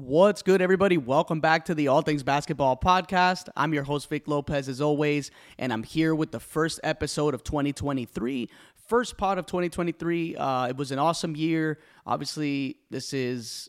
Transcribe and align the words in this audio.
What's 0.00 0.40
good, 0.40 0.62
everybody? 0.62 0.96
Welcome 0.96 1.40
back 1.40 1.66
to 1.66 1.74
the 1.74 1.88
All 1.88 2.00
Things 2.00 2.22
Basketball 2.22 2.74
podcast. 2.74 3.50
I'm 3.54 3.74
your 3.74 3.82
host, 3.82 4.08
Vic 4.08 4.26
Lopez, 4.26 4.66
as 4.66 4.80
always, 4.80 5.30
and 5.58 5.74
I'm 5.74 5.82
here 5.82 6.14
with 6.14 6.30
the 6.30 6.40
first 6.40 6.80
episode 6.82 7.34
of 7.34 7.44
2023. 7.44 8.48
First 8.88 9.18
pod 9.18 9.36
of 9.36 9.44
2023. 9.44 10.36
Uh, 10.36 10.68
it 10.68 10.76
was 10.78 10.90
an 10.90 10.98
awesome 10.98 11.36
year. 11.36 11.80
Obviously, 12.06 12.78
this 12.88 13.12
is 13.12 13.68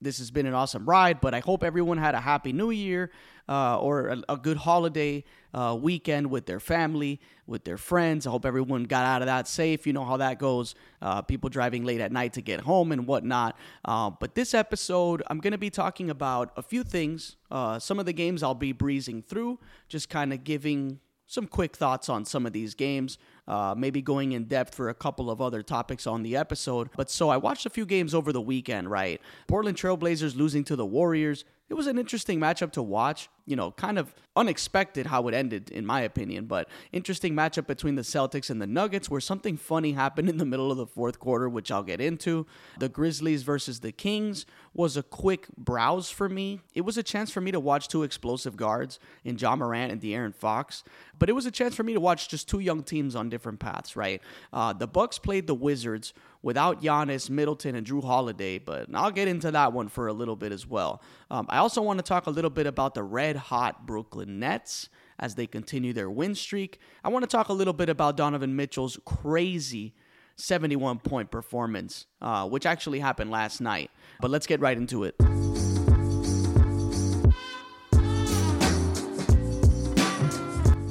this 0.00 0.18
has 0.18 0.30
been 0.30 0.46
an 0.46 0.54
awesome 0.54 0.86
ride, 0.86 1.20
but 1.20 1.34
I 1.34 1.40
hope 1.40 1.62
everyone 1.62 1.98
had 1.98 2.14
a 2.14 2.20
happy 2.20 2.52
new 2.52 2.70
year 2.70 3.10
uh, 3.48 3.78
or 3.78 4.08
a, 4.08 4.22
a, 4.30 4.36
good 4.36 4.56
holiday 4.56 5.24
uh, 5.52 5.76
weekend 5.78 6.30
with 6.30 6.46
their 6.46 6.60
family, 6.60 7.20
with 7.46 7.64
their 7.64 7.76
friends. 7.76 8.26
I 8.26 8.30
hope 8.30 8.46
everyone 8.46 8.84
got 8.84 9.04
out 9.04 9.22
of 9.22 9.26
that 9.26 9.48
safe. 9.48 9.86
You 9.86 9.92
know 9.92 10.04
how 10.04 10.16
that 10.18 10.38
goes. 10.38 10.74
Uh, 11.02 11.20
people 11.22 11.50
driving 11.50 11.84
late 11.84 12.00
at 12.00 12.12
night 12.12 12.34
to 12.34 12.42
get 12.42 12.60
home 12.60 12.92
and 12.92 13.06
whatnot. 13.06 13.58
Uh, 13.84 14.10
but 14.10 14.34
this 14.34 14.54
episode, 14.54 15.22
I'm 15.26 15.40
going 15.40 15.52
to 15.52 15.58
be 15.58 15.70
talking 15.70 16.10
about 16.10 16.52
a 16.56 16.62
few 16.62 16.84
things. 16.84 17.36
Uh, 17.50 17.78
some 17.78 17.98
of 17.98 18.06
the 18.06 18.12
games 18.12 18.42
I'll 18.42 18.54
be 18.54 18.72
breezing 18.72 19.22
through, 19.22 19.58
just 19.88 20.08
kind 20.08 20.32
of 20.32 20.44
giving 20.44 21.00
some 21.26 21.46
quick 21.46 21.76
thoughts 21.76 22.08
on 22.08 22.24
some 22.24 22.46
of 22.46 22.52
these 22.52 22.74
games 22.74 23.18
uh, 23.48 23.74
maybe 23.76 24.02
going 24.02 24.32
in 24.32 24.44
depth 24.44 24.74
for 24.74 24.88
a 24.88 24.94
couple 24.94 25.30
of 25.30 25.40
other 25.40 25.62
topics 25.62 26.06
on 26.06 26.22
the 26.22 26.36
episode. 26.36 26.90
But 26.96 27.10
so 27.10 27.28
I 27.28 27.36
watched 27.36 27.66
a 27.66 27.70
few 27.70 27.86
games 27.86 28.14
over 28.14 28.32
the 28.32 28.40
weekend, 28.40 28.90
right? 28.90 29.20
Portland 29.46 29.76
Trailblazers 29.76 30.36
losing 30.36 30.64
to 30.64 30.76
the 30.76 30.86
Warriors. 30.86 31.44
It 31.70 31.74
was 31.74 31.86
an 31.86 31.98
interesting 31.98 32.38
matchup 32.38 32.72
to 32.72 32.82
watch 32.82 33.30
you 33.50 33.56
know, 33.56 33.72
kind 33.72 33.98
of 33.98 34.14
unexpected 34.36 35.06
how 35.06 35.26
it 35.26 35.34
ended, 35.34 35.70
in 35.70 35.84
my 35.84 36.02
opinion. 36.02 36.44
But 36.46 36.68
interesting 36.92 37.34
matchup 37.34 37.66
between 37.66 37.96
the 37.96 38.02
Celtics 38.02 38.48
and 38.48 38.62
the 38.62 38.66
Nuggets, 38.66 39.10
where 39.10 39.20
something 39.20 39.56
funny 39.56 39.90
happened 39.90 40.28
in 40.28 40.38
the 40.38 40.44
middle 40.44 40.70
of 40.70 40.76
the 40.76 40.86
fourth 40.86 41.18
quarter, 41.18 41.48
which 41.48 41.72
I'll 41.72 41.82
get 41.82 42.00
into. 42.00 42.46
The 42.78 42.88
Grizzlies 42.88 43.42
versus 43.42 43.80
the 43.80 43.90
Kings 43.90 44.46
was 44.72 44.96
a 44.96 45.02
quick 45.02 45.48
browse 45.58 46.10
for 46.10 46.28
me. 46.28 46.60
It 46.74 46.82
was 46.82 46.96
a 46.96 47.02
chance 47.02 47.32
for 47.32 47.40
me 47.40 47.50
to 47.50 47.58
watch 47.58 47.88
two 47.88 48.04
explosive 48.04 48.56
guards 48.56 49.00
in 49.24 49.36
Ja 49.36 49.56
Morant 49.56 49.90
and 49.90 50.00
De'Aaron 50.00 50.34
Fox, 50.34 50.84
but 51.18 51.28
it 51.28 51.32
was 51.32 51.44
a 51.44 51.50
chance 51.50 51.74
for 51.74 51.82
me 51.82 51.92
to 51.94 52.00
watch 52.00 52.28
just 52.28 52.48
two 52.48 52.60
young 52.60 52.84
teams 52.84 53.16
on 53.16 53.28
different 53.30 53.58
paths. 53.58 53.96
Right? 53.96 54.22
Uh, 54.52 54.72
the 54.72 54.86
Bucks 54.86 55.18
played 55.18 55.48
the 55.48 55.54
Wizards 55.56 56.14
without 56.42 56.82
Giannis, 56.82 57.28
Middleton, 57.28 57.74
and 57.74 57.86
Jrue 57.86 58.02
Holiday, 58.02 58.58
but 58.58 58.86
I'll 58.94 59.10
get 59.10 59.28
into 59.28 59.50
that 59.50 59.72
one 59.72 59.88
for 59.88 60.06
a 60.06 60.12
little 60.12 60.36
bit 60.36 60.52
as 60.52 60.66
well. 60.66 61.02
Um, 61.30 61.46
I 61.50 61.58
also 61.60 61.80
want 61.82 61.98
to 61.98 62.02
talk 62.02 62.26
a 62.26 62.30
little 62.30 62.50
bit 62.50 62.66
about 62.66 62.94
the 62.94 63.02
red 63.02 63.36
hot 63.36 63.86
Brooklyn 63.86 64.38
Nets 64.38 64.88
as 65.18 65.34
they 65.34 65.46
continue 65.46 65.92
their 65.92 66.10
win 66.10 66.34
streak. 66.34 66.78
I 67.04 67.08
want 67.08 67.22
to 67.22 67.28
talk 67.28 67.48
a 67.48 67.52
little 67.52 67.72
bit 67.72 67.88
about 67.88 68.16
Donovan 68.16 68.56
Mitchell's 68.56 68.98
crazy 69.04 69.94
71 70.36 71.00
point 71.00 71.30
performance, 71.30 72.06
uh, 72.20 72.48
which 72.48 72.66
actually 72.66 73.00
happened 73.00 73.30
last 73.30 73.60
night. 73.60 73.90
But 74.20 74.30
let's 74.30 74.46
get 74.46 74.60
right 74.60 74.76
into 74.76 75.04
it. 75.04 75.14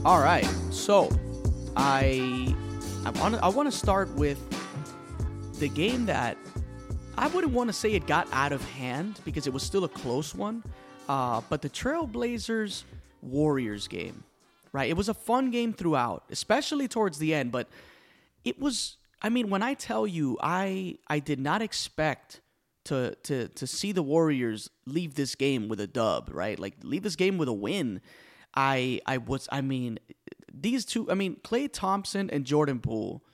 All 0.05 0.21
right, 0.21 0.47
so 0.71 1.09
I 1.75 2.55
I 3.05 3.09
want 3.19 3.35
I 3.35 3.49
want 3.49 3.71
to 3.71 3.77
start 3.77 4.09
with 4.15 4.39
the 5.59 5.67
game 5.67 6.05
that 6.05 6.37
I 7.19 7.27
wouldn't 7.27 7.51
want 7.51 7.67
to 7.67 7.73
say 7.73 7.91
it 7.91 8.07
got 8.07 8.29
out 8.31 8.53
of 8.53 8.63
hand 8.71 9.19
because 9.25 9.45
it 9.45 9.51
was 9.51 9.61
still 9.61 9.83
a 9.83 9.89
close 9.89 10.33
one, 10.33 10.63
uh, 11.09 11.41
but 11.49 11.61
the 11.61 11.69
Trailblazers 11.69 12.83
Warriors 13.21 13.89
game, 13.89 14.23
right? 14.71 14.89
It 14.89 14.95
was 14.95 15.09
a 15.09 15.13
fun 15.13 15.51
game 15.51 15.73
throughout, 15.73 16.23
especially 16.29 16.87
towards 16.87 17.17
the 17.17 17.33
end. 17.33 17.51
But 17.51 17.67
it 18.45 18.57
was, 18.57 18.95
I 19.21 19.27
mean, 19.27 19.49
when 19.49 19.61
I 19.61 19.73
tell 19.73 20.07
you, 20.07 20.37
I 20.41 20.95
I 21.09 21.19
did 21.19 21.41
not 21.41 21.61
expect 21.61 22.39
to 22.85 23.15
to 23.23 23.49
to 23.49 23.67
see 23.67 23.91
the 23.91 24.01
Warriors 24.01 24.69
leave 24.85 25.15
this 25.15 25.35
game 25.35 25.67
with 25.67 25.81
a 25.81 25.87
dub, 25.87 26.29
right? 26.31 26.57
Like 26.57 26.75
leave 26.83 27.03
this 27.03 27.17
game 27.17 27.37
with 27.37 27.49
a 27.49 27.53
win. 27.53 27.99
I 28.55 29.01
I 29.05 29.17
was, 29.17 29.49
I 29.51 29.59
mean, 29.59 29.99
these 30.53 30.85
two. 30.85 31.11
I 31.11 31.15
mean, 31.15 31.35
Klay 31.43 31.69
Thompson 31.69 32.29
and 32.29 32.45
Jordan 32.45 32.79
Poole 32.79 33.25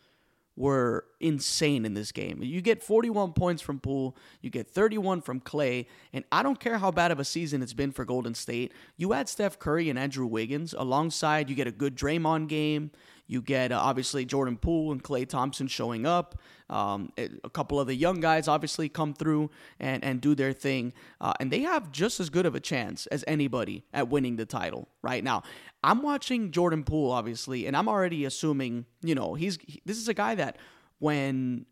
were 0.56 1.06
insane 1.20 1.86
in 1.86 1.94
this 1.94 2.12
game. 2.12 2.42
You 2.42 2.62
get 2.62 2.84
41 2.84 3.34
points 3.34 3.62
from 3.62 3.80
Poole, 3.80 4.16
you 4.42 4.50
get 4.50 4.70
31 4.70 5.22
from 5.22 5.40
Klay, 5.40 5.86
and 6.14 6.26
I 6.32 6.44
don't 6.44 6.60
care 6.60 6.78
how 6.78 6.92
bad 6.92 7.12
of 7.12 7.20
a 7.20 7.26
season 7.26 7.62
it's 7.62 7.74
been 7.74 7.92
for 7.92 8.06
Golden 8.06 8.34
State. 8.34 8.74
You 8.98 9.14
add 9.14 9.30
Steph 9.30 9.60
Curry 9.60 9.90
and 9.90 9.98
Andrew 9.98 10.26
Wiggins 10.26 10.74
alongside, 10.78 11.50
you 11.50 11.56
get 11.56 11.68
a 11.68 11.72
good 11.72 11.96
Draymond 11.96 12.48
game. 12.48 12.92
You 13.28 13.42
get 13.42 13.72
uh, 13.72 13.80
obviously 13.80 14.26
Jordan 14.26 14.58
Poole 14.58 14.92
and 14.92 15.04
Klay 15.04 15.28
Thompson 15.28 15.68
showing 15.68 16.06
up. 16.06 16.40
Um, 16.70 17.12
a 17.18 17.50
couple 17.50 17.80
of 17.80 17.88
the 17.88 17.96
young 17.96 18.20
guys 18.20 18.48
obviously 18.48 18.90
come 18.90 19.14
through 19.14 19.52
and, 19.80 20.04
and 20.04 20.22
do 20.22 20.36
their 20.36 20.54
thing. 20.54 20.94
Uh, 21.22 21.34
and 21.40 21.52
they 21.52 21.62
have 21.62 21.92
just 21.92 22.20
as 22.20 22.30
good 22.30 22.46
of 22.46 22.56
a 22.56 22.60
chance 22.60 23.06
as 23.08 23.24
anybody 23.28 23.84
at 23.94 24.10
winning 24.10 24.36
the 24.36 24.46
title 24.46 24.88
right 25.02 25.24
now. 25.24 25.44
I'm 25.84 26.02
watching 26.02 26.52
Jordan 26.52 26.84
Poole, 26.84 27.12
obviously, 27.12 27.68
and 27.68 27.78
I'm 27.78 27.88
already 27.88 28.26
assuming, 28.26 28.86
you 29.04 29.14
know, 29.14 29.36
he's 29.36 29.60
he, 29.62 29.82
this 29.86 29.98
is 29.98 30.08
a 30.08 30.14
guy 30.14 30.36
that 30.36 30.58
when 31.00 31.66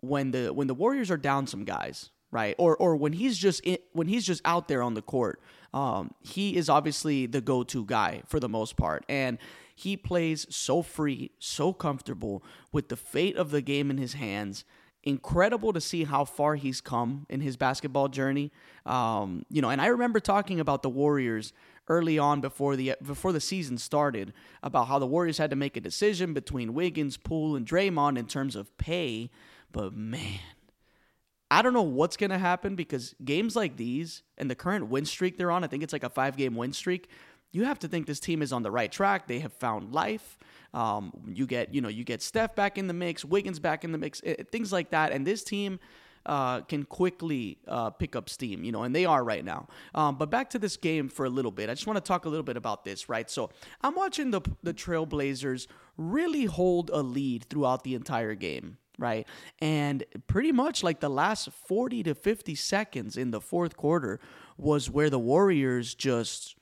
when 0.00 0.30
the 0.30 0.52
when 0.52 0.66
the 0.66 0.74
Warriors 0.74 1.10
are 1.10 1.16
down 1.16 1.46
some 1.46 1.64
guys, 1.64 2.10
right, 2.30 2.54
or 2.58 2.76
or 2.76 2.96
when 2.96 3.12
he's 3.12 3.38
just 3.38 3.60
in, 3.60 3.78
when 3.92 4.08
he's 4.08 4.24
just 4.24 4.42
out 4.44 4.68
there 4.68 4.82
on 4.82 4.94
the 4.94 5.02
court, 5.02 5.40
um, 5.74 6.12
he 6.20 6.56
is 6.56 6.68
obviously 6.68 7.26
the 7.26 7.40
go-to 7.40 7.84
guy 7.84 8.22
for 8.26 8.40
the 8.40 8.48
most 8.48 8.76
part, 8.76 9.04
and 9.08 9.38
he 9.74 9.96
plays 9.96 10.46
so 10.48 10.82
free, 10.82 11.30
so 11.38 11.72
comfortable 11.72 12.42
with 12.72 12.88
the 12.88 12.96
fate 12.96 13.36
of 13.36 13.50
the 13.50 13.60
game 13.60 13.90
in 13.90 13.98
his 13.98 14.14
hands. 14.14 14.64
Incredible 15.04 15.72
to 15.72 15.80
see 15.80 16.02
how 16.02 16.24
far 16.24 16.56
he's 16.56 16.80
come 16.80 17.26
in 17.28 17.40
his 17.40 17.56
basketball 17.56 18.08
journey. 18.08 18.50
Um, 18.84 19.44
you 19.50 19.62
know, 19.62 19.70
and 19.70 19.80
I 19.80 19.86
remember 19.86 20.18
talking 20.18 20.58
about 20.58 20.82
the 20.82 20.88
Warriors 20.88 21.52
early 21.88 22.18
on 22.18 22.40
before 22.40 22.76
the 22.76 22.94
before 23.02 23.32
the 23.32 23.40
season 23.40 23.78
started 23.78 24.32
about 24.62 24.88
how 24.88 24.98
the 24.98 25.06
Warriors 25.06 25.38
had 25.38 25.50
to 25.50 25.56
make 25.56 25.76
a 25.76 25.80
decision 25.80 26.34
between 26.34 26.74
Wiggins, 26.74 27.16
Poole, 27.16 27.56
and 27.56 27.66
Draymond 27.66 28.18
in 28.18 28.26
terms 28.26 28.56
of 28.56 28.76
pay. 28.78 29.30
But 29.72 29.94
man, 29.94 30.40
I 31.50 31.62
don't 31.62 31.72
know 31.72 31.82
what's 31.82 32.16
going 32.16 32.30
to 32.30 32.38
happen 32.38 32.74
because 32.76 33.14
games 33.24 33.56
like 33.56 33.76
these 33.76 34.22
and 34.38 34.50
the 34.50 34.54
current 34.54 34.88
win 34.88 35.04
streak 35.04 35.36
they're 35.36 35.50
on, 35.50 35.64
I 35.64 35.66
think 35.66 35.82
it's 35.82 35.92
like 35.92 36.04
a 36.04 36.10
five 36.10 36.36
game 36.36 36.56
win 36.56 36.72
streak 36.72 37.08
you 37.56 37.64
have 37.64 37.78
to 37.78 37.88
think 37.88 38.06
this 38.06 38.20
team 38.20 38.42
is 38.42 38.52
on 38.52 38.62
the 38.62 38.70
right 38.70 38.92
track. 38.92 39.26
They 39.26 39.38
have 39.38 39.52
found 39.54 39.92
life. 39.92 40.38
Um, 40.74 41.10
you 41.26 41.46
get, 41.46 41.72
you 41.72 41.80
know, 41.80 41.88
you 41.88 42.04
get 42.04 42.20
Steph 42.20 42.54
back 42.54 42.76
in 42.76 42.86
the 42.86 42.92
mix, 42.92 43.24
Wiggins 43.24 43.58
back 43.58 43.82
in 43.82 43.92
the 43.92 43.98
mix, 43.98 44.20
it, 44.20 44.40
eh, 44.40 44.42
things 44.52 44.72
like 44.72 44.90
that. 44.90 45.10
And 45.10 45.26
this 45.26 45.42
team 45.42 45.80
uh, 46.26 46.60
can 46.62 46.84
quickly 46.84 47.58
uh, 47.66 47.90
pick 47.90 48.14
up 48.14 48.28
steam, 48.28 48.64
you 48.64 48.72
know, 48.72 48.82
and 48.82 48.94
they 48.94 49.06
are 49.06 49.24
right 49.24 49.44
now. 49.44 49.68
Um, 49.94 50.16
but 50.16 50.30
back 50.30 50.50
to 50.50 50.58
this 50.58 50.76
game 50.76 51.08
for 51.08 51.24
a 51.24 51.30
little 51.30 51.52
bit. 51.52 51.70
I 51.70 51.74
just 51.74 51.86
want 51.86 51.96
to 51.96 52.06
talk 52.06 52.24
a 52.24 52.28
little 52.28 52.44
bit 52.44 52.56
about 52.56 52.84
this, 52.84 53.08
right? 53.08 53.30
So 53.30 53.50
I'm 53.80 53.94
watching 53.94 54.30
the 54.30 54.42
the 54.62 54.74
Trailblazers 54.74 55.66
really 55.96 56.44
hold 56.44 56.90
a 56.90 57.00
lead 57.02 57.44
throughout 57.48 57.84
the 57.84 57.94
entire 57.94 58.34
game 58.34 58.78
right? 58.98 59.26
And 59.60 60.04
pretty 60.26 60.52
much 60.52 60.82
like 60.82 61.00
the 61.00 61.10
last 61.10 61.50
40 61.50 62.04
to 62.04 62.14
50 62.14 62.54
seconds 62.54 63.18
in 63.18 63.30
the 63.30 63.42
fourth 63.42 63.76
quarter 63.76 64.20
was 64.56 64.88
where 64.88 65.10
the 65.10 65.18
Warriors 65.18 65.94
just 65.94 66.56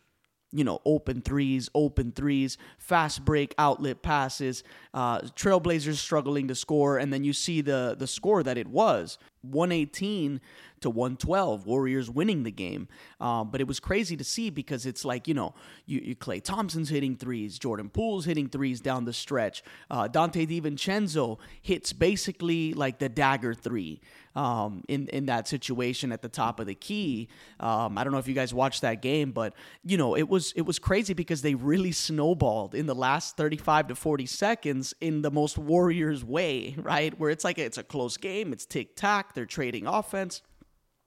you 0.54 0.62
know, 0.62 0.80
open 0.84 1.20
threes, 1.20 1.68
open 1.74 2.12
threes, 2.12 2.56
fast 2.78 3.24
break 3.24 3.54
outlet 3.58 4.02
passes, 4.02 4.62
uh, 4.94 5.18
Trailblazers 5.20 5.96
struggling 5.96 6.46
to 6.46 6.54
score, 6.54 6.96
and 6.96 7.12
then 7.12 7.24
you 7.24 7.32
see 7.32 7.60
the 7.60 7.96
the 7.98 8.06
score 8.06 8.42
that 8.44 8.56
it 8.56 8.68
was 8.68 9.18
118 9.50 10.40
to 10.84 10.90
112, 10.90 11.66
Warriors 11.66 12.10
winning 12.10 12.42
the 12.42 12.50
game. 12.50 12.88
Um, 13.20 13.50
but 13.50 13.60
it 13.60 13.66
was 13.66 13.80
crazy 13.80 14.16
to 14.18 14.24
see 14.24 14.50
because 14.50 14.84
it's 14.84 15.02
like, 15.04 15.26
you 15.26 15.32
know, 15.32 15.54
you, 15.86 16.00
you 16.00 16.14
Klay 16.14 16.42
Thompson's 16.42 16.90
hitting 16.90 17.16
threes, 17.16 17.58
Jordan 17.58 17.88
Poole's 17.88 18.26
hitting 18.26 18.50
threes 18.50 18.80
down 18.80 19.06
the 19.06 19.14
stretch. 19.14 19.62
Uh, 19.90 20.08
Donte 20.08 20.46
DiVincenzo 20.46 21.38
hits 21.62 21.94
basically 21.94 22.74
like 22.74 22.98
the 22.98 23.08
dagger 23.08 23.54
three 23.54 24.00
um, 24.36 24.84
in, 24.88 25.08
in 25.08 25.26
that 25.26 25.48
situation 25.48 26.12
at 26.12 26.20
the 26.20 26.28
top 26.28 26.60
of 26.60 26.66
the 26.66 26.74
key. 26.74 27.28
Um, 27.60 27.96
I 27.96 28.04
don't 28.04 28.12
know 28.12 28.18
if 28.18 28.28
you 28.28 28.34
guys 28.34 28.52
watched 28.52 28.82
that 28.82 29.00
game, 29.00 29.32
but, 29.32 29.54
you 29.84 29.96
know, 29.96 30.16
it 30.16 30.28
was, 30.28 30.52
it 30.56 30.62
was 30.62 30.78
crazy 30.78 31.14
because 31.14 31.42
they 31.42 31.54
really 31.54 31.92
snowballed 31.92 32.74
in 32.74 32.86
the 32.86 32.94
last 32.94 33.36
35 33.36 33.88
to 33.88 33.94
40 33.94 34.26
seconds 34.26 34.94
in 35.00 35.22
the 35.22 35.30
most 35.30 35.56
Warriors 35.56 36.24
way, 36.24 36.74
right? 36.82 37.18
Where 37.18 37.30
it's 37.30 37.44
like 37.44 37.58
it's 37.58 37.78
a 37.78 37.82
close 37.82 38.16
game, 38.16 38.52
it's 38.52 38.66
tic 38.66 38.96
tac, 38.96 39.34
they're 39.34 39.46
trading 39.46 39.86
offense. 39.86 40.42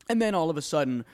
And 0.10 0.22
then 0.22 0.36
all 0.36 0.50
of 0.50 0.58
a 0.58 0.62
sudden, 0.62 1.06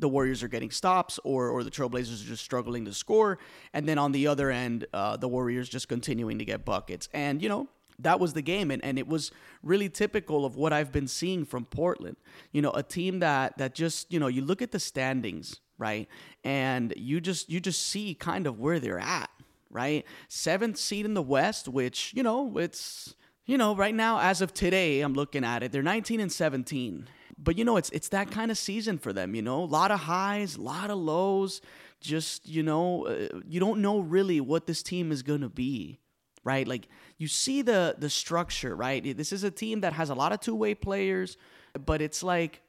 the 0.00 0.08
Warriors 0.08 0.42
are 0.42 0.48
getting 0.48 0.70
stops 0.70 1.20
or, 1.24 1.48
or 1.48 1.62
the 1.62 1.70
Trailblazers 1.70 2.24
are 2.24 2.28
just 2.28 2.42
struggling 2.42 2.84
to 2.86 2.94
score. 2.94 3.38
And 3.72 3.86
then 3.86 3.98
on 3.98 4.12
the 4.12 4.26
other 4.26 4.50
end, 4.50 4.86
uh, 4.92 5.16
the 5.16 5.28
Warriors 5.28 5.68
just 5.68 5.88
continuing 5.88 6.38
to 6.38 6.44
get 6.44 6.64
buckets. 6.64 7.08
And, 7.12 7.42
you 7.42 7.48
know, 7.48 7.68
that 7.98 8.18
was 8.18 8.32
the 8.32 8.42
game. 8.42 8.70
And, 8.70 8.82
and 8.84 8.98
it 8.98 9.06
was 9.06 9.30
really 9.62 9.88
typical 9.88 10.44
of 10.44 10.56
what 10.56 10.72
I've 10.72 10.90
been 10.90 11.06
seeing 11.06 11.44
from 11.44 11.66
Portland. 11.66 12.16
You 12.50 12.62
know, 12.62 12.70
a 12.70 12.82
team 12.82 13.20
that, 13.20 13.58
that 13.58 13.74
just, 13.74 14.10
you 14.12 14.18
know, 14.18 14.26
you 14.26 14.42
look 14.42 14.62
at 14.62 14.72
the 14.72 14.80
standings, 14.80 15.60
right? 15.78 16.08
And 16.44 16.94
you 16.96 17.20
just, 17.20 17.50
you 17.50 17.60
just 17.60 17.86
see 17.86 18.14
kind 18.14 18.46
of 18.46 18.58
where 18.58 18.80
they're 18.80 18.98
at, 18.98 19.30
right? 19.70 20.06
Seventh 20.28 20.78
seed 20.78 21.04
in 21.04 21.12
the 21.14 21.22
West, 21.22 21.68
which, 21.68 22.12
you 22.14 22.22
know, 22.22 22.56
it's, 22.56 23.14
you 23.44 23.58
know, 23.58 23.76
right 23.76 23.94
now, 23.94 24.18
as 24.20 24.40
of 24.40 24.54
today, 24.54 25.02
I'm 25.02 25.14
looking 25.14 25.44
at 25.44 25.62
it, 25.62 25.72
they're 25.72 25.82
19 25.82 26.20
and 26.20 26.32
17 26.32 27.08
but 27.42 27.56
you 27.56 27.64
know, 27.64 27.76
it's 27.76 27.90
it's 27.90 28.08
that 28.08 28.30
kind 28.30 28.50
of 28.50 28.58
season 28.58 28.98
for 28.98 29.12
them. 29.12 29.34
You 29.34 29.42
know, 29.42 29.62
a 29.62 29.64
lot 29.64 29.90
of 29.90 30.00
highs, 30.00 30.56
a 30.56 30.60
lot 30.60 30.90
of 30.90 30.98
lows. 30.98 31.60
Just 32.00 32.48
you 32.48 32.62
know, 32.62 33.06
uh, 33.06 33.40
you 33.46 33.60
don't 33.60 33.80
know 33.80 34.00
really 34.00 34.40
what 34.40 34.66
this 34.66 34.82
team 34.82 35.10
is 35.10 35.22
gonna 35.22 35.48
be, 35.48 35.98
right? 36.44 36.66
Like 36.66 36.88
you 37.18 37.28
see 37.28 37.62
the 37.62 37.96
the 37.98 38.10
structure, 38.10 38.76
right? 38.76 39.16
This 39.16 39.32
is 39.32 39.44
a 39.44 39.50
team 39.50 39.80
that 39.80 39.94
has 39.94 40.10
a 40.10 40.14
lot 40.14 40.32
of 40.32 40.40
two 40.40 40.54
way 40.54 40.74
players, 40.74 41.36
but 41.84 42.02
it's 42.02 42.22
like 42.22 42.62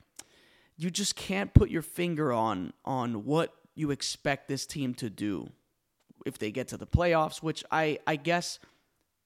you 0.77 0.89
just 0.89 1.15
can't 1.15 1.53
put 1.53 1.69
your 1.69 1.81
finger 1.81 2.31
on 2.31 2.74
on 2.85 3.25
what 3.25 3.53
you 3.75 3.91
expect 3.91 4.47
this 4.47 4.65
team 4.65 4.94
to 4.95 5.09
do 5.09 5.50
if 6.25 6.38
they 6.38 6.51
get 6.51 6.67
to 6.69 6.77
the 6.77 6.88
playoffs, 6.88 7.44
which 7.44 7.63
I 7.71 8.00
I 8.07 8.15
guess 8.15 8.59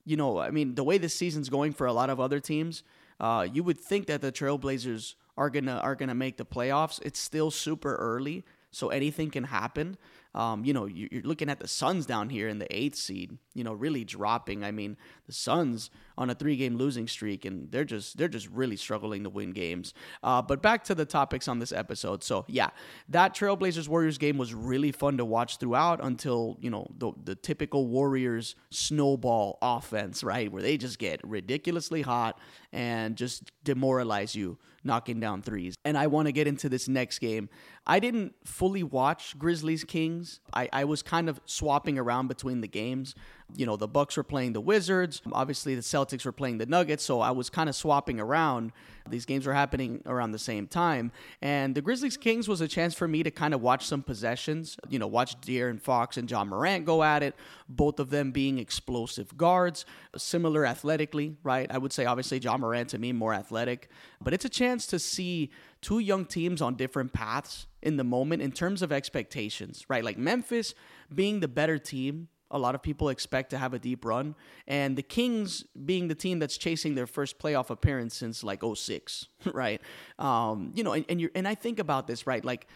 you 0.06 0.18
know, 0.18 0.38
I 0.39 0.51
mean, 0.51 0.75
the 0.75 0.83
way 0.83 0.98
this 1.00 1.15
season's 1.15 1.50
going 1.50 1.74
for 1.74 1.88
a 1.88 1.94
lot 1.94 2.09
of 2.12 2.19
other 2.19 2.39
teams, 2.39 2.83
uh, 3.19 3.48
you 3.51 3.63
would 3.63 3.80
think 3.80 4.06
that 4.06 4.21
the 4.21 4.31
Trailblazers 4.31 5.15
are 5.37 5.49
gonna 5.49 5.77
are 5.77 5.95
gonna 5.95 6.15
make 6.15 6.37
the 6.37 6.45
playoffs. 6.45 6.99
It's 7.03 7.19
still 7.19 7.51
super 7.51 7.95
early, 7.95 8.43
so 8.71 8.89
anything 8.89 9.31
can 9.31 9.45
happen. 9.45 9.97
Um, 10.35 10.65
you 10.65 10.73
know, 10.73 10.85
you're 10.85 11.21
looking 11.23 11.49
at 11.49 11.61
the 11.61 11.67
Suns 11.67 12.05
down 12.05 12.27
here 12.27 12.49
in 12.49 12.59
the 12.59 12.67
eighth 12.75 12.97
seed, 12.97 13.37
you 13.53 13.63
know, 13.63 13.71
really 13.71 14.03
dropping. 14.03 14.65
I 14.65 14.71
mean, 14.71 14.97
the 15.27 15.31
Suns 15.31 15.89
on 16.17 16.29
a 16.29 16.35
three-game 16.35 16.75
losing 16.75 17.07
streak, 17.07 17.45
and 17.45 17.71
they're 17.71 17.85
just 17.85 18.17
they're 18.17 18.27
just 18.27 18.49
really 18.49 18.75
struggling 18.75 19.23
to 19.23 19.29
win 19.29 19.51
games. 19.51 19.93
Uh, 20.21 20.41
but 20.41 20.61
back 20.61 20.83
to 20.85 20.95
the 20.95 21.05
topics 21.05 21.47
on 21.47 21.59
this 21.59 21.71
episode. 21.71 22.21
So 22.21 22.43
yeah, 22.49 22.71
that 23.07 23.33
Trailblazers 23.33 23.88
Warriors 23.88 24.17
game 24.17 24.38
was 24.38 24.53
really 24.53 24.91
fun 24.91 25.15
to 25.17 25.25
watch 25.25 25.57
throughout 25.57 26.03
until 26.03 26.57
you 26.59 26.69
know 26.69 26.85
the 26.97 27.13
the 27.23 27.35
typical 27.35 27.88
Warriors 27.88 28.55
snowball 28.71 29.57
offense, 29.61 30.21
right, 30.21 30.51
where 30.51 30.61
they 30.61 30.75
just 30.75 30.99
get 30.99 31.21
ridiculously 31.23 32.01
hot 32.01 32.38
and 32.75 33.16
just 33.16 33.51
demoralize 33.63 34.36
you 34.36 34.57
knocking 34.83 35.19
down 35.19 35.42
threes. 35.42 35.74
And 35.83 35.98
I 35.98 36.07
want 36.07 36.27
to 36.27 36.31
get 36.31 36.45
into 36.45 36.69
this 36.69 36.88
next 36.88 37.19
game. 37.19 37.50
I 37.88 38.00
didn't 38.00 38.36
fully 38.44 38.83
watch 38.83 39.39
Grizzlies 39.39 39.83
Kings. 39.83 40.42
I, 40.54 40.69
I 40.72 40.83
was 40.83 41.01
kind 41.01 41.27
of 41.27 41.39
swapping 41.45 41.98
around 41.98 42.27
between 42.27 42.62
the 42.62 42.68
games 42.68 43.16
you 43.53 43.65
know, 43.65 43.77
the 43.77 43.88
Bucks 43.88 44.18
were 44.18 44.24
playing 44.24 44.53
the 44.53 44.62
Wizards. 44.62 45.21
Obviously, 45.31 45.75
the 45.75 45.81
Celtics 45.81 46.25
were 46.25 46.31
playing 46.31 46.57
the 46.57 46.65
Nuggets. 46.65 47.03
So 47.03 47.21
I 47.21 47.31
was 47.31 47.50
kind 47.50 47.69
of 47.69 47.75
swapping 47.75 48.19
around. 48.19 48.71
These 49.07 49.25
games 49.25 49.45
were 49.45 49.53
happening 49.53 50.01
around 50.06 50.31
the 50.31 50.39
same 50.39 50.68
time. 50.68 51.12
And 51.42 51.75
the 51.75 51.81
Grizzlies 51.81 52.18
Kings 52.18 52.47
was 52.47 52.59
a 52.62 52.68
chance 52.68 52.95
for 52.95 53.07
me 53.07 53.21
to 53.24 53.30
kind 53.30 53.53
of 53.53 53.62
watch 53.62 53.86
some 53.86 54.01
possessions, 54.01 54.77
you 54.89 54.97
know, 54.97 55.07
watch 55.07 55.39
De'Aaron 55.42 55.80
Fox 55.80 56.18
and 56.18 56.30
Ja 56.30 56.44
Morant 56.44 56.86
go 56.86 57.03
at 57.03 57.21
it, 57.21 57.36
both 57.69 58.00
of 58.00 58.09
them 58.09 58.31
being 58.31 58.57
explosive 58.57 59.38
guards, 59.38 59.86
similar 60.18 60.65
athletically, 60.65 61.38
right? 61.44 61.69
I 61.69 61.77
would 61.77 61.94
say, 61.94 62.06
obviously, 62.06 62.39
Ja 62.39 62.57
Morant 62.57 62.89
to 62.89 62.98
me 62.98 63.13
more 63.13 63.33
athletic. 63.33 63.89
But 64.21 64.33
it's 64.33 64.45
a 64.45 64.50
chance 64.50 64.88
to 64.88 64.98
see 64.98 65.51
two 65.81 66.00
young 66.00 66.25
teams 66.25 66.62
on 66.62 66.75
different 66.75 67.13
paths 67.13 67.68
in 67.83 67.98
the 67.98 68.03
moment 68.03 68.41
in 68.41 68.51
terms 68.51 68.81
of 68.81 68.91
expectations, 68.91 69.86
right? 69.88 70.03
Like 70.03 70.18
Memphis 70.18 70.74
being 71.13 71.41
the 71.41 71.48
better 71.48 71.77
team 71.77 72.27
a 72.55 72.57
lot 72.57 72.73
of 72.73 72.81
people 72.81 73.09
expect 73.09 73.49
to 73.49 73.57
have 73.57 73.73
a 73.73 73.79
deep 73.79 74.05
run. 74.05 74.33
And 74.65 74.97
the 74.97 75.03
Kings 75.03 75.65
being 75.85 76.07
the 76.07 76.15
team 76.15 76.39
that's 76.39 76.57
chasing 76.57 76.95
their 76.95 77.05
first 77.05 77.37
playoff 77.37 77.69
appearance 77.69 78.15
since 78.15 78.43
like 78.43 78.63
06, 78.63 79.27
right? 79.53 79.81
Um, 80.17 80.71
you 80.73 80.83
know, 80.83 80.93
and, 80.93 81.05
and 81.09 81.19
you 81.19 81.29
and 81.35 81.47
I 81.47 81.53
think 81.53 81.79
about 81.79 82.07
this, 82.07 82.25
right? 82.25 82.43
Like, 82.43 82.67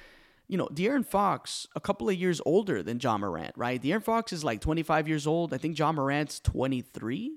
you 0.50 0.58
know, 0.58 0.68
De'Aaron 0.68 1.06
Fox, 1.06 1.66
a 1.76 1.80
couple 1.80 2.10
of 2.10 2.16
years 2.16 2.42
older 2.46 2.84
than 2.84 3.00
Ja 3.00 3.18
Morant, 3.18 3.54
right? 3.56 3.82
De'Aaron 3.82 4.04
Fox 4.04 4.34
is 4.34 4.44
like 4.44 4.60
25 4.60 5.08
years 5.08 5.26
old. 5.26 5.54
I 5.54 5.58
think 5.58 5.80
Ja 5.80 5.94
Morant's 5.94 6.42
23. 6.42 7.32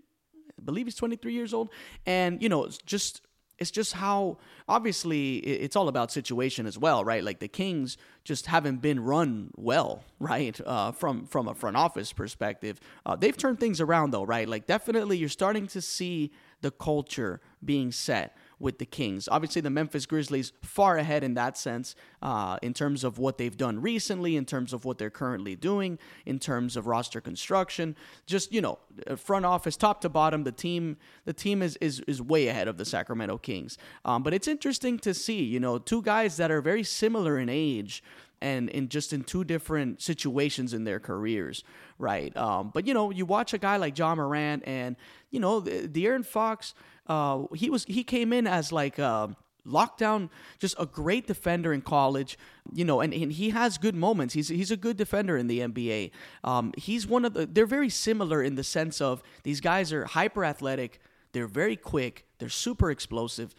I 0.58 0.62
believe 0.64 0.86
he's 0.86 0.96
23 0.96 1.32
years 1.32 1.54
old. 1.54 1.70
And, 2.04 2.42
you 2.42 2.48
know, 2.48 2.68
just 2.84 3.22
it's 3.62 3.70
just 3.70 3.94
how 3.94 4.36
obviously 4.68 5.36
it's 5.38 5.76
all 5.76 5.88
about 5.88 6.12
situation 6.12 6.66
as 6.66 6.76
well, 6.76 7.04
right? 7.04 7.24
Like 7.24 7.38
the 7.38 7.48
Kings 7.48 7.96
just 8.24 8.46
haven't 8.46 8.82
been 8.82 9.00
run 9.00 9.50
well, 9.56 10.04
right? 10.20 10.60
Uh, 10.66 10.92
from 10.92 11.26
from 11.26 11.48
a 11.48 11.54
front 11.54 11.76
office 11.76 12.12
perspective, 12.12 12.80
uh, 13.06 13.16
they've 13.16 13.36
turned 13.36 13.60
things 13.60 13.80
around 13.80 14.10
though, 14.10 14.24
right? 14.24 14.48
Like 14.48 14.66
definitely 14.66 15.16
you're 15.16 15.28
starting 15.30 15.66
to 15.68 15.80
see 15.80 16.32
the 16.60 16.70
culture 16.70 17.40
being 17.64 17.92
set 17.92 18.36
with 18.62 18.78
the 18.78 18.86
Kings. 18.86 19.28
Obviously, 19.30 19.60
the 19.60 19.70
Memphis 19.70 20.06
Grizzlies 20.06 20.52
far 20.62 20.96
ahead 20.96 21.24
in 21.24 21.34
that 21.34 21.58
sense, 21.58 21.94
uh, 22.22 22.56
in 22.62 22.72
terms 22.72 23.02
of 23.02 23.18
what 23.18 23.36
they've 23.36 23.56
done 23.56 23.82
recently, 23.82 24.36
in 24.36 24.44
terms 24.44 24.72
of 24.72 24.84
what 24.84 24.98
they're 24.98 25.10
currently 25.10 25.56
doing, 25.56 25.98
in 26.24 26.38
terms 26.38 26.76
of 26.76 26.86
roster 26.86 27.20
construction. 27.20 27.96
Just 28.26 28.52
you 28.52 28.60
know, 28.60 28.78
front 29.16 29.44
office, 29.44 29.76
top 29.76 30.00
to 30.02 30.08
bottom, 30.08 30.44
the 30.44 30.52
team 30.52 30.96
the 31.24 31.32
team 31.32 31.60
is 31.60 31.76
is 31.80 32.00
is 32.06 32.22
way 32.22 32.46
ahead 32.46 32.68
of 32.68 32.78
the 32.78 32.84
Sacramento 32.84 33.38
Kings. 33.38 33.76
Um, 34.04 34.22
but 34.22 34.32
it's 34.32 34.46
interesting 34.46 34.98
to 35.00 35.12
see, 35.12 35.42
you 35.42 35.58
know, 35.58 35.78
two 35.78 36.00
guys 36.00 36.36
that 36.36 36.50
are 36.50 36.62
very 36.62 36.84
similar 36.84 37.38
in 37.38 37.48
age 37.48 38.02
and 38.42 38.68
in 38.70 38.88
just 38.88 39.12
in 39.12 39.22
two 39.24 39.44
different 39.44 40.02
situations 40.02 40.74
in 40.74 40.84
their 40.84 41.00
careers, 41.00 41.64
right? 41.98 42.36
Um, 42.36 42.70
but 42.74 42.86
you 42.86 42.92
know, 42.92 43.10
you 43.10 43.24
watch 43.24 43.54
a 43.54 43.58
guy 43.58 43.76
like 43.76 43.96
Ja 43.96 44.14
Morant 44.14 44.62
and 44.66 44.96
you 45.30 45.40
know, 45.40 45.60
the, 45.60 45.88
De'Aaron 45.88 46.26
Fox 46.26 46.74
uh, 47.06 47.44
he 47.54 47.70
was 47.70 47.84
he 47.84 48.04
came 48.04 48.32
in 48.32 48.46
as 48.46 48.72
like 48.72 48.98
uh, 48.98 49.28
lockdown, 49.66 50.30
just 50.58 50.74
a 50.78 50.86
great 50.86 51.26
defender 51.26 51.72
in 51.72 51.82
college, 51.82 52.38
you 52.72 52.84
know, 52.84 53.00
and, 53.00 53.12
and 53.12 53.32
he 53.32 53.50
has 53.50 53.78
good 53.78 53.94
moments. 53.94 54.34
He's 54.34 54.48
he's 54.48 54.70
a 54.70 54.76
good 54.76 54.96
defender 54.96 55.36
in 55.36 55.48
the 55.48 55.60
NBA. 55.60 56.10
Um, 56.44 56.72
he's 56.76 57.06
one 57.06 57.24
of 57.24 57.34
the. 57.34 57.46
They're 57.46 57.66
very 57.66 57.88
similar 57.88 58.42
in 58.42 58.54
the 58.54 58.64
sense 58.64 59.00
of 59.00 59.22
these 59.42 59.60
guys 59.60 59.92
are 59.92 60.04
hyper 60.04 60.44
athletic. 60.44 61.00
They're 61.32 61.48
very 61.48 61.76
quick. 61.76 62.26
They're 62.38 62.48
super 62.48 62.90
explosive, 62.90 63.54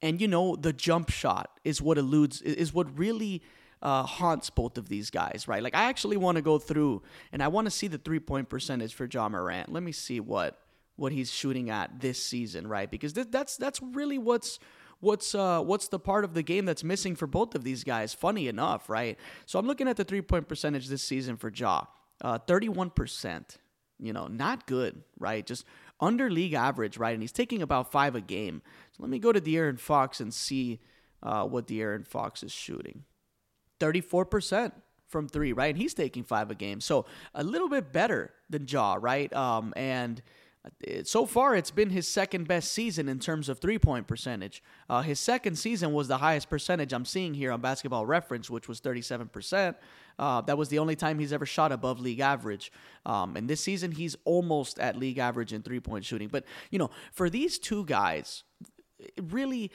and 0.00 0.20
you 0.20 0.28
know 0.28 0.54
the 0.56 0.72
jump 0.72 1.10
shot 1.10 1.58
is 1.64 1.82
what 1.82 1.98
eludes 1.98 2.42
is 2.42 2.72
what 2.72 2.96
really. 2.96 3.42
Uh, 3.84 4.02
haunts 4.02 4.48
both 4.48 4.78
of 4.78 4.88
these 4.88 5.10
guys, 5.10 5.44
right? 5.46 5.62
Like 5.62 5.74
I 5.74 5.84
actually 5.84 6.16
want 6.16 6.36
to 6.36 6.42
go 6.42 6.58
through 6.58 7.02
and 7.32 7.42
I 7.42 7.48
want 7.48 7.66
to 7.66 7.70
see 7.70 7.86
the 7.86 7.98
three 7.98 8.18
point 8.18 8.48
percentage 8.48 8.94
for 8.94 9.04
Ja 9.04 9.28
Morant. 9.28 9.70
Let 9.70 9.82
me 9.82 9.92
see 9.92 10.20
what 10.20 10.58
what 10.96 11.12
he's 11.12 11.30
shooting 11.30 11.70
at 11.70 12.00
this 12.00 12.22
season, 12.22 12.66
right? 12.66 12.90
Because 12.90 13.12
th- 13.12 13.28
that's 13.30 13.58
that's 13.58 13.82
really 13.82 14.16
what's 14.16 14.58
what's 15.00 15.34
uh, 15.34 15.60
what's 15.60 15.88
the 15.88 15.98
part 15.98 16.24
of 16.24 16.34
the 16.34 16.42
game 16.42 16.64
that's 16.64 16.84
missing 16.84 17.14
for 17.14 17.26
both 17.26 17.54
of 17.54 17.64
these 17.64 17.84
guys. 17.84 18.14
Funny 18.14 18.48
enough, 18.48 18.88
right? 18.88 19.18
So 19.46 19.58
I'm 19.58 19.66
looking 19.66 19.88
at 19.88 19.96
the 19.96 20.04
three 20.04 20.22
point 20.22 20.48
percentage 20.48 20.88
this 20.88 21.02
season 21.02 21.36
for 21.36 21.52
Ja, 21.54 21.84
uh, 22.22 22.38
31%. 22.40 23.58
You 24.00 24.12
know, 24.12 24.26
not 24.26 24.66
good, 24.66 25.02
right? 25.20 25.46
Just 25.46 25.64
under 26.00 26.28
league 26.28 26.52
average, 26.52 26.98
right? 26.98 27.12
And 27.14 27.22
he's 27.22 27.32
taking 27.32 27.62
about 27.62 27.92
five 27.92 28.16
a 28.16 28.20
game. 28.20 28.60
So 28.92 29.02
let 29.02 29.10
me 29.10 29.18
go 29.20 29.32
to 29.32 29.40
De'Aaron 29.40 29.78
Fox 29.78 30.20
and 30.20 30.34
see 30.34 30.80
uh, 31.22 31.44
what 31.44 31.68
De'Aaron 31.68 32.06
Fox 32.06 32.42
is 32.42 32.52
shooting. 32.52 33.04
34% 33.80 34.72
from 35.08 35.28
three, 35.28 35.52
right? 35.52 35.66
And 35.66 35.78
he's 35.78 35.94
taking 35.94 36.24
five 36.24 36.50
a 36.50 36.54
game. 36.54 36.80
So 36.80 37.06
a 37.34 37.44
little 37.44 37.68
bit 37.68 37.92
better 37.92 38.32
than 38.50 38.66
Ja, 38.66 38.96
right? 39.00 39.32
Um, 39.32 39.72
and 39.76 40.22
so 41.04 41.26
far 41.26 41.54
it's 41.54 41.70
been 41.70 41.90
his 41.90 42.08
second 42.08 42.48
best 42.48 42.72
season 42.72 43.08
in 43.08 43.18
terms 43.18 43.48
of 43.48 43.58
three 43.58 43.78
point 43.78 44.06
percentage. 44.06 44.62
Uh, 44.88 45.02
his 45.02 45.20
second 45.20 45.56
season 45.56 45.92
was 45.92 46.08
the 46.08 46.18
highest 46.18 46.48
percentage 46.48 46.92
I'm 46.92 47.04
seeing 47.04 47.34
here 47.34 47.52
on 47.52 47.60
Basketball 47.60 48.06
Reference, 48.06 48.48
which 48.48 48.66
was 48.66 48.80
37%. 48.80 49.74
Uh, 50.18 50.40
that 50.42 50.56
was 50.56 50.68
the 50.68 50.78
only 50.78 50.96
time 50.96 51.18
he's 51.18 51.32
ever 51.32 51.44
shot 51.44 51.70
above 51.70 52.00
league 52.00 52.20
average. 52.20 52.72
Um, 53.04 53.36
and 53.36 53.48
this 53.48 53.60
season 53.60 53.92
he's 53.92 54.16
almost 54.24 54.78
at 54.78 54.96
league 54.96 55.18
average 55.18 55.52
in 55.52 55.62
three 55.62 55.80
point 55.80 56.04
shooting. 56.04 56.28
But 56.28 56.44
you 56.70 56.78
know, 56.78 56.90
for 57.12 57.28
these 57.28 57.58
two 57.58 57.84
guys, 57.84 58.44
really 59.20 59.70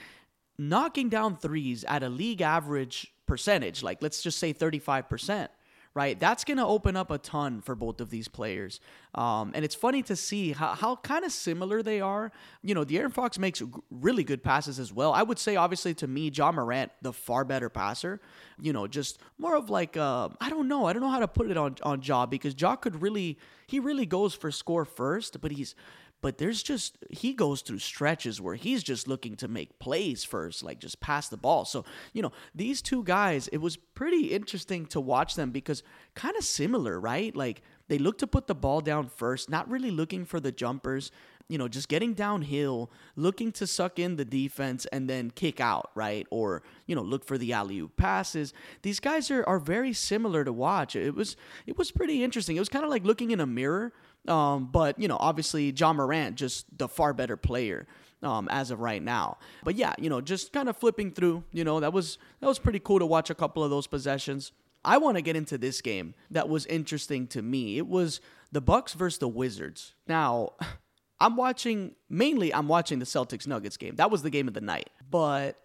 knocking 0.58 1.08
down 1.10 1.38
threes 1.38 1.84
at 1.88 2.04
a 2.04 2.10
league 2.10 2.42
average 2.42 3.14
percentage, 3.30 3.82
like 3.84 4.02
let's 4.02 4.22
just 4.22 4.40
say 4.40 4.54
35% 4.54 5.48
right? 5.96 6.20
That's 6.20 6.44
going 6.44 6.58
to 6.58 6.66
open 6.66 6.96
up 6.96 7.10
a 7.12 7.18
ton 7.18 7.62
for 7.62 7.76
both 7.76 8.00
of 8.00 8.10
these 8.10 8.28
players. 8.28 8.80
Um, 9.16 9.52
and 9.56 9.66
it's 9.66 9.76
funny 9.76 10.04
to 10.04 10.16
see 10.16 10.52
how, 10.52 10.76
how 10.76 10.96
kind 10.98 11.26
of 11.26 11.32
similar 11.32 11.82
they 11.82 12.00
are. 12.00 12.32
You 12.62 12.76
know, 12.76 12.86
De'Aaron 12.86 13.12
Fox 13.12 13.40
makes 13.40 13.62
really 13.90 14.24
good 14.24 14.44
passes 14.44 14.80
as 14.80 14.94
well. 14.94 15.14
I 15.14 15.24
would 15.24 15.40
say, 15.40 15.56
obviously, 15.56 15.94
to 15.96 16.08
me, 16.08 16.30
Ja 16.30 16.52
Morant, 16.52 16.92
the 17.02 17.12
far 17.12 17.44
better 17.44 17.70
passer. 17.70 18.22
You 18.62 18.72
know, 18.72 18.88
just 18.88 19.20
more 19.38 19.56
of 19.56 19.70
like, 19.70 19.98
uh, 19.98 20.30
I 20.40 20.50
don't 20.50 20.68
know. 20.68 20.86
I 20.86 20.94
don't 20.94 21.02
know 21.02 21.10
how 21.10 21.20
to 21.20 21.28
put 21.28 21.50
it 21.50 21.58
on, 21.58 21.76
on 21.82 22.02
Ja 22.04 22.28
because 22.28 22.54
Ja 22.60 22.76
could 22.76 23.02
really, 23.02 23.40
he 23.68 23.80
really 23.80 24.06
goes 24.06 24.36
for 24.36 24.52
score 24.52 24.86
first, 24.86 25.42
but 25.42 25.52
he's, 25.52 25.74
but 26.22 26.38
there's 26.38 26.62
just 26.62 26.98
he 27.10 27.34
goes 27.34 27.62
through 27.62 27.80
stretches 27.80 28.42
where 28.42 28.56
he's 28.56 28.84
just 28.84 29.08
looking 29.08 29.36
to 29.38 29.48
make 29.48 29.80
plays 29.80 30.24
first 30.24 30.64
like 30.64 30.80
just 30.80 31.00
pass 31.00 31.30
the 31.30 31.38
ball 31.38 31.66
so 31.66 31.86
you 32.14 32.22
know 32.22 32.32
these 32.54 32.82
two 32.82 33.04
guys 33.04 33.48
it 33.50 33.58
was 33.58 33.78
pretty 33.78 34.28
interesting 34.28 34.86
to 34.86 35.00
watch 35.00 35.36
them 35.36 35.52
because 35.52 35.82
kind 36.16 36.36
of 36.36 36.44
similar 36.44 37.00
right 37.00 37.36
like 37.36 37.62
they 37.90 37.98
look 37.98 38.18
to 38.18 38.26
put 38.26 38.48
the 38.48 38.56
ball 38.56 38.80
down 38.82 39.08
first 39.08 39.50
not 39.50 39.70
really 39.70 39.92
looking 39.92 40.26
for 40.26 40.40
the 40.40 40.52
jumpers 40.52 41.12
you 41.50 41.58
know 41.58 41.68
just 41.68 41.90
getting 41.90 42.14
downhill 42.14 42.90
looking 43.18 43.52
to 43.52 43.68
suck 43.68 44.00
in 44.00 44.16
the 44.16 44.26
defense 44.26 44.86
and 44.88 45.10
then 45.10 45.30
kick 45.32 45.60
out 45.60 45.92
right 45.96 46.26
or 46.30 46.64
you 46.88 46.96
know 46.96 47.02
look 47.02 47.26
for 47.26 47.38
the 47.38 47.52
alley 47.52 47.80
oop 47.80 47.98
passes 47.98 48.54
these 48.84 49.00
guys 49.02 49.30
are, 49.30 49.44
are 49.48 49.60
very 49.60 49.92
similar 49.94 50.46
to 50.46 50.54
watch 50.54 50.96
it 50.96 51.14
was 51.14 51.36
it 51.68 51.78
was 51.78 51.92
pretty 51.92 52.24
interesting 52.24 52.56
it 52.56 52.60
was 52.60 52.70
kind 52.70 52.86
of 52.86 52.90
like 52.92 53.04
looking 53.04 53.32
in 53.32 53.42
a 53.42 53.48
mirror 53.48 53.92
um, 54.28 54.68
but 54.72 55.00
you 55.00 55.08
know, 55.08 55.18
obviously, 55.20 55.72
Ja 55.72 55.94
Morant 55.94 56.36
just 56.36 56.66
the 56.78 56.88
far 56.88 57.14
better 57.14 57.38
player. 57.38 57.88
um, 58.22 58.50
as 58.52 58.70
of 58.70 58.82
right 58.82 59.02
now. 59.02 59.38
But 59.64 59.76
yeah, 59.76 59.94
you 59.98 60.10
know, 60.10 60.20
just 60.20 60.52
kind 60.52 60.68
of 60.68 60.76
flipping 60.76 61.12
through, 61.12 61.44
you 61.54 61.64
know, 61.64 61.80
that 61.80 61.94
was 61.94 62.18
that 62.42 62.48
was 62.48 62.60
pretty 62.60 62.80
cool 62.80 63.00
to 63.00 63.06
watch 63.06 63.30
a 63.30 63.36
couple 63.36 63.64
of 63.64 63.70
those 63.70 63.88
possessions. 63.88 64.52
I 64.84 64.98
want 64.98 65.18
to 65.18 65.22
get 65.22 65.36
into 65.36 65.58
this 65.58 65.82
game 65.82 66.16
that 66.32 66.48
was 66.48 66.66
interesting 66.68 67.28
to 67.28 67.42
me. 67.42 67.78
It 67.78 67.88
was 67.88 68.22
the 68.52 68.62
Bucks 68.62 68.94
versus 68.94 69.20
the 69.20 69.28
Wizards. 69.28 69.96
Now, 70.08 70.54
I'm 71.20 71.36
watching 71.36 71.96
mainly 72.10 72.54
I'm 72.54 72.68
watching 72.68 73.00
the 73.00 73.06
Celtics 73.06 73.46
Nuggets 73.46 73.78
game. 73.78 73.96
That 73.98 74.10
was 74.10 74.22
the 74.22 74.30
game 74.30 74.48
of 74.48 74.54
the 74.54 74.62
night. 74.62 74.90
But 75.10 75.58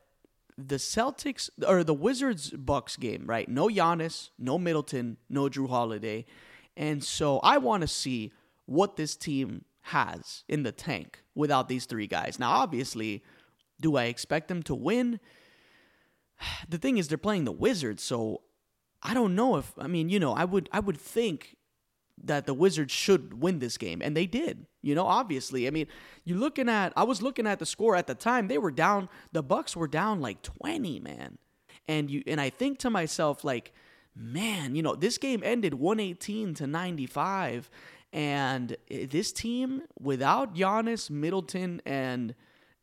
the 0.59 0.77
Celtics 0.77 1.49
or 1.67 1.85
the 1.85 1.95
Wizards 1.95 2.51
Bucks 2.51 2.97
game, 2.97 3.25
right? 3.27 3.49
No 3.49 3.69
Giannis, 3.69 4.31
no 4.39 4.59
Middleton, 4.59 5.17
no 5.29 5.49
Jrue 5.49 5.69
Holiday. 5.69 6.25
And 6.77 7.03
so 7.05 7.39
I 7.39 7.59
want 7.59 7.83
to 7.83 7.89
see 7.89 8.33
what 8.67 8.97
this 8.97 9.17
team 9.17 9.65
has 9.83 10.45
in 10.49 10.63
the 10.63 10.73
tank 10.73 11.23
without 11.35 11.69
these 11.69 11.85
three 11.87 12.07
guys. 12.07 12.39
Now, 12.39 12.51
obviously, 12.51 13.23
do 13.81 13.97
I 13.97 14.05
expect 14.05 14.49
them 14.49 14.63
to 14.65 14.75
win? 14.75 15.21
The 16.69 16.79
thing 16.79 16.99
is 16.99 17.07
they're 17.07 17.17
playing 17.17 17.45
the 17.45 17.53
Wizards, 17.53 18.03
so 18.03 18.43
I 19.05 19.13
don't 19.13 19.35
know 19.35 19.57
if 19.57 19.73
I 19.79 19.87
mean, 19.87 20.09
you 20.09 20.19
know, 20.19 20.33
I 20.33 20.45
would 20.45 20.69
I 20.73 20.81
would 20.81 20.99
think 20.99 21.57
that 22.23 22.47
the 22.47 22.55
Wizards 22.55 22.93
should 22.93 23.43
win 23.43 23.59
this 23.59 23.77
game, 23.77 24.01
and 24.03 24.17
they 24.17 24.27
did. 24.27 24.67
You 24.83 24.95
know, 24.95 25.07
obviously. 25.07 25.67
I 25.67 25.71
mean, 25.71 25.87
you're 26.25 26.39
looking 26.39 26.69
at 26.69 26.93
I 26.97 27.05
was 27.05 27.21
looking 27.21 27.47
at 27.47 27.59
the 27.59 27.67
score 27.67 27.97
at 27.97 28.07
the 28.07 28.15
time. 28.15 28.49
They 28.49 28.59
were 28.59 28.71
down. 28.71 29.09
The 29.33 29.43
Bucks 29.43 29.77
were 29.77 29.89
down 29.89 30.21
like 30.21 30.43
twenty, 30.43 31.01
man. 31.01 31.39
And 31.87 32.11
you 32.11 32.23
and 32.27 32.41
I 32.41 32.51
think 32.51 32.79
to 32.79 32.91
myself 32.91 33.45
like, 33.45 33.73
man, 34.17 34.75
you 34.75 34.83
know, 34.83 34.95
this 34.95 35.19
game 35.19 35.43
ended 35.45 35.75
one 35.75 36.01
eighteen 36.01 36.55
to 36.55 36.67
ninety 36.67 37.07
five, 37.07 37.69
and 38.13 38.77
eh, 38.91 39.07
this 39.11 39.33
team 39.33 39.83
without 40.01 40.55
Giannis, 40.55 41.11
Middleton, 41.11 41.83
and 41.85 42.35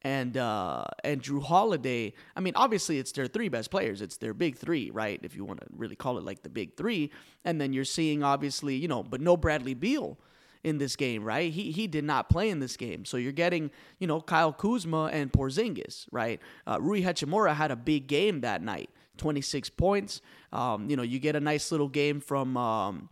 and 0.03 0.37
uh, 0.37 0.85
and 1.03 1.21
Jrue 1.21 1.43
Holiday. 1.43 2.13
I 2.35 2.39
mean, 2.39 2.53
obviously 2.55 2.99
it's 2.99 3.11
their 3.11 3.27
three 3.27 3.49
best 3.49 3.71
players. 3.71 4.01
It's 4.01 4.17
their 4.17 4.33
big 4.33 4.57
three, 4.57 4.91
right? 4.91 5.19
If 5.23 5.35
you 5.35 5.45
want 5.45 5.61
to 5.61 5.67
really 5.75 5.95
call 5.95 6.17
it 6.17 6.23
like 6.23 6.43
the 6.43 6.49
big 6.49 6.75
three. 6.75 7.11
And 7.45 7.59
then 7.59 7.73
you're 7.73 7.85
seeing 7.85 8.23
obviously, 8.23 8.75
you 8.75 8.87
know, 8.87 9.03
but 9.03 9.21
no 9.21 9.37
Bradley 9.37 9.73
Beal 9.73 10.17
in 10.63 10.77
this 10.77 10.95
game, 10.95 11.23
right? 11.23 11.51
He 11.51 11.71
he 11.71 11.87
did 11.87 12.03
not 12.03 12.29
play 12.29 12.49
in 12.49 12.59
this 12.59 12.77
game, 12.77 13.05
so 13.05 13.17
you're 13.17 13.31
getting 13.31 13.71
you 13.99 14.07
know 14.07 14.21
Kyle 14.21 14.53
Kuzma 14.53 15.05
and 15.05 15.31
Porzingis, 15.31 16.05
right? 16.11 16.39
Uh, 16.67 16.77
Rui 16.79 17.01
Hachimura 17.01 17.55
had 17.55 17.71
a 17.71 17.75
big 17.75 18.07
game 18.07 18.41
that 18.41 18.61
night, 18.61 18.89
26 19.17 19.69
points. 19.71 20.21
Um, 20.51 20.89
you 20.89 20.95
know, 20.95 21.03
you 21.03 21.19
get 21.19 21.35
a 21.35 21.39
nice 21.39 21.71
little 21.71 21.89
game 21.89 22.19
from. 22.19 22.57
Um, 22.57 23.09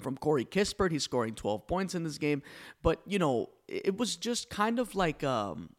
from 0.00 0.18
Corey 0.18 0.44
Kispert, 0.44 0.90
he's 0.90 1.04
scoring 1.04 1.34
12 1.34 1.68
points 1.68 1.94
in 1.94 2.02
this 2.02 2.18
game, 2.18 2.42
but 2.82 3.00
you 3.06 3.18
know 3.18 3.50
it 3.68 3.96
was 3.96 4.16
just 4.16 4.50
kind 4.50 4.80
of 4.80 4.94
like 4.96 5.22
um, 5.22 5.70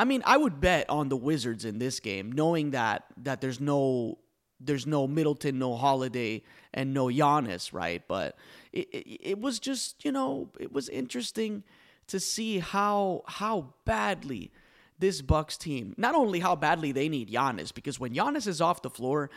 I 0.00 0.04
mean, 0.04 0.22
I 0.24 0.38
would 0.38 0.62
bet 0.62 0.88
on 0.88 1.10
the 1.10 1.16
Wizards 1.16 1.66
in 1.66 1.78
this 1.78 2.00
game, 2.00 2.32
knowing 2.32 2.70
that 2.70 3.04
that 3.18 3.42
there's 3.42 3.60
no 3.60 4.16
there's 4.58 4.86
no 4.86 5.06
Middleton, 5.06 5.58
no 5.58 5.76
Holiday, 5.76 6.42
and 6.72 6.94
no 6.94 7.08
Giannis, 7.08 7.74
right? 7.74 8.02
But 8.08 8.34
it, 8.72 8.88
it, 8.94 9.30
it 9.32 9.38
was 9.38 9.58
just 9.58 10.02
you 10.02 10.10
know 10.10 10.48
it 10.58 10.72
was 10.72 10.88
interesting 10.88 11.64
to 12.06 12.18
see 12.18 12.60
how 12.60 13.24
how 13.26 13.74
badly 13.84 14.50
this 14.98 15.20
Bucks 15.20 15.58
team, 15.58 15.94
not 15.98 16.14
only 16.14 16.40
how 16.40 16.56
badly 16.56 16.92
they 16.92 17.10
need 17.10 17.30
Giannis, 17.30 17.72
because 17.74 18.00
when 18.00 18.14
Giannis 18.14 18.46
is 18.46 18.62
off 18.62 18.80
the 18.80 18.88
floor, 18.88 19.28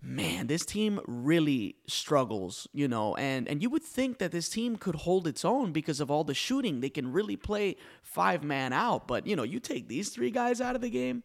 man, 0.00 0.46
this 0.46 0.64
team 0.64 1.00
really 1.06 1.76
struggles, 1.86 2.68
you 2.72 2.88
know, 2.88 3.14
and 3.16 3.48
and 3.48 3.62
you 3.62 3.70
would 3.70 3.82
think 3.82 4.18
that 4.18 4.32
this 4.32 4.48
team 4.48 4.76
could 4.76 4.94
hold 4.94 5.26
its 5.26 5.44
own 5.44 5.72
because 5.72 6.00
of 6.00 6.10
all 6.10 6.24
the 6.24 6.34
shooting. 6.34 6.80
They 6.80 6.90
can 6.90 7.12
really 7.12 7.36
play 7.36 7.76
five 8.02 8.44
man 8.44 8.72
out, 8.72 9.08
but 9.08 9.26
you 9.26 9.34
know, 9.36 9.42
you 9.42 9.60
take 9.60 9.88
these 9.88 10.10
three 10.10 10.30
guys 10.30 10.60
out 10.60 10.76
of 10.76 10.80
the 10.80 10.90
game, 10.90 11.24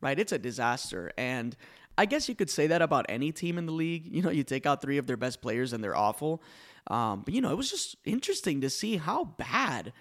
right? 0.00 0.18
It's 0.18 0.32
a 0.32 0.38
disaster. 0.38 1.12
And 1.18 1.56
I 1.98 2.06
guess 2.06 2.28
you 2.28 2.34
could 2.34 2.50
say 2.50 2.66
that 2.68 2.80
about 2.82 3.06
any 3.08 3.32
team 3.32 3.58
in 3.58 3.66
the 3.66 3.72
league. 3.72 4.06
You 4.06 4.22
know, 4.22 4.30
you 4.30 4.44
take 4.44 4.66
out 4.66 4.80
three 4.80 4.98
of 4.98 5.06
their 5.06 5.18
best 5.18 5.42
players 5.42 5.72
and 5.72 5.84
they're 5.84 5.96
awful. 5.96 6.42
Um, 6.86 7.22
but 7.24 7.34
you 7.34 7.40
know, 7.40 7.50
it 7.50 7.56
was 7.56 7.70
just 7.70 7.96
interesting 8.04 8.60
to 8.62 8.70
see 8.70 8.96
how 8.96 9.24
bad 9.24 9.92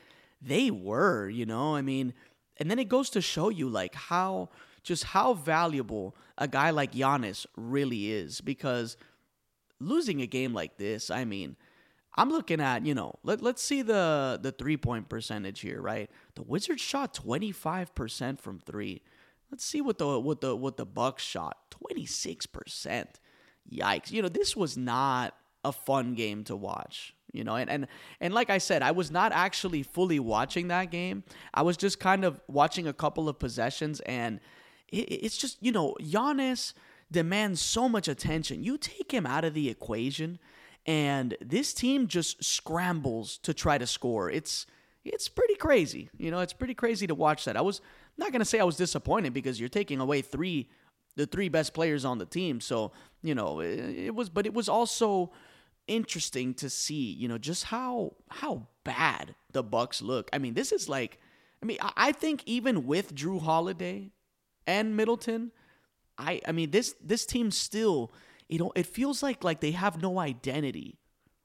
they 0.42 0.72
were, 0.72 1.30
you 1.30 1.46
know? 1.46 1.76
I 1.76 1.82
mean, 1.82 2.14
and 2.58 2.72
then 2.72 2.80
it 2.80 2.90
goes 2.90 3.10
to 3.12 3.22
show 3.22 3.50
you 3.50 3.70
like 3.70 3.94
how 3.94 4.50
just 4.84 5.04
how 5.04 5.34
valuable 5.34 6.16
a 6.38 6.48
guy 6.48 6.72
like 6.72 6.94
Giannis 6.94 7.46
really 7.56 8.12
is 8.12 8.42
because 8.42 8.98
losing 9.80 10.22
a 10.22 10.28
game 10.28 10.54
like 10.54 10.78
this, 10.78 11.10
I 11.10 11.26
mean, 11.26 11.56
I'm 12.16 12.30
looking 12.30 12.60
at, 12.60 12.86
you 12.86 12.94
know, 12.94 13.16
let, 13.24 13.42
let's 13.42 13.64
see 13.64 13.82
the 13.82 14.40
the 14.42 14.52
three-point 14.52 15.08
percentage 15.08 15.62
here, 15.62 15.82
right? 15.82 16.10
The 16.36 16.44
Wizards 16.44 16.82
shot 16.82 17.14
25% 17.14 18.40
from 18.40 18.60
3. 18.60 19.02
Let's 19.50 19.66
see 19.66 19.82
what 19.82 19.98
the 19.98 20.20
what 20.20 20.42
the 20.42 20.56
what 20.56 20.78
the 20.78 20.86
Bucks 20.86 21.24
shot. 21.24 21.58
26%. 21.84 23.06
Yikes. 23.72 24.12
You 24.12 24.22
know, 24.22 24.30
this 24.30 24.56
was 24.56 24.78
not 24.78 25.36
a 25.64 25.72
fun 25.72 26.16
game 26.16 26.44
to 26.44 26.56
watch 26.56 27.14
you 27.32 27.44
know 27.44 27.56
and, 27.56 27.70
and 27.70 27.88
and 28.20 28.34
like 28.34 28.50
i 28.50 28.58
said 28.58 28.82
i 28.82 28.92
was 28.92 29.12
not 29.12 29.32
actually 29.32 29.84
fully 29.84 30.20
watching 30.20 30.68
that 30.70 30.90
game 30.92 31.24
i 31.54 31.62
was 31.62 31.78
just 31.78 32.00
kind 32.00 32.26
of 32.26 32.42
watching 32.48 32.88
a 32.88 32.94
couple 32.94 33.30
of 33.30 33.38
possessions 33.40 34.00
and 34.02 34.40
it's 34.92 35.38
just, 35.38 35.58
you 35.62 35.72
know, 35.72 35.96
Giannis 36.02 36.74
demands 37.12 37.62
so 37.62 37.90
much 37.90 38.08
attention. 38.08 38.64
You 38.64 38.78
take 38.78 39.12
him 39.12 39.26
out 39.26 39.44
of 39.44 39.54
the 39.54 39.70
equation, 39.70 40.40
and 40.86 41.36
this 41.42 41.74
team 41.74 42.08
just 42.08 42.44
scrambles 42.44 43.38
to 43.40 43.54
try 43.54 43.78
to 43.78 43.88
score. 43.88 44.30
It's 44.30 44.66
it's 45.04 45.28
pretty 45.28 45.56
crazy. 45.56 46.10
You 46.18 46.32
know, 46.32 46.40
it's 46.40 46.54
pretty 46.54 46.74
crazy 46.74 47.08
to 47.08 47.16
watch 47.16 47.46
that. 47.46 47.58
I 47.58 47.62
was 47.62 47.82
not 48.18 48.32
gonna 48.32 48.46
say 48.46 48.60
I 48.60 48.64
was 48.64 48.78
disappointed 48.78 49.34
because 49.34 49.60
you're 49.60 49.70
taking 49.70 50.00
away 50.00 50.22
three 50.22 50.70
the 51.16 51.26
three 51.26 51.50
best 51.50 51.74
players 51.74 52.06
on 52.06 52.18
the 52.18 52.26
team. 52.26 52.62
So, 52.62 52.92
you 53.22 53.36
know, 53.36 53.60
it, 53.60 53.80
it 53.80 54.16
was 54.16 54.30
but 54.30 54.46
it 54.46 54.54
was 54.54 54.70
also 54.70 55.32
interesting 55.88 56.54
to 56.56 56.70
see, 56.70 57.12
you 57.12 57.28
know, 57.28 57.38
just 57.38 57.66
how 57.66 58.14
how 58.30 58.68
bad 58.84 59.36
the 59.52 59.64
Bucks 59.64 60.02
look. 60.02 60.30
I 60.34 60.38
mean, 60.38 60.54
this 60.54 60.72
is 60.72 60.88
like 60.88 61.20
I 61.62 61.66
mean, 61.66 61.78
I 61.82 62.12
think 62.12 62.44
even 62.46 62.88
with 62.88 63.14
Jrue 63.14 63.42
Holiday, 63.42 64.12
and 64.68 64.96
Middleton, 64.96 65.52
I 66.18 66.42
I 66.48 66.52
mean 66.52 66.72
this 66.72 66.96
this 67.04 67.26
team 67.26 67.52
still 67.52 68.12
you 68.48 68.60
know 68.60 68.72
it 68.76 68.86
feels 68.86 69.24
like 69.24 69.44
like 69.44 69.62
they 69.62 69.72
have 69.72 70.02
no 70.02 70.20
identity 70.20 70.98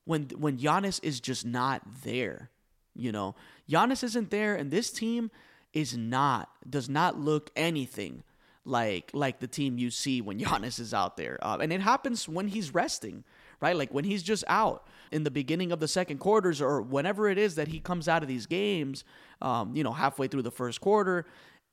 when 0.04 0.28
when 0.36 0.58
Giannis 0.58 1.00
is 1.02 1.20
just 1.20 1.44
not 1.44 1.82
there. 2.02 2.50
You 2.94 3.12
know, 3.12 3.34
Giannis 3.70 4.02
isn't 4.02 4.30
there, 4.30 4.54
and 4.54 4.70
this 4.70 4.90
team 4.90 5.30
is 5.74 5.96
not 5.96 6.48
does 6.68 6.88
not 6.88 7.18
look 7.18 7.50
anything 7.54 8.22
like 8.64 9.10
like 9.12 9.40
the 9.40 9.46
team 9.46 9.76
you 9.78 9.90
see 9.90 10.22
when 10.22 10.38
Giannis 10.40 10.80
is 10.80 10.94
out 10.94 11.16
there, 11.16 11.38
uh, 11.42 11.58
and 11.60 11.72
it 11.72 11.80
happens 11.80 12.28
when 12.28 12.48
he's 12.48 12.72
resting, 12.72 13.24
right? 13.60 13.76
Like 13.76 13.92
when 13.92 14.04
he's 14.04 14.22
just 14.22 14.44
out 14.48 14.86
in 15.12 15.24
the 15.24 15.30
beginning 15.30 15.72
of 15.72 15.80
the 15.80 15.88
second 15.88 16.18
quarters 16.18 16.60
or 16.62 16.80
whenever 16.82 17.28
it 17.28 17.38
is 17.38 17.54
that 17.56 17.68
he 17.68 17.78
comes 17.78 18.08
out 18.08 18.22
of 18.22 18.28
these 18.28 18.46
games, 18.46 19.04
um, 19.42 19.76
you 19.76 19.84
know, 19.84 19.92
halfway 19.92 20.26
through 20.26 20.42
the 20.42 20.50
first 20.50 20.80
quarter, 20.80 21.26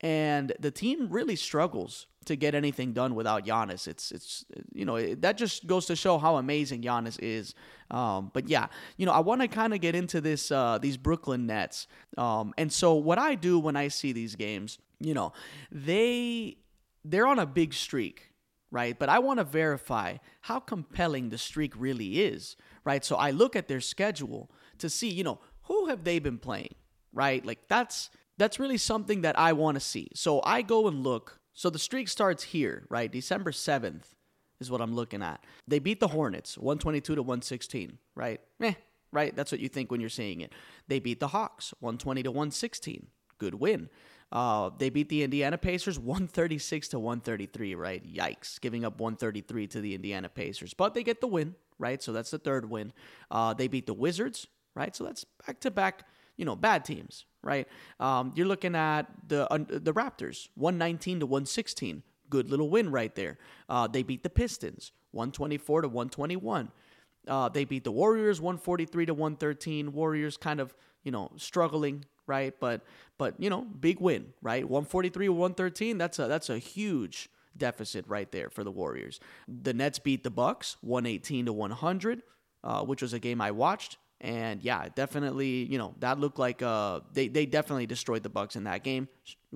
and 0.04 0.52
the 0.60 0.70
team 0.70 1.08
really 1.08 1.34
struggles 1.34 2.06
to 2.26 2.36
get 2.36 2.54
anything 2.54 2.92
done 2.92 3.14
without 3.14 3.46
Giannis. 3.46 3.88
It's 3.88 4.12
it's 4.12 4.44
you 4.74 4.84
know 4.84 4.96
it, 4.96 5.22
that 5.22 5.38
just 5.38 5.66
goes 5.66 5.86
to 5.86 5.96
show 5.96 6.18
how 6.18 6.36
amazing 6.36 6.82
Giannis 6.82 7.18
is. 7.20 7.54
Um, 7.90 8.30
but 8.34 8.46
yeah, 8.46 8.66
you 8.98 9.06
know 9.06 9.12
I 9.12 9.20
want 9.20 9.40
to 9.40 9.48
kind 9.48 9.72
of 9.72 9.80
get 9.80 9.94
into 9.94 10.20
this 10.20 10.52
uh, 10.52 10.78
these 10.78 10.98
Brooklyn 10.98 11.46
Nets. 11.46 11.86
Um, 12.18 12.52
and 12.58 12.70
so 12.70 12.92
what 12.94 13.18
I 13.18 13.34
do 13.34 13.58
when 13.58 13.76
I 13.76 13.88
see 13.88 14.12
these 14.12 14.36
games, 14.36 14.78
you 15.00 15.14
know, 15.14 15.32
they 15.72 16.58
they're 17.02 17.26
on 17.26 17.38
a 17.38 17.46
big 17.46 17.72
streak, 17.72 18.30
right? 18.70 18.98
But 18.98 19.08
I 19.08 19.20
want 19.20 19.38
to 19.38 19.44
verify 19.44 20.18
how 20.42 20.60
compelling 20.60 21.30
the 21.30 21.38
streak 21.38 21.72
really 21.78 22.20
is, 22.20 22.56
right? 22.84 23.02
So 23.02 23.16
I 23.16 23.30
look 23.30 23.56
at 23.56 23.68
their 23.68 23.80
schedule 23.80 24.50
to 24.78 24.90
see, 24.90 25.08
you 25.08 25.24
know, 25.24 25.40
who 25.62 25.86
have 25.86 26.04
they 26.04 26.18
been 26.18 26.38
playing, 26.38 26.74
right? 27.14 27.44
Like 27.44 27.68
that's 27.68 28.10
that's 28.38 28.58
really 28.58 28.78
something 28.78 29.22
that 29.22 29.38
I 29.38 29.52
want 29.52 29.76
to 29.76 29.80
see. 29.80 30.08
So 30.14 30.40
I 30.44 30.62
go 30.62 30.88
and 30.88 31.02
look. 31.02 31.38
So 31.52 31.70
the 31.70 31.78
streak 31.78 32.08
starts 32.08 32.42
here, 32.42 32.86
right? 32.88 33.10
December 33.10 33.52
7th 33.52 34.14
is 34.60 34.70
what 34.70 34.80
I'm 34.80 34.94
looking 34.94 35.22
at. 35.22 35.44
They 35.68 35.78
beat 35.78 36.00
the 36.00 36.08
Hornets 36.08 36.58
122 36.58 37.14
to 37.14 37.22
116, 37.22 37.98
right? 38.14 38.40
Eh, 38.60 38.74
right? 39.12 39.34
That's 39.34 39.52
what 39.52 39.60
you 39.60 39.68
think 39.68 39.90
when 39.90 40.00
you're 40.00 40.10
seeing 40.10 40.40
it. 40.40 40.52
They 40.88 40.98
beat 40.98 41.20
the 41.20 41.28
Hawks 41.28 41.72
120 41.80 42.24
to 42.24 42.30
116. 42.30 43.06
Good 43.38 43.54
win. 43.54 43.88
Uh, 44.32 44.70
they 44.78 44.90
beat 44.90 45.08
the 45.08 45.22
Indiana 45.22 45.56
Pacers 45.56 45.98
136 45.98 46.88
to 46.88 46.98
133, 46.98 47.76
right? 47.76 48.04
Yikes, 48.04 48.60
giving 48.60 48.84
up 48.84 48.98
133 48.98 49.68
to 49.68 49.80
the 49.80 49.94
Indiana 49.94 50.28
Pacers. 50.28 50.74
But 50.74 50.94
they 50.94 51.04
get 51.04 51.20
the 51.20 51.28
win, 51.28 51.54
right? 51.78 52.02
So 52.02 52.12
that's 52.12 52.32
the 52.32 52.38
third 52.38 52.68
win. 52.68 52.92
Uh, 53.30 53.54
they 53.54 53.68
beat 53.68 53.86
the 53.86 53.94
Wizards, 53.94 54.48
right? 54.74 54.94
So 54.96 55.04
that's 55.04 55.24
back 55.46 55.60
to 55.60 55.70
back 55.70 56.04
you 56.36 56.44
know, 56.44 56.56
bad 56.56 56.84
teams, 56.84 57.26
right? 57.42 57.68
Um, 58.00 58.32
you're 58.34 58.46
looking 58.46 58.74
at 58.74 59.06
the 59.28 59.50
uh, 59.52 59.58
the 59.58 59.92
Raptors, 59.92 60.48
119 60.54 61.20
to 61.20 61.26
116. 61.26 62.02
Good 62.30 62.50
little 62.50 62.70
win 62.70 62.90
right 62.90 63.14
there. 63.14 63.38
Uh, 63.68 63.86
they 63.86 64.02
beat 64.02 64.22
the 64.22 64.30
Pistons, 64.30 64.92
124 65.12 65.82
to 65.82 65.88
121. 65.88 66.70
Uh, 67.26 67.48
they 67.48 67.64
beat 67.64 67.84
the 67.84 67.92
Warriors, 67.92 68.40
143 68.40 69.06
to 69.06 69.14
113. 69.14 69.92
Warriors 69.92 70.36
kind 70.36 70.60
of, 70.60 70.74
you 71.04 71.12
know, 71.12 71.30
struggling 71.36 72.04
right? 72.26 72.54
But 72.60 72.82
but 73.18 73.34
you 73.38 73.50
know, 73.50 73.62
big 73.62 74.00
win, 74.00 74.32
right? 74.42 74.64
143 74.64 75.28
113. 75.28 75.98
That's 75.98 76.18
a 76.18 76.26
that's 76.26 76.50
a 76.50 76.58
huge 76.58 77.28
deficit 77.56 78.04
right 78.08 78.30
there 78.32 78.50
for 78.50 78.64
the 78.64 78.70
Warriors. 78.70 79.20
The 79.48 79.72
Nets 79.72 79.98
beat 79.98 80.24
the 80.24 80.30
Bucks 80.30 80.76
118 80.80 81.46
to 81.46 81.52
100, 81.52 82.22
uh, 82.64 82.82
which 82.82 83.02
was 83.02 83.12
a 83.12 83.18
game 83.18 83.40
I 83.40 83.50
watched. 83.50 83.98
And 84.24 84.62
yeah, 84.62 84.88
definitely, 84.94 85.64
you 85.64 85.76
know, 85.76 85.94
that 86.00 86.18
looked 86.18 86.38
like 86.38 86.62
uh, 86.62 87.00
they, 87.12 87.28
they 87.28 87.44
definitely 87.44 87.84
destroyed 87.84 88.22
the 88.22 88.30
Bucks 88.30 88.56
in 88.56 88.64
that 88.64 88.82
game. 88.82 89.06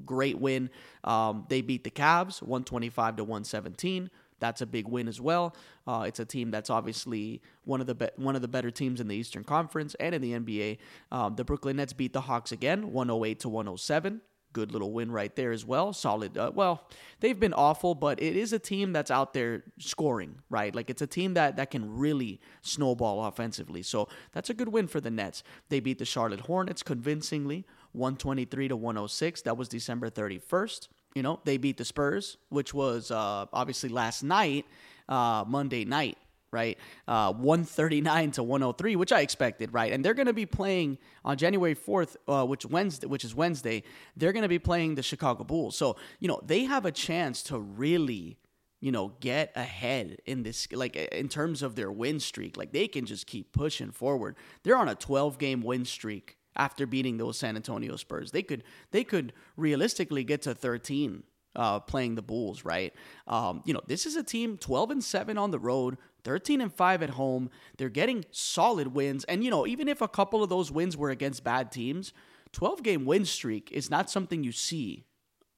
Great 0.05 0.39
win. 0.39 0.69
Um, 1.05 1.47
they 1.49 1.63
beat 1.63 1.85
the 1.85 1.91
Cavs 1.91 2.43
125 2.43 3.17
to 3.17 3.25
117. 3.25 4.11
That's 4.41 4.61
a 4.61 4.67
big 4.67 4.87
win 4.87 5.09
as 5.09 5.23
well. 5.23 5.57
Uh, 5.87 6.05
it's 6.07 6.21
a 6.21 6.25
team 6.27 6.51
that's 6.51 6.69
obviously 6.69 7.41
one 7.65 7.81
of 7.81 7.87
the 7.87 7.95
be- 7.95 8.11
one 8.17 8.37
of 8.37 8.43
the 8.43 8.47
better 8.47 8.71
teams 8.71 9.01
in 9.01 9.09
the 9.09 9.17
Eastern 9.17 9.43
Conference 9.43 9.97
and 9.99 10.15
in 10.15 10.21
the 10.21 10.33
NBA. 10.33 10.77
Um, 11.11 11.35
the 11.35 11.45
Brooklyn 11.45 11.77
Nets 11.77 11.95
beat 11.95 12.13
the 12.13 12.21
Hawks 12.21 12.53
again, 12.53 12.93
108 12.93 13.41
to 13.41 13.49
107 13.49 14.21
good 14.59 14.73
little 14.73 14.91
win 14.91 15.13
right 15.13 15.35
there 15.37 15.53
as 15.53 15.65
well. 15.65 15.93
Solid. 15.93 16.37
Uh, 16.37 16.51
well, 16.53 16.89
they've 17.21 17.39
been 17.39 17.55
awful, 17.55 17.95
but 17.95 18.21
it 18.21 18.35
is 18.35 18.53
a 18.53 18.59
team 18.59 18.93
that's 18.93 19.11
out 19.19 19.33
there 19.33 19.63
scoring, 19.79 20.33
right? 20.51 20.75
Like 20.75 20.91
it's 20.91 21.01
a 21.01 21.07
team 21.07 21.35
that 21.35 21.57
that 21.59 21.71
can 21.71 21.85
really 21.97 22.41
snowball 22.63 23.25
offensively. 23.25 23.83
So 23.83 24.09
that's 24.33 24.51
a 24.51 24.55
good 24.55 24.71
win 24.77 24.89
for 24.89 25.01
the 25.01 25.11
Nets. 25.11 25.45
They 25.69 25.79
beat 25.79 25.99
the 25.99 26.05
Charlotte 26.05 26.41
Hornets 26.41 26.83
convincingly, 26.83 27.67
123 27.93 28.69
to 28.69 28.77
106. 28.77 29.43
That 29.43 29.57
was 29.57 29.69
December 29.69 30.11
31st. 30.11 30.89
You 31.15 31.23
know, 31.23 31.39
they 31.45 31.57
beat 31.57 31.77
the 31.77 31.85
Spurs, 31.85 32.37
which 32.49 32.75
was 32.75 33.13
uh, 33.13 33.47
obviously 33.53 33.91
last 33.91 34.25
night, 34.25 34.67
uh, 35.09 35.45
Monday 35.47 35.85
night 35.85 36.19
right? 36.53 36.79
Uh, 37.07 37.33
139 37.33 38.31
to 38.33 38.43
103, 38.43 38.97
which 38.97 39.13
I 39.13 39.21
expected, 39.21 39.73
right? 39.73 39.93
And 39.93 40.05
they're 40.05 40.15
going 40.15 40.27
to 40.27 40.33
be 40.33 40.47
playing 40.47 40.99
on 41.25 41.37
January 41.37 41.75
4th, 41.75 42.17
uh, 42.27 42.47
which 42.47 42.65
Wednesday, 42.67 43.07
which 43.07 43.25
is 43.25 43.35
Wednesday. 43.35 43.83
They're 44.17 44.33
going 44.33 44.43
to 44.43 44.49
be 44.49 44.59
playing 44.59 44.95
the 44.95 45.03
Chicago 45.03 45.45
Bulls, 45.45 45.77
so 45.77 45.97
you 46.21 46.29
know 46.29 46.41
they 46.45 46.65
have 46.65 46.85
a 46.85 46.93
chance 46.93 47.43
to 47.45 47.59
really, 47.59 48.39
you 48.81 48.93
know, 48.93 49.13
get 49.21 49.53
ahead 49.55 50.19
in 50.27 50.43
this, 50.43 50.69
like 50.73 50.97
in 50.97 51.29
terms 51.29 51.63
of 51.63 51.75
their 51.75 51.93
win 51.93 52.21
streak. 52.21 52.57
Like 52.57 52.73
they 52.73 52.89
can 52.89 53.07
just 53.07 53.27
keep 53.27 53.53
pushing 53.53 53.91
forward. 53.91 54.37
They're 54.63 54.79
on 54.79 54.89
a 54.89 54.95
12 54.95 55.39
game 55.39 55.63
win 55.63 55.85
streak 55.85 56.37
after 56.57 56.87
beating 56.87 57.19
those 57.19 57.39
San 57.39 57.57
Antonio 57.57 57.97
Spurs. 57.97 58.33
They 58.33 58.43
could 58.43 58.65
they 58.91 59.05
could 59.05 59.33
realistically 59.57 60.25
get 60.25 60.43
to 60.43 60.55
13 60.55 61.23
uh, 61.59 61.81
playing 61.81 62.15
the 62.15 62.23
Bulls, 62.23 62.65
right? 62.65 62.95
Um, 63.27 63.63
you 63.67 63.75
know, 63.75 63.83
this 63.87 64.07
is 64.07 64.17
a 64.17 64.23
team 64.23 64.57
12 64.57 64.93
and 64.93 65.05
7 65.05 65.37
on 65.37 65.51
the 65.51 65.59
road, 65.59 65.99
13 66.25 66.61
and 66.61 66.73
5 66.73 67.03
at 67.03 67.11
home. 67.11 67.51
They're 67.77 67.89
getting 67.89 68.25
solid 68.31 68.95
wins. 68.95 69.25
And, 69.25 69.45
you 69.45 69.51
know, 69.51 69.67
even 69.67 69.89
if 69.89 70.01
a 70.01 70.09
couple 70.09 70.43
of 70.43 70.49
those 70.49 70.71
wins 70.71 70.97
were 70.97 71.11
against 71.11 71.45
bad 71.45 71.71
teams, 71.73 72.15
12 72.53 72.83
game 72.83 73.05
win 73.05 73.25
streak 73.25 73.71
is 73.73 73.91
not 73.91 74.09
something 74.09 74.43
you 74.43 74.53
see 74.53 75.05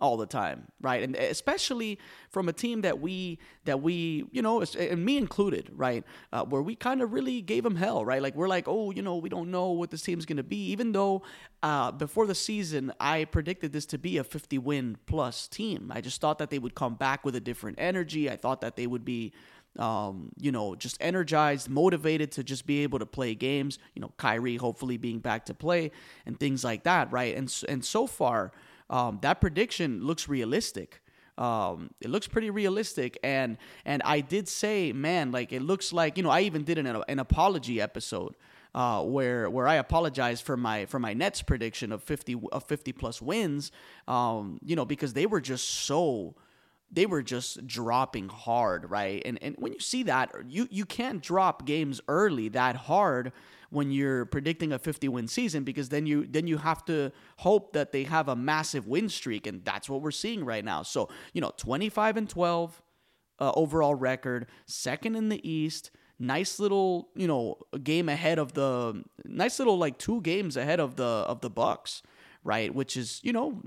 all 0.00 0.16
the 0.16 0.26
time, 0.26 0.68
right? 0.80 1.02
And 1.02 1.14
especially 1.16 1.98
from 2.30 2.48
a 2.48 2.52
team 2.52 2.82
that 2.82 3.00
we 3.00 3.38
that 3.64 3.82
we 3.82 4.24
you 4.32 4.42
know, 4.42 4.62
and 4.62 5.04
me 5.04 5.16
included, 5.16 5.70
right? 5.74 6.04
Uh, 6.32 6.44
where 6.44 6.62
we 6.62 6.74
kind 6.74 7.02
of 7.02 7.12
really 7.12 7.42
gave 7.42 7.62
them 7.64 7.76
hell, 7.76 8.04
right? 8.04 8.22
Like 8.22 8.34
we're 8.34 8.48
like, 8.48 8.66
oh, 8.66 8.90
you 8.90 9.02
know, 9.02 9.16
we 9.16 9.28
don't 9.28 9.50
know 9.50 9.70
what 9.70 9.90
this 9.90 10.02
team's 10.02 10.26
gonna 10.26 10.42
be, 10.42 10.70
even 10.70 10.92
though 10.92 11.22
uh, 11.62 11.92
before 11.92 12.26
the 12.26 12.34
season 12.34 12.92
I 12.98 13.24
predicted 13.24 13.72
this 13.72 13.86
to 13.86 13.98
be 13.98 14.18
a 14.18 14.24
50 14.24 14.58
win 14.58 14.96
plus 15.06 15.48
team. 15.48 15.92
I 15.94 16.00
just 16.00 16.20
thought 16.20 16.38
that 16.38 16.50
they 16.50 16.58
would 16.58 16.74
come 16.74 16.94
back 16.94 17.24
with 17.24 17.36
a 17.36 17.40
different 17.40 17.78
energy. 17.80 18.30
I 18.30 18.36
thought 18.36 18.60
that 18.62 18.76
they 18.76 18.86
would 18.86 19.04
be 19.04 19.32
um, 19.78 20.32
you 20.38 20.50
know, 20.50 20.74
just 20.74 20.96
energized, 21.00 21.68
motivated 21.68 22.32
to 22.32 22.44
just 22.44 22.66
be 22.66 22.82
able 22.82 22.98
to 22.98 23.06
play 23.06 23.34
games. 23.34 23.78
You 23.94 24.02
know, 24.02 24.12
Kyrie 24.16 24.56
hopefully 24.56 24.96
being 24.96 25.20
back 25.20 25.46
to 25.46 25.54
play 25.54 25.92
and 26.26 26.38
things 26.38 26.64
like 26.64 26.84
that, 26.84 27.12
right? 27.12 27.36
And 27.36 27.54
and 27.68 27.84
so 27.84 28.06
far, 28.06 28.52
um, 28.90 29.18
that 29.22 29.40
prediction 29.40 30.04
looks 30.04 30.28
realistic. 30.28 31.00
Um, 31.38 31.90
it 32.02 32.10
looks 32.10 32.28
pretty 32.28 32.50
realistic, 32.50 33.18
and 33.22 33.56
and 33.86 34.02
I 34.04 34.20
did 34.20 34.46
say, 34.46 34.92
man, 34.92 35.32
like 35.32 35.52
it 35.52 35.62
looks 35.62 35.92
like 35.92 36.18
you 36.18 36.22
know 36.22 36.28
I 36.28 36.42
even 36.42 36.64
did 36.64 36.76
an 36.76 36.86
an 36.86 37.18
apology 37.18 37.80
episode 37.80 38.36
uh, 38.74 39.02
where 39.02 39.48
where 39.48 39.66
I 39.66 39.76
apologized 39.76 40.44
for 40.44 40.56
my 40.56 40.84
for 40.84 40.98
my 40.98 41.14
Nets 41.14 41.40
prediction 41.40 41.92
of 41.92 42.02
fifty 42.02 42.36
of 42.52 42.64
fifty 42.64 42.92
plus 42.92 43.22
wins, 43.22 43.72
um, 44.06 44.58
you 44.62 44.76
know 44.76 44.84
because 44.84 45.14
they 45.14 45.24
were 45.24 45.40
just 45.40 45.66
so 45.66 46.34
they 46.92 47.06
were 47.06 47.22
just 47.22 47.66
dropping 47.66 48.28
hard, 48.28 48.90
right? 48.90 49.22
And 49.24 49.38
and 49.42 49.54
when 49.58 49.72
you 49.72 49.80
see 49.80 50.02
that, 50.02 50.32
you 50.48 50.68
you 50.70 50.84
can't 50.84 51.22
drop 51.22 51.64
games 51.64 52.00
early 52.08 52.48
that 52.50 52.76
hard 52.76 53.32
when 53.70 53.90
you're 53.90 54.24
predicting 54.26 54.72
a 54.72 54.78
50 54.78 55.08
win 55.08 55.28
season 55.28 55.64
because 55.64 55.88
then 55.88 56.06
you 56.06 56.26
then 56.26 56.46
you 56.46 56.58
have 56.58 56.84
to 56.84 57.10
hope 57.38 57.72
that 57.72 57.92
they 57.92 58.04
have 58.04 58.28
a 58.28 58.36
massive 58.36 58.86
win 58.86 59.08
streak 59.08 59.46
and 59.46 59.64
that's 59.64 59.88
what 59.88 60.02
we're 60.02 60.10
seeing 60.10 60.44
right 60.44 60.64
now. 60.64 60.82
So, 60.82 61.08
you 61.32 61.40
know, 61.40 61.52
25 61.56 62.16
and 62.16 62.28
12 62.28 62.82
uh, 63.38 63.52
overall 63.54 63.94
record, 63.94 64.46
second 64.66 65.16
in 65.16 65.28
the 65.28 65.48
East, 65.48 65.90
nice 66.18 66.60
little, 66.60 67.08
you 67.14 67.26
know, 67.26 67.56
game 67.82 68.08
ahead 68.08 68.38
of 68.38 68.52
the 68.52 69.02
nice 69.24 69.58
little 69.58 69.78
like 69.78 69.98
two 69.98 70.20
games 70.20 70.56
ahead 70.56 70.80
of 70.80 70.96
the 70.96 71.04
of 71.04 71.40
the 71.40 71.50
Bucks, 71.50 72.02
right? 72.44 72.74
Which 72.74 72.96
is, 72.96 73.20
you 73.22 73.32
know, 73.32 73.60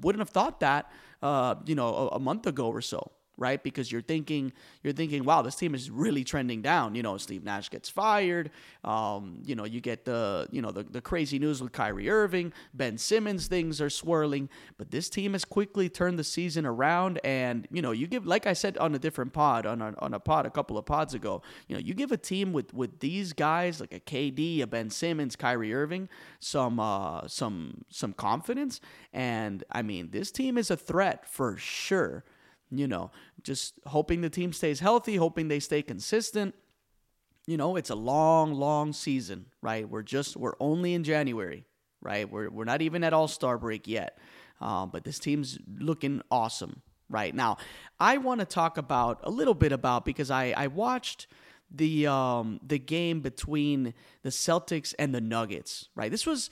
wouldn't 0.00 0.20
have 0.20 0.30
thought 0.30 0.60
that 0.60 0.90
uh, 1.22 1.56
you 1.66 1.74
know, 1.74 1.94
a, 1.94 2.06
a 2.16 2.18
month 2.18 2.46
ago 2.46 2.68
or 2.68 2.80
so 2.80 3.12
right? 3.40 3.60
Because 3.60 3.90
you're 3.90 4.02
thinking 4.02 4.52
you're 4.84 4.92
thinking, 4.92 5.24
wow, 5.24 5.42
this 5.42 5.56
team 5.56 5.74
is 5.74 5.90
really 5.90 6.22
trending 6.22 6.62
down. 6.62 6.94
You 6.94 7.02
know, 7.02 7.16
Steve 7.16 7.42
Nash 7.42 7.70
gets 7.70 7.88
fired. 7.88 8.50
Um, 8.84 9.42
you 9.44 9.56
know, 9.56 9.64
you 9.64 9.80
get 9.80 10.04
the 10.04 10.46
you 10.52 10.62
know 10.62 10.70
the, 10.70 10.84
the 10.84 11.00
crazy 11.00 11.38
news 11.38 11.60
with 11.60 11.72
Kyrie 11.72 12.08
Irving, 12.08 12.52
Ben 12.74 12.98
Simmons, 12.98 13.48
things 13.48 13.80
are 13.80 13.90
swirling. 13.90 14.48
But 14.76 14.90
this 14.90 15.08
team 15.08 15.32
has 15.32 15.44
quickly 15.44 15.88
turned 15.88 16.18
the 16.18 16.24
season 16.24 16.66
around, 16.66 17.18
and 17.24 17.66
you 17.72 17.82
know, 17.82 17.90
you 17.90 18.06
give 18.06 18.26
like 18.26 18.46
I 18.46 18.52
said 18.52 18.78
on 18.78 18.94
a 18.94 18.98
different 18.98 19.32
pod 19.32 19.66
on 19.66 19.80
a, 19.80 19.94
on 19.98 20.14
a 20.14 20.20
pod 20.20 20.46
a 20.46 20.50
couple 20.50 20.78
of 20.78 20.84
pods 20.84 21.14
ago. 21.14 21.42
You 21.66 21.76
know, 21.76 21.80
you 21.80 21.94
give 21.94 22.12
a 22.12 22.18
team 22.18 22.52
with 22.52 22.72
with 22.74 23.00
these 23.00 23.32
guys 23.32 23.80
like 23.80 23.94
a 23.94 24.00
KD, 24.00 24.60
a 24.60 24.66
Ben 24.66 24.90
Simmons, 24.90 25.34
Kyrie 25.34 25.74
Irving, 25.74 26.08
some 26.38 26.78
uh, 26.78 27.26
some 27.26 27.84
some 27.88 28.12
confidence, 28.12 28.80
and 29.14 29.64
I 29.72 29.80
mean, 29.80 30.10
this 30.10 30.30
team 30.30 30.58
is 30.58 30.70
a 30.70 30.76
threat 30.76 31.26
for 31.26 31.56
sure 31.56 32.22
you 32.70 32.86
know, 32.86 33.10
just 33.42 33.74
hoping 33.86 34.20
the 34.20 34.30
team 34.30 34.52
stays 34.52 34.80
healthy, 34.80 35.16
hoping 35.16 35.48
they 35.48 35.60
stay 35.60 35.82
consistent. 35.82 36.54
You 37.46 37.56
know, 37.56 37.76
it's 37.76 37.90
a 37.90 37.94
long, 37.94 38.54
long 38.54 38.92
season, 38.92 39.46
right? 39.60 39.88
We're 39.88 40.02
just, 40.02 40.36
we're 40.36 40.54
only 40.60 40.94
in 40.94 41.04
January, 41.04 41.64
right? 42.00 42.30
We're, 42.30 42.50
we're 42.50 42.64
not 42.64 42.82
even 42.82 43.02
at 43.02 43.12
All 43.12 43.28
Star 43.28 43.58
break 43.58 43.88
yet. 43.88 44.18
Um, 44.60 44.90
but 44.90 45.04
this 45.04 45.18
team's 45.18 45.58
looking 45.78 46.22
awesome 46.30 46.82
right 47.08 47.34
now. 47.34 47.56
I 47.98 48.18
want 48.18 48.40
to 48.40 48.46
talk 48.46 48.78
about 48.78 49.20
a 49.24 49.30
little 49.30 49.54
bit 49.54 49.72
about 49.72 50.04
because 50.04 50.30
I, 50.30 50.52
I 50.56 50.66
watched 50.68 51.26
the 51.72 52.06
um, 52.06 52.60
the 52.66 52.78
game 52.78 53.20
between 53.20 53.94
the 54.22 54.30
Celtics 54.30 54.94
and 54.98 55.14
the 55.14 55.20
Nuggets, 55.20 55.88
right? 55.94 56.10
This 56.10 56.26
was, 56.26 56.50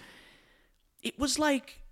it 1.02 1.18
was 1.18 1.38
like, 1.38 1.82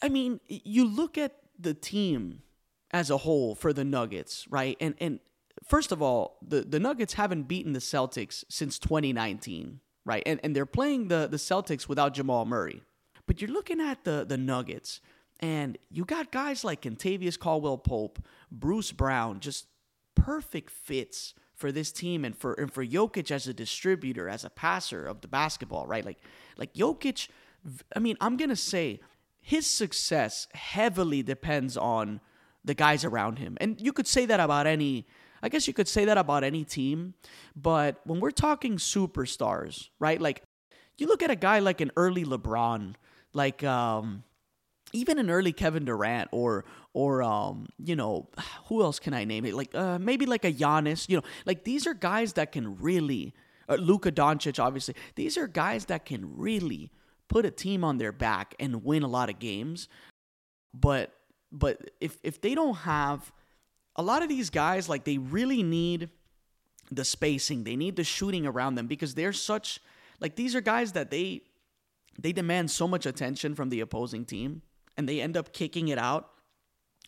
I 0.00 0.08
mean, 0.08 0.40
you 0.46 0.84
look 0.84 1.18
at 1.18 1.36
the 1.58 1.74
team 1.74 2.42
as 2.90 3.10
a 3.10 3.18
whole 3.18 3.54
for 3.54 3.72
the 3.72 3.84
Nuggets, 3.84 4.46
right? 4.48 4.76
And 4.80 4.94
and 4.98 5.20
first 5.64 5.92
of 5.92 6.02
all, 6.02 6.38
the, 6.46 6.62
the 6.62 6.80
Nuggets 6.80 7.14
haven't 7.14 7.44
beaten 7.44 7.72
the 7.72 7.78
Celtics 7.80 8.44
since 8.48 8.78
2019, 8.78 9.80
right? 10.04 10.22
And 10.26 10.40
and 10.42 10.54
they're 10.54 10.66
playing 10.66 11.08
the, 11.08 11.28
the 11.30 11.36
Celtics 11.36 11.88
without 11.88 12.14
Jamal 12.14 12.44
Murray. 12.44 12.82
But 13.26 13.40
you're 13.40 13.50
looking 13.50 13.80
at 13.80 14.04
the 14.04 14.24
the 14.26 14.38
Nuggets, 14.38 15.00
and 15.40 15.76
you 15.90 16.04
got 16.04 16.32
guys 16.32 16.64
like 16.64 16.82
Kentavious 16.82 17.38
Caldwell 17.38 17.78
Pope, 17.78 18.18
Bruce 18.50 18.92
Brown, 18.92 19.40
just 19.40 19.66
perfect 20.14 20.70
fits 20.70 21.34
for 21.54 21.72
this 21.72 21.92
team 21.92 22.24
and 22.24 22.36
for 22.36 22.54
and 22.54 22.72
for 22.72 22.84
Jokic 22.86 23.30
as 23.30 23.46
a 23.46 23.54
distributor, 23.54 24.28
as 24.28 24.44
a 24.44 24.50
passer 24.50 25.04
of 25.04 25.20
the 25.20 25.28
basketball, 25.28 25.86
right? 25.86 26.04
Like 26.04 26.18
like 26.56 26.72
Jokic, 26.72 27.28
I 27.94 27.98
mean, 27.98 28.16
I'm 28.20 28.36
gonna 28.36 28.56
say 28.56 29.00
his 29.40 29.66
success 29.66 30.48
heavily 30.54 31.22
depends 31.22 31.76
on 31.76 32.20
the 32.64 32.74
guys 32.74 33.04
around 33.04 33.38
him. 33.38 33.56
And 33.60 33.80
you 33.80 33.92
could 33.92 34.06
say 34.06 34.26
that 34.26 34.40
about 34.40 34.66
any 34.66 35.06
I 35.42 35.48
guess 35.48 35.68
you 35.68 35.74
could 35.74 35.88
say 35.88 36.04
that 36.06 36.18
about 36.18 36.42
any 36.42 36.64
team, 36.64 37.14
but 37.54 38.00
when 38.04 38.18
we're 38.18 38.32
talking 38.32 38.76
superstars, 38.76 39.88
right? 40.00 40.20
Like 40.20 40.42
you 40.96 41.06
look 41.06 41.22
at 41.22 41.30
a 41.30 41.36
guy 41.36 41.60
like 41.60 41.80
an 41.80 41.92
early 41.96 42.24
LeBron, 42.24 42.94
like 43.32 43.62
um 43.62 44.24
even 44.92 45.18
an 45.18 45.30
early 45.30 45.52
Kevin 45.52 45.84
Durant 45.84 46.28
or 46.32 46.64
or 46.92 47.22
um 47.22 47.68
you 47.78 47.96
know 47.96 48.28
who 48.66 48.82
else 48.82 48.98
can 48.98 49.14
I 49.14 49.24
name 49.24 49.44
it 49.44 49.54
like 49.54 49.74
uh 49.74 49.98
maybe 49.98 50.26
like 50.26 50.44
a 50.44 50.52
Giannis 50.52 51.08
you 51.08 51.16
know 51.16 51.22
like 51.46 51.64
these 51.64 51.86
are 51.86 51.94
guys 51.94 52.34
that 52.34 52.52
can 52.52 52.78
really 52.78 53.34
uh, 53.68 53.74
Luka 53.74 54.10
Doncic 54.10 54.58
obviously 54.58 54.94
these 55.14 55.36
are 55.36 55.46
guys 55.46 55.86
that 55.86 56.04
can 56.04 56.36
really 56.36 56.90
put 57.28 57.44
a 57.44 57.50
team 57.50 57.84
on 57.84 57.98
their 57.98 58.12
back 58.12 58.54
and 58.58 58.84
win 58.84 59.02
a 59.02 59.08
lot 59.08 59.28
of 59.28 59.38
games 59.38 59.88
but 60.72 61.12
but 61.50 61.90
if 62.00 62.18
if 62.22 62.40
they 62.40 62.54
don't 62.54 62.76
have 62.76 63.32
a 63.96 64.02
lot 64.02 64.22
of 64.22 64.28
these 64.28 64.50
guys, 64.50 64.88
like 64.88 65.04
they 65.04 65.18
really 65.18 65.62
need 65.62 66.10
the 66.90 67.04
spacing, 67.04 67.64
they 67.64 67.76
need 67.76 67.96
the 67.96 68.04
shooting 68.04 68.46
around 68.46 68.74
them 68.74 68.86
because 68.86 69.14
they're 69.14 69.32
such 69.32 69.80
like 70.20 70.36
these 70.36 70.54
are 70.54 70.60
guys 70.60 70.92
that 70.92 71.10
they 71.10 71.42
they 72.18 72.32
demand 72.32 72.70
so 72.70 72.88
much 72.88 73.06
attention 73.06 73.54
from 73.54 73.68
the 73.68 73.80
opposing 73.80 74.24
team 74.24 74.62
and 74.96 75.08
they 75.08 75.20
end 75.20 75.36
up 75.36 75.52
kicking 75.52 75.88
it 75.88 75.98
out 75.98 76.30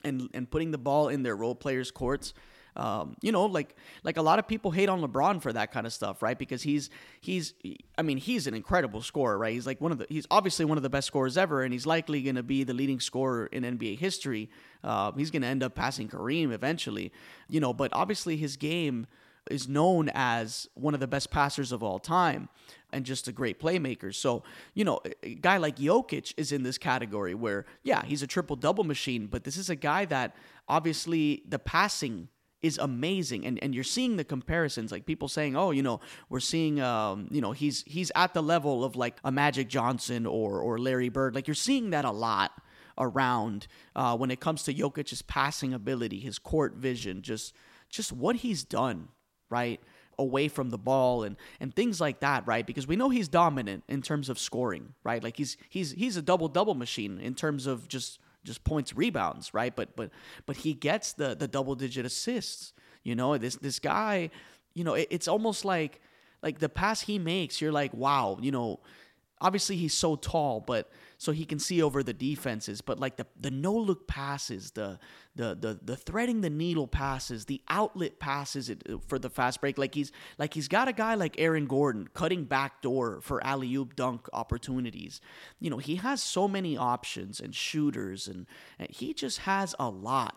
and 0.04 0.28
and 0.34 0.50
putting 0.50 0.70
the 0.70 0.78
ball 0.78 1.08
in 1.08 1.22
their 1.22 1.36
role 1.36 1.54
players' 1.54 1.90
courts. 1.90 2.32
Um, 2.76 3.16
you 3.20 3.32
know, 3.32 3.46
like 3.46 3.76
like 4.04 4.16
a 4.16 4.22
lot 4.22 4.38
of 4.38 4.46
people 4.46 4.70
hate 4.70 4.88
on 4.88 5.00
LeBron 5.02 5.42
for 5.42 5.52
that 5.52 5.72
kind 5.72 5.86
of 5.86 5.92
stuff, 5.92 6.22
right? 6.22 6.38
Because 6.38 6.62
he's 6.62 6.90
he's 7.20 7.54
I 7.98 8.02
mean 8.02 8.18
he's 8.18 8.46
an 8.46 8.54
incredible 8.54 9.02
scorer, 9.02 9.38
right? 9.38 9.52
He's 9.52 9.66
like 9.66 9.80
one 9.80 9.92
of 9.92 9.98
the 9.98 10.06
he's 10.08 10.26
obviously 10.30 10.64
one 10.64 10.76
of 10.76 10.82
the 10.82 10.90
best 10.90 11.06
scorers 11.06 11.36
ever, 11.36 11.62
and 11.62 11.72
he's 11.72 11.86
likely 11.86 12.22
going 12.22 12.36
to 12.36 12.42
be 12.42 12.64
the 12.64 12.74
leading 12.74 13.00
scorer 13.00 13.46
in 13.46 13.64
NBA 13.64 13.98
history. 13.98 14.50
Uh, 14.82 15.12
he's 15.12 15.30
going 15.30 15.42
to 15.42 15.48
end 15.48 15.62
up 15.62 15.74
passing 15.74 16.08
Kareem 16.08 16.52
eventually, 16.52 17.12
you 17.48 17.60
know. 17.60 17.72
But 17.72 17.90
obviously 17.92 18.36
his 18.36 18.56
game 18.56 19.06
is 19.50 19.68
known 19.68 20.10
as 20.14 20.68
one 20.74 20.94
of 20.94 21.00
the 21.00 21.06
best 21.06 21.30
passers 21.30 21.72
of 21.72 21.82
all 21.82 21.98
time 21.98 22.48
and 22.92 23.04
just 23.04 23.28
a 23.28 23.32
great 23.32 23.60
playmaker. 23.60 24.14
So, 24.14 24.42
you 24.74 24.84
know, 24.84 25.00
a 25.22 25.34
guy 25.34 25.56
like 25.56 25.76
Jokic 25.76 26.34
is 26.36 26.52
in 26.52 26.62
this 26.62 26.78
category 26.78 27.34
where, 27.34 27.66
yeah, 27.82 28.04
he's 28.04 28.22
a 28.22 28.26
triple 28.26 28.56
double 28.56 28.84
machine, 28.84 29.26
but 29.26 29.44
this 29.44 29.56
is 29.56 29.70
a 29.70 29.76
guy 29.76 30.04
that 30.06 30.34
obviously 30.68 31.42
the 31.48 31.58
passing 31.58 32.28
is 32.62 32.78
amazing 32.78 33.46
and 33.46 33.62
and 33.62 33.74
you're 33.74 33.84
seeing 33.84 34.16
the 34.16 34.24
comparisons 34.24 34.92
like 34.92 35.06
people 35.06 35.28
saying 35.28 35.56
oh 35.56 35.70
you 35.70 35.82
know 35.82 36.00
we're 36.28 36.40
seeing 36.40 36.80
um 36.80 37.26
you 37.30 37.40
know 37.40 37.52
he's 37.52 37.82
he's 37.86 38.12
at 38.14 38.34
the 38.34 38.42
level 38.42 38.84
of 38.84 38.96
like 38.96 39.18
a 39.24 39.32
Magic 39.32 39.68
Johnson 39.68 40.26
or 40.26 40.60
or 40.60 40.78
Larry 40.78 41.08
Bird 41.08 41.34
like 41.34 41.48
you're 41.48 41.54
seeing 41.54 41.90
that 41.90 42.04
a 42.04 42.10
lot 42.10 42.52
around 42.98 43.66
uh, 43.96 44.14
when 44.16 44.30
it 44.30 44.40
comes 44.40 44.62
to 44.64 44.74
Jokic's 44.74 45.22
passing 45.22 45.72
ability 45.72 46.20
his 46.20 46.38
court 46.38 46.74
vision 46.74 47.22
just 47.22 47.54
just 47.88 48.12
what 48.12 48.36
he's 48.36 48.62
done 48.62 49.08
right? 49.50 49.80
Away 50.18 50.48
from 50.48 50.70
the 50.70 50.78
ball 50.78 51.24
and 51.24 51.36
and 51.60 51.74
things 51.74 52.00
like 52.00 52.20
that, 52.20 52.46
right? 52.46 52.66
Because 52.66 52.86
we 52.86 52.96
know 52.96 53.08
he's 53.08 53.28
dominant 53.28 53.84
in 53.88 54.02
terms 54.02 54.28
of 54.28 54.38
scoring, 54.38 54.94
right? 55.02 55.22
Like 55.22 55.36
he's 55.36 55.56
he's 55.68 55.92
he's 55.92 56.16
a 56.16 56.22
double 56.22 56.48
double 56.48 56.74
machine 56.74 57.18
in 57.20 57.34
terms 57.34 57.66
of 57.66 57.88
just 57.88 58.18
just 58.44 58.64
points 58.64 58.94
rebounds, 58.94 59.52
right? 59.54 59.74
But 59.74 59.96
but 59.96 60.10
but 60.46 60.56
he 60.56 60.74
gets 60.74 61.12
the 61.12 61.34
the 61.34 61.48
double 61.48 61.74
digit 61.74 62.06
assists. 62.06 62.72
You 63.02 63.14
know, 63.14 63.36
this 63.38 63.56
this 63.56 63.78
guy, 63.78 64.30
you 64.74 64.84
know, 64.84 64.94
it, 64.94 65.08
it's 65.10 65.28
almost 65.28 65.64
like 65.64 66.00
like 66.42 66.58
the 66.58 66.68
pass 66.68 67.02
he 67.02 67.18
makes, 67.18 67.60
you're 67.60 67.72
like, 67.72 67.92
wow, 67.92 68.38
you 68.40 68.50
know, 68.50 68.80
obviously 69.40 69.76
he's 69.76 69.94
so 69.94 70.16
tall, 70.16 70.60
but 70.60 70.90
so 71.18 71.32
he 71.32 71.44
can 71.44 71.58
see 71.58 71.82
over 71.82 72.02
the 72.02 72.12
defenses. 72.12 72.80
But 72.80 72.98
like 72.98 73.16
the 73.16 73.26
the 73.38 73.50
no 73.50 73.74
look 73.74 74.06
passes, 74.06 74.72
the 74.72 74.98
the 75.34 75.54
the 75.54 75.78
the 75.82 75.96
threading 75.96 76.40
the 76.40 76.50
needle 76.50 76.86
passes, 76.86 77.44
the 77.46 77.60
outlet 77.68 78.18
passes 78.18 78.70
it 78.70 78.82
uh, 78.88 78.98
for 79.06 79.18
the 79.18 79.30
fast 79.30 79.60
break. 79.60 79.78
Like 79.78 79.94
he's 79.94 80.12
like 80.38 80.54
he's 80.54 80.68
got 80.68 80.88
a 80.88 80.92
guy 80.92 81.14
like 81.14 81.38
Aaron 81.38 81.66
Gordon 81.66 82.08
cutting 82.14 82.44
back 82.44 82.82
door 82.82 83.20
for 83.22 83.44
alley 83.44 83.74
oop 83.74 83.96
dunk 83.96 84.28
opportunities. 84.32 85.20
You 85.58 85.70
know 85.70 85.78
he 85.78 85.96
has 85.96 86.22
so 86.22 86.48
many 86.48 86.76
options 86.76 87.40
and 87.40 87.54
shooters, 87.54 88.28
and, 88.28 88.46
and 88.78 88.88
he 88.90 89.14
just 89.14 89.40
has 89.40 89.74
a 89.78 89.88
lot. 89.88 90.36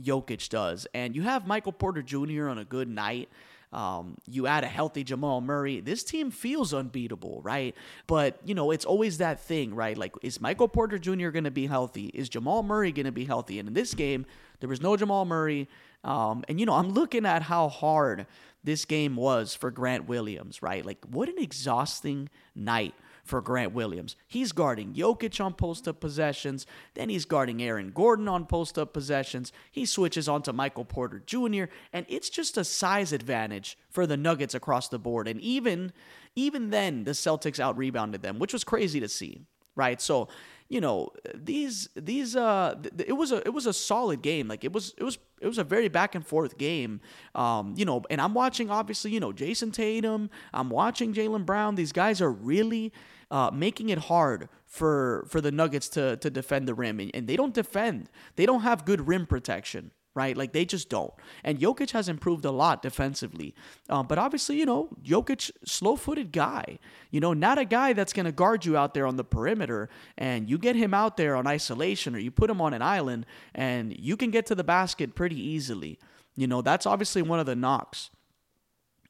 Jokic 0.00 0.48
does, 0.48 0.88
and 0.92 1.14
you 1.14 1.22
have 1.22 1.46
Michael 1.46 1.72
Porter 1.72 2.02
Jr. 2.02 2.48
on 2.48 2.58
a 2.58 2.64
good 2.64 2.88
night. 2.88 3.28
Um, 3.74 4.16
you 4.26 4.46
add 4.46 4.62
a 4.62 4.68
healthy 4.68 5.02
Jamal 5.02 5.40
Murray. 5.40 5.80
This 5.80 6.04
team 6.04 6.30
feels 6.30 6.72
unbeatable, 6.72 7.40
right? 7.42 7.74
But, 8.06 8.38
you 8.44 8.54
know, 8.54 8.70
it's 8.70 8.84
always 8.84 9.18
that 9.18 9.40
thing, 9.40 9.74
right? 9.74 9.98
Like, 9.98 10.14
is 10.22 10.40
Michael 10.40 10.68
Porter 10.68 10.98
Jr. 10.98 11.30
going 11.30 11.44
to 11.44 11.50
be 11.50 11.66
healthy? 11.66 12.06
Is 12.14 12.28
Jamal 12.28 12.62
Murray 12.62 12.92
going 12.92 13.06
to 13.06 13.12
be 13.12 13.24
healthy? 13.24 13.58
And 13.58 13.66
in 13.68 13.74
this 13.74 13.92
game, 13.92 14.26
there 14.60 14.68
was 14.68 14.80
no 14.80 14.96
Jamal 14.96 15.24
Murray. 15.24 15.68
Um, 16.04 16.44
and, 16.48 16.60
you 16.60 16.66
know, 16.66 16.74
I'm 16.74 16.90
looking 16.90 17.26
at 17.26 17.42
how 17.42 17.68
hard 17.68 18.26
this 18.62 18.84
game 18.84 19.16
was 19.16 19.54
for 19.54 19.70
Grant 19.70 20.06
Williams, 20.08 20.62
right? 20.62 20.86
Like, 20.86 21.04
what 21.10 21.28
an 21.28 21.36
exhausting 21.38 22.30
night 22.54 22.94
for 23.24 23.40
Grant 23.40 23.72
Williams. 23.72 24.16
He's 24.26 24.52
guarding 24.52 24.94
Jokic 24.94 25.42
on 25.44 25.54
post 25.54 25.88
up 25.88 25.98
possessions, 25.98 26.66
then 26.94 27.08
he's 27.08 27.24
guarding 27.24 27.62
Aaron 27.62 27.90
Gordon 27.90 28.28
on 28.28 28.46
post 28.46 28.78
up 28.78 28.92
possessions. 28.92 29.52
He 29.72 29.86
switches 29.86 30.28
on 30.28 30.42
to 30.42 30.52
Michael 30.52 30.84
Porter 30.84 31.22
Jr., 31.26 31.64
and 31.92 32.06
it's 32.08 32.28
just 32.28 32.56
a 32.56 32.64
size 32.64 33.12
advantage 33.12 33.78
for 33.90 34.06
the 34.06 34.16
Nuggets 34.16 34.54
across 34.54 34.88
the 34.88 34.98
board. 34.98 35.26
And 35.26 35.40
even 35.40 35.92
even 36.36 36.70
then, 36.70 37.04
the 37.04 37.12
Celtics 37.12 37.60
out 37.60 37.76
rebounded 37.78 38.22
them, 38.22 38.38
which 38.38 38.52
was 38.52 38.64
crazy 38.64 38.98
to 39.00 39.08
see, 39.08 39.42
right? 39.76 40.00
So 40.00 40.28
you 40.68 40.80
know 40.80 41.10
these 41.34 41.88
these 41.94 42.34
uh 42.36 42.74
th- 42.82 43.08
it 43.08 43.12
was 43.12 43.32
a 43.32 43.38
it 43.38 43.52
was 43.52 43.66
a 43.66 43.72
solid 43.72 44.22
game. 44.22 44.48
Like 44.48 44.64
it 44.64 44.72
was 44.72 44.94
it 44.96 45.04
was 45.04 45.18
it 45.40 45.46
was 45.46 45.58
a 45.58 45.64
very 45.64 45.88
back 45.88 46.14
and 46.14 46.26
forth 46.26 46.58
game. 46.58 47.00
Um 47.34 47.74
you 47.76 47.84
know 47.84 48.02
and 48.10 48.20
i'm 48.20 48.34
watching 48.34 48.70
obviously 48.70 49.10
you 49.10 49.20
know 49.20 49.32
jayson 49.32 49.72
tatum 49.72 50.30
i'm 50.52 50.70
watching 50.70 51.12
jaylen 51.12 51.44
brown. 51.44 51.74
These 51.74 51.92
guys 51.92 52.20
are 52.20 52.30
really 52.30 52.92
uh, 53.30 53.50
making 53.52 53.88
it 53.88 53.98
hard 53.98 54.48
for 54.66 55.26
for 55.28 55.40
the 55.40 55.50
Nuggets 55.50 55.88
to 55.90 56.16
to 56.18 56.30
defend 56.30 56.68
the 56.68 56.74
rim, 56.74 57.00
and, 57.00 57.10
and 57.14 57.26
they 57.26 57.36
don't 57.36 57.54
defend. 57.54 58.10
They 58.36 58.46
don't 58.46 58.62
have 58.62 58.84
good 58.84 59.08
rim 59.08 59.26
protection 59.26 59.90
right? 60.14 60.36
Like 60.36 60.52
they 60.52 60.64
just 60.64 60.88
don't. 60.88 61.12
And 61.42 61.58
Jokic 61.58 61.90
has 61.90 62.08
improved 62.08 62.44
a 62.44 62.50
lot 62.50 62.82
defensively. 62.82 63.54
Um, 63.88 64.06
but 64.06 64.18
obviously, 64.18 64.56
you 64.56 64.66
know, 64.66 64.88
Jokic, 65.04 65.50
slow 65.64 65.96
footed 65.96 66.32
guy, 66.32 66.78
you 67.10 67.20
know, 67.20 67.32
not 67.32 67.58
a 67.58 67.64
guy 67.64 67.92
that's 67.92 68.12
going 68.12 68.26
to 68.26 68.32
guard 68.32 68.64
you 68.64 68.76
out 68.76 68.94
there 68.94 69.06
on 69.06 69.16
the 69.16 69.24
perimeter. 69.24 69.88
And 70.16 70.48
you 70.48 70.56
get 70.58 70.76
him 70.76 70.94
out 70.94 71.16
there 71.16 71.34
on 71.34 71.46
isolation 71.46 72.14
or 72.14 72.18
you 72.18 72.30
put 72.30 72.48
him 72.48 72.60
on 72.60 72.74
an 72.74 72.82
island 72.82 73.26
and 73.54 73.96
you 73.98 74.16
can 74.16 74.30
get 74.30 74.46
to 74.46 74.54
the 74.54 74.64
basket 74.64 75.14
pretty 75.14 75.40
easily. 75.40 75.98
You 76.36 76.46
know, 76.46 76.62
that's 76.62 76.86
obviously 76.86 77.22
one 77.22 77.40
of 77.40 77.46
the 77.46 77.56
knocks. 77.56 78.10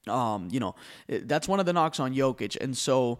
Um, 0.07 0.49
you 0.51 0.61
know, 0.61 0.75
that's 1.09 1.49
one 1.49 1.61
of 1.61 1.67
the 1.67 1.73
knocks 1.73 1.99
on 1.99 2.15
Jokic. 2.15 2.57
And 2.61 2.77
so, 2.77 3.19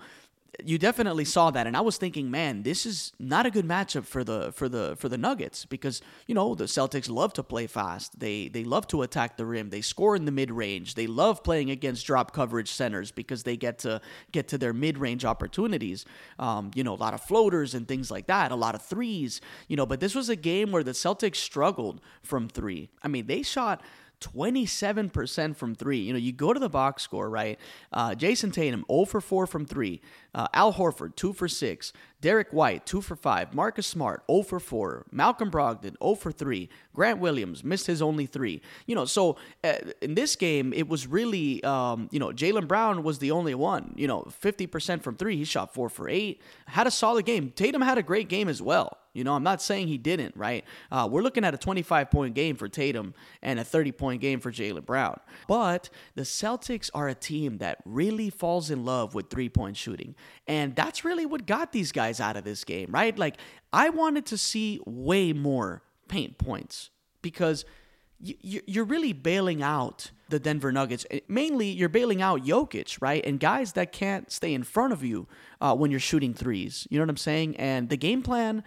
you 0.65 0.79
definitely 0.79 1.25
saw 1.25 1.51
that 1.51 1.67
and 1.67 1.77
i 1.77 1.81
was 1.81 1.97
thinking 1.97 2.31
man 2.31 2.63
this 2.63 2.87
is 2.87 3.13
not 3.19 3.47
a 3.47 3.51
good 3.51 3.67
matchup 3.67 4.05
for 4.05 4.25
the 4.25 4.53
for 4.53 4.69
the 4.69 4.97
for 4.97 5.09
the 5.09 5.19
nuggets 5.19 5.65
because 5.65 6.01
you 6.27 6.35
know 6.35 6.55
the 6.55 6.65
celtics 6.65 7.11
love 7.11 7.33
to 7.33 7.43
play 7.43 7.67
fast. 7.67 8.19
They 8.19 8.49
they 8.49 8.65
love 8.65 8.87
to 8.89 9.03
attack 9.03 9.37
the 9.37 9.47
rim. 9.47 9.71
They 9.71 9.81
score 9.81 10.17
in 10.17 10.25
the 10.25 10.33
mid-range. 10.33 10.95
They 10.95 11.07
love 11.07 11.43
playing 11.43 11.71
against 11.71 12.07
drop 12.07 12.33
coverage 12.33 12.71
centers 12.71 13.11
because 13.11 13.43
they 13.43 13.57
get 13.57 13.79
to 13.81 14.01
get 14.33 14.49
to 14.49 14.59
their 14.59 14.73
mid-range 14.73 15.25
opportunities. 15.25 16.05
Um, 16.39 16.71
you 16.75 16.85
know 16.85 16.95
a 16.95 17.03
lot 17.07 17.15
of 17.15 17.21
floaters 17.21 17.75
and 17.75 17.87
things 17.87 18.11
like 18.11 18.27
that 18.27 18.53
a 18.53 18.57
lot 18.57 18.75
of 18.75 18.83
threes 18.83 19.41
you 19.69 19.77
know 19.77 19.87
but 19.87 20.01
this 20.01 20.15
was 20.15 20.29
a 20.29 20.37
game 20.37 20.73
where 20.73 20.83
the 20.83 20.93
celtics 20.93 21.37
struggled 21.37 22.01
from 22.23 22.49
three. 22.49 22.91
I 23.03 23.09
mean 23.09 23.27
they 23.27 23.43
shot 23.43 23.83
27% 24.25 25.57
from 25.57 25.75
three. 25.75 25.99
You 25.99 26.13
know, 26.13 26.19
you 26.19 26.33
go 26.33 26.53
to 26.53 26.61
the 26.61 26.69
box 26.69 27.03
score, 27.03 27.29
right? 27.29 27.59
Uh, 27.93 28.15
Jayson 28.15 28.53
Tatum, 28.53 28.85
0 28.91 29.05
for 29.05 29.21
4 29.21 29.47
from 29.47 29.67
three. 29.67 30.01
Uh, 30.35 30.49
Al 30.53 30.73
Horford, 30.73 31.15
2 31.17 31.33
for 31.33 31.47
6. 31.47 31.93
Derrick 32.21 32.53
White, 32.53 32.87
2 32.87 33.01
for 33.01 33.17
5. 33.17 33.55
Marcus 33.55 33.87
Smart, 33.87 34.25
0 34.31 34.43
for 34.43 34.59
4. 34.59 35.07
Malcolm 35.13 35.51
Brogdon, 35.51 35.97
0 36.03 36.15
for 36.15 36.33
3. 36.33 36.69
Grant 36.95 37.21
Williams 37.21 37.63
missed 37.63 37.87
his 37.87 38.01
only 38.01 38.27
three. 38.27 38.63
You 38.87 38.95
know, 38.95 39.05
so 39.05 39.37
uh, 39.63 39.75
in 40.01 40.15
this 40.15 40.37
game, 40.37 40.73
it 40.73 40.89
was 40.89 41.07
really, 41.07 41.63
um, 41.65 42.09
you 42.11 42.19
know, 42.19 42.29
Jaylen 42.29 42.67
Brown 42.67 43.03
was 43.03 43.19
the 43.19 43.31
only 43.31 43.55
one. 43.55 43.93
You 43.97 44.09
know, 44.09 44.27
50% 44.43 45.03
from 45.03 45.17
three. 45.17 45.37
He 45.37 45.45
shot 45.45 45.75
4 45.75 45.89
for 45.89 46.09
8. 46.09 46.41
Had 46.67 46.87
a 46.87 46.91
solid 46.91 47.27
game. 47.27 47.53
Tatum 47.55 47.83
had 47.83 47.99
a 47.99 48.03
great 48.03 48.29
game 48.29 48.49
as 48.49 48.63
well. 48.63 48.99
You 49.15 49.25
know, 49.25 49.35
I'm 49.35 49.43
not 49.43 49.63
saying 49.63 49.89
he 49.89 49.97
didn't, 49.97 50.37
right? 50.37 50.65
Uh, 50.91 51.09
we're 51.11 51.23
looking 51.23 51.45
at 51.45 51.55
a 51.55 51.57
25 51.57 52.11
point 52.11 52.35
game 52.35 52.57
for 52.57 52.69
Tatum 52.69 53.15
and 53.43 53.59
a 53.59 53.65
30 53.65 53.93
point 53.93 54.21
game 54.21 54.41
for 54.41 54.53
Jaylen 54.53 54.85
Brown. 54.85 55.19
But 55.49 55.89
the 56.17 56.23
Celtics 56.23 56.91
are 56.93 57.09
a 57.09 57.15
team 57.15 57.59
that 57.59 57.79
really 57.85 58.29
falls 58.29 58.71
in 58.71 58.85
love 58.85 59.15
with 59.15 59.31
three 59.31 59.49
point 59.49 59.77
shooting. 59.77 60.15
And 60.47 60.77
that's 60.77 61.05
really 61.05 61.25
what 61.25 61.47
got 61.47 61.73
these 61.73 61.93
guys 61.93 62.21
out 62.21 62.37
of 62.37 62.45
this 62.45 62.65
game, 62.65 62.89
right? 62.91 63.17
Like, 63.19 63.37
I 63.73 63.89
wanted 63.89 64.27
to 64.27 64.37
see 64.37 64.81
way 64.85 65.33
more 65.33 65.83
paint 66.09 66.37
points 66.37 66.91
because 67.23 67.65
you're 68.21 68.85
really 68.85 69.13
bailing 69.13 69.63
out 69.63 70.11
the 70.29 70.39
Denver 70.39 70.73
Nuggets. 70.73 71.05
Eh, 71.11 71.21
mainly, 71.29 71.69
you're 71.69 71.89
bailing 71.89 72.23
out 72.23 72.45
Jokic, 72.45 73.01
right? 73.01 73.25
And 73.25 73.39
guys 73.39 73.73
that 73.73 73.93
can't 73.93 74.31
stay 74.31 74.55
in 74.55 74.63
front 74.63 74.93
of 74.93 75.03
you 75.03 75.27
uh, 75.61 75.75
when 75.75 75.91
you're 75.91 76.01
shooting 76.01 76.33
threes. 76.33 76.87
You 76.91 76.99
know 76.99 77.03
what 77.03 77.11
I'm 77.11 77.17
saying? 77.17 77.57
And 77.57 77.89
the 77.89 77.97
game 77.97 78.23
plan 78.23 78.65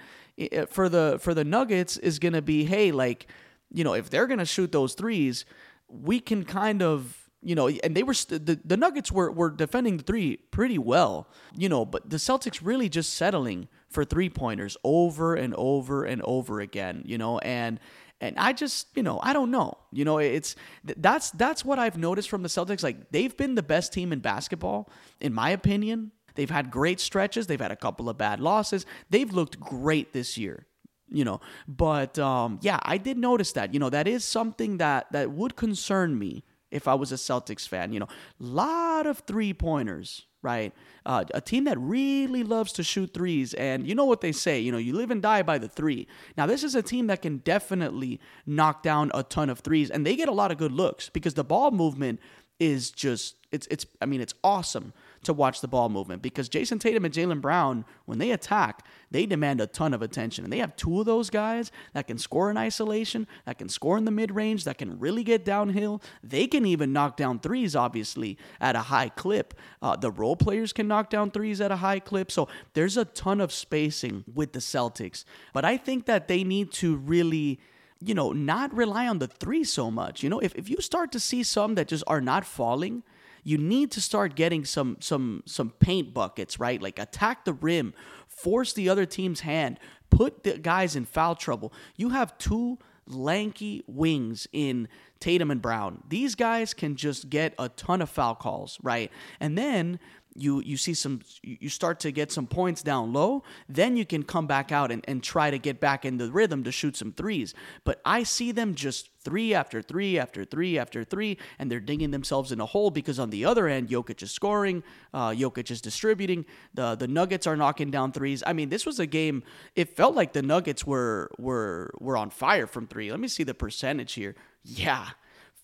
for 0.70 0.90
the 0.90 1.18
for 1.22 1.34
the 1.34 1.44
Nuggets 1.44 1.98
is 1.98 2.20
going 2.20 2.34
to 2.34 2.42
be, 2.42 2.66
hey, 2.66 2.92
like, 2.92 3.28
you 3.72 3.84
know, 3.84 3.94
if 3.94 4.10
they're 4.10 4.28
going 4.28 4.40
to 4.40 4.46
shoot 4.46 4.72
those 4.72 4.94
threes, 4.94 5.46
we 5.88 6.20
can 6.20 6.44
kind 6.44 6.82
of 6.82 7.28
you 7.42 7.56
know, 7.56 7.68
and 7.70 7.96
they 7.96 8.04
were 8.04 8.14
st- 8.14 8.46
the, 8.46 8.60
the 8.66 8.76
Nuggets 8.76 9.12
were, 9.12 9.32
were 9.32 9.50
defending 9.50 9.98
the 9.98 10.04
three 10.04 10.38
pretty 10.38 10.78
well, 10.78 11.30
you 11.56 11.70
know, 11.70 11.86
but 11.86 12.10
the 12.10 12.18
Celtics 12.18 12.60
really 12.64 12.90
just 12.90 13.14
settling 13.14 13.68
for 13.88 14.04
three 14.04 14.30
pointers 14.30 14.76
over 14.84 15.36
and 15.36 15.54
over 15.56 16.04
and 16.04 16.22
over 16.24 16.60
again, 16.60 17.04
you 17.06 17.18
know, 17.18 17.38
and 17.40 17.80
and 18.20 18.36
I 18.40 18.52
just, 18.52 18.88
you 18.96 19.04
know, 19.04 19.20
I 19.22 19.32
don't 19.32 19.52
know. 19.52 19.78
You 19.92 20.04
know, 20.04 20.18
it's 20.18 20.56
that's 20.84 21.30
that's 21.32 21.64
what 21.64 21.78
I've 21.78 21.98
noticed 21.98 22.30
from 22.30 22.42
the 22.42 22.50
Celtics. 22.50 22.82
Like 22.82 23.12
they've 23.12 23.36
been 23.38 23.54
the 23.54 23.64
best 23.64 23.94
team 23.94 24.12
in 24.12 24.20
basketball, 24.20 24.90
in 25.22 25.34
my 25.34 25.52
opinion. 25.52 26.12
They've 26.38 26.50
had 26.50 26.72
great 26.72 27.02
stretches. 27.02 27.48
They've 27.48 27.60
had 27.60 27.74
a 27.74 27.76
couple 27.76 28.08
of 28.08 28.18
bad 28.18 28.40
losses. 28.40 28.86
They've 29.10 29.32
looked 29.32 29.60
great 29.60 30.14
this 30.14 30.38
year 30.38 30.66
you 31.10 31.24
know 31.24 31.40
but 31.70 32.20
um, 32.20 32.60
yeah 32.62 32.82
i 32.84 32.98
did 32.98 33.18
notice 33.18 33.54
that 33.54 33.74
you 33.74 33.80
know 33.80 33.90
that 33.90 34.10
is 34.10 34.26
something 34.26 34.76
that 34.76 35.10
that 35.14 35.32
would 35.32 35.56
concern 35.56 36.20
me 36.20 36.44
if 36.70 36.86
i 36.86 36.94
was 36.94 37.14
a 37.14 37.16
celtics 37.16 37.66
fan 37.66 37.94
you 37.94 38.00
know 38.02 38.10
a 38.42 38.44
lot 38.44 39.08
of 39.08 39.20
three 39.20 39.54
pointers 39.54 40.28
right? 40.42 40.74
Uh, 41.06 41.26
a 41.34 41.42
team 41.42 41.66
that 41.66 41.78
really 41.80 42.44
loves 42.44 42.72
to 42.74 42.84
shoot 42.84 43.14
threes. 43.14 43.54
And 43.56 43.88
you 43.88 43.96
know 43.96 44.06
what 44.06 44.22
they 44.22 44.32
say, 44.32 44.60
you 44.60 44.72
know, 44.72 44.78
you 44.78 44.94
live 44.94 45.12
and 45.12 45.22
die 45.22 45.42
by 45.42 45.58
the 45.58 45.68
three. 45.68 46.08
Now, 46.38 46.46
this 46.46 46.64
is 46.64 46.76
a 46.76 46.82
team 46.82 47.08
that 47.08 47.22
can 47.22 47.38
definitely 47.38 48.20
knock 48.46 48.84
down 48.84 49.12
a 49.14 49.24
ton 49.24 49.50
of 49.50 49.60
threes, 49.60 49.90
and 49.90 50.06
they 50.06 50.16
get 50.16 50.30
a 50.30 50.34
lot 50.34 50.52
of 50.52 50.58
good 50.58 50.72
looks 50.72 51.10
because 51.10 51.34
the 51.34 51.44
ball 51.44 51.72
movement 51.72 52.20
is 52.60 52.92
just 52.92 53.36
it's 53.52 53.68
it's 53.70 53.86
I 54.02 54.06
mean 54.06 54.20
it's 54.20 54.34
awesome 54.44 54.92
to 55.28 55.34
watch 55.34 55.62
the 55.62 55.68
ball 55.68 55.88
movement 55.88 56.22
because 56.22 56.50
Jayson 56.50 56.80
Tatum 56.80 57.06
and 57.06 57.14
Jaylen 57.14 57.40
Brown 57.40 57.86
when 58.06 58.18
they 58.18 58.32
attack 58.32 58.86
they 59.12 59.26
demand 59.26 59.62
a 59.62 59.68
ton 59.68 59.94
of 59.94 60.02
attention. 60.02 60.44
And 60.44 60.52
they 60.52 60.58
have 60.58 60.76
two 60.76 61.00
of 61.00 61.06
those 61.06 61.30
guys 61.30 61.72
that 61.94 62.08
can 62.08 62.18
score 62.18 62.50
in 62.50 62.58
isolation 62.58 63.28
that 63.46 63.58
can 63.58 63.70
score 63.70 63.98
in 63.98 64.06
the 64.06 64.12
mid 64.12 64.32
range 64.32 64.64
that 64.66 64.78
can 64.78 65.00
really 65.00 65.24
get 65.24 65.46
downhill. 65.46 66.02
They 66.24 66.48
can 66.48 66.66
even 66.66 66.94
knock 66.94 67.16
down 67.18 67.40
threes 67.40 67.76
obviously 67.76 68.38
at 68.60 68.76
a 68.76 68.82
high 68.82 69.10
clip. 69.10 69.54
Uh, 69.82 69.96
the 69.96 70.12
role 70.12 70.36
players 70.36 70.74
can 70.74 70.88
knock 70.88 71.10
down 71.10 71.32
threes 71.32 71.62
at 71.62 71.72
a 71.72 71.78
high 71.78 72.00
clip. 72.00 72.32
So 72.32 72.48
there's 72.74 72.98
a 72.98 73.06
ton 73.06 73.40
of 73.40 73.52
spacing 73.52 74.26
with 74.34 74.54
the 74.54 74.60
Celtics. 74.60 75.24
But 75.54 75.64
I 75.64 75.78
think 75.78 76.06
that 76.06 76.28
they 76.28 76.44
need 76.44 76.72
to 76.74 76.96
really 76.96 77.60
you 78.00 78.14
know, 78.14 78.32
not 78.32 78.72
rely 78.76 79.08
on 79.08 79.18
the 79.18 79.28
three 79.28 79.64
so 79.64 79.90
much. 79.90 80.22
You 80.22 80.30
know, 80.30 80.40
if, 80.40 80.54
if 80.56 80.70
you 80.70 80.78
start 80.82 81.12
to 81.14 81.20
see 81.20 81.42
some 81.42 81.74
that 81.76 81.88
just 81.88 82.04
are 82.06 82.22
not 82.22 82.46
falling, 82.46 83.02
you 83.48 83.58
need 83.58 83.92
to 83.92 84.02
start 84.02 84.36
getting 84.36 84.66
some 84.66 84.98
some 85.00 85.42
some 85.46 85.70
paint 85.80 86.14
buckets, 86.14 86.60
right? 86.60 86.82
Like 86.82 87.00
attack 87.00 87.46
the 87.46 87.54
rim, 87.54 87.94
force 88.28 88.74
the 88.74 88.90
other 88.90 89.06
team's 89.06 89.40
hand, 89.40 89.80
put 90.10 90.44
the 90.44 90.58
guys 90.58 90.98
in 90.98 91.06
foul 91.06 91.34
trouble. 91.34 91.72
You 91.96 92.10
have 92.10 92.38
two 92.38 92.78
lanky 93.06 93.86
wings 93.88 94.48
in 94.52 94.90
Tatum 95.22 95.50
and 95.50 95.62
Brown. 95.62 96.04
These 96.10 96.36
guys 96.36 96.74
can 96.74 96.98
just 96.98 97.30
get 97.30 97.54
a 97.58 97.70
ton 97.70 98.02
of 98.02 98.10
foul 98.10 98.36
calls, 98.36 98.78
right? 98.84 99.10
And 99.40 99.58
then 99.58 100.02
you 100.38 100.62
you 100.62 100.78
see 100.78 100.94
some 100.94 101.22
you 101.42 101.70
start 101.70 102.00
to 102.00 102.12
get 102.12 102.32
some 102.32 102.48
points 102.48 102.84
down 102.84 103.14
low 103.14 103.44
then 103.68 103.98
you 103.98 104.06
can 104.06 104.24
come 104.24 104.48
back 104.48 104.72
out 104.72 104.92
and, 104.92 105.04
and 105.08 105.24
try 105.24 105.50
to 105.50 105.58
get 105.58 105.80
back 105.80 106.06
in 106.06 106.18
the 106.18 106.32
rhythm 106.32 106.64
to 106.64 106.72
shoot 106.72 106.96
some 106.96 107.12
threes. 107.12 107.54
But 107.84 108.02
i 108.06 108.24
see 108.24 108.52
them 108.52 108.76
just 108.76 109.10
three 109.24 109.54
after 109.54 109.82
three 109.82 110.18
after 110.18 110.46
three 110.46 110.80
after 110.80 111.04
three 111.04 111.38
and 111.60 111.70
they're 111.70 111.80
digging 111.80 112.12
themselves 112.12 112.52
in 112.52 112.62
a 112.62 112.66
hole 112.66 112.92
because 112.92 113.20
on 113.20 113.30
the 113.30 113.44
other 113.46 113.68
end 113.68 113.90
Jokic 113.90 114.22
is 114.22 114.32
scoring 114.32 114.84
uh, 115.14 115.30
Jokic 115.30 115.72
is 115.72 115.82
distributing 115.82 116.46
the 116.74 116.96
the 116.96 117.08
Nuggets 117.08 117.48
are 117.48 117.58
knocking 117.58 117.92
down 117.92 118.12
threes. 118.12 118.44
I 118.46 118.54
mean 118.54 118.70
this 118.70 118.86
was 118.86 119.00
a 119.00 119.06
game 119.06 119.44
it 119.76 119.96
felt 119.96 120.16
like 120.16 120.34
the 120.34 120.42
Nuggets 120.42 120.86
were 120.86 121.32
were 121.38 121.94
were 122.00 122.18
on 122.18 122.30
fire 122.30 122.68
from 122.68 122.88
three. 122.88 123.12
Let 123.12 123.20
me 123.20 123.28
see 123.28 123.44
the 123.44 123.54
percentage 123.54 124.14
here. 124.14 124.36
Yeah 124.64 125.10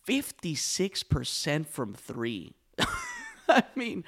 56% 0.08 1.68
from 1.68 1.94
three. 1.94 2.54
I 3.50 3.64
mean, 3.76 4.04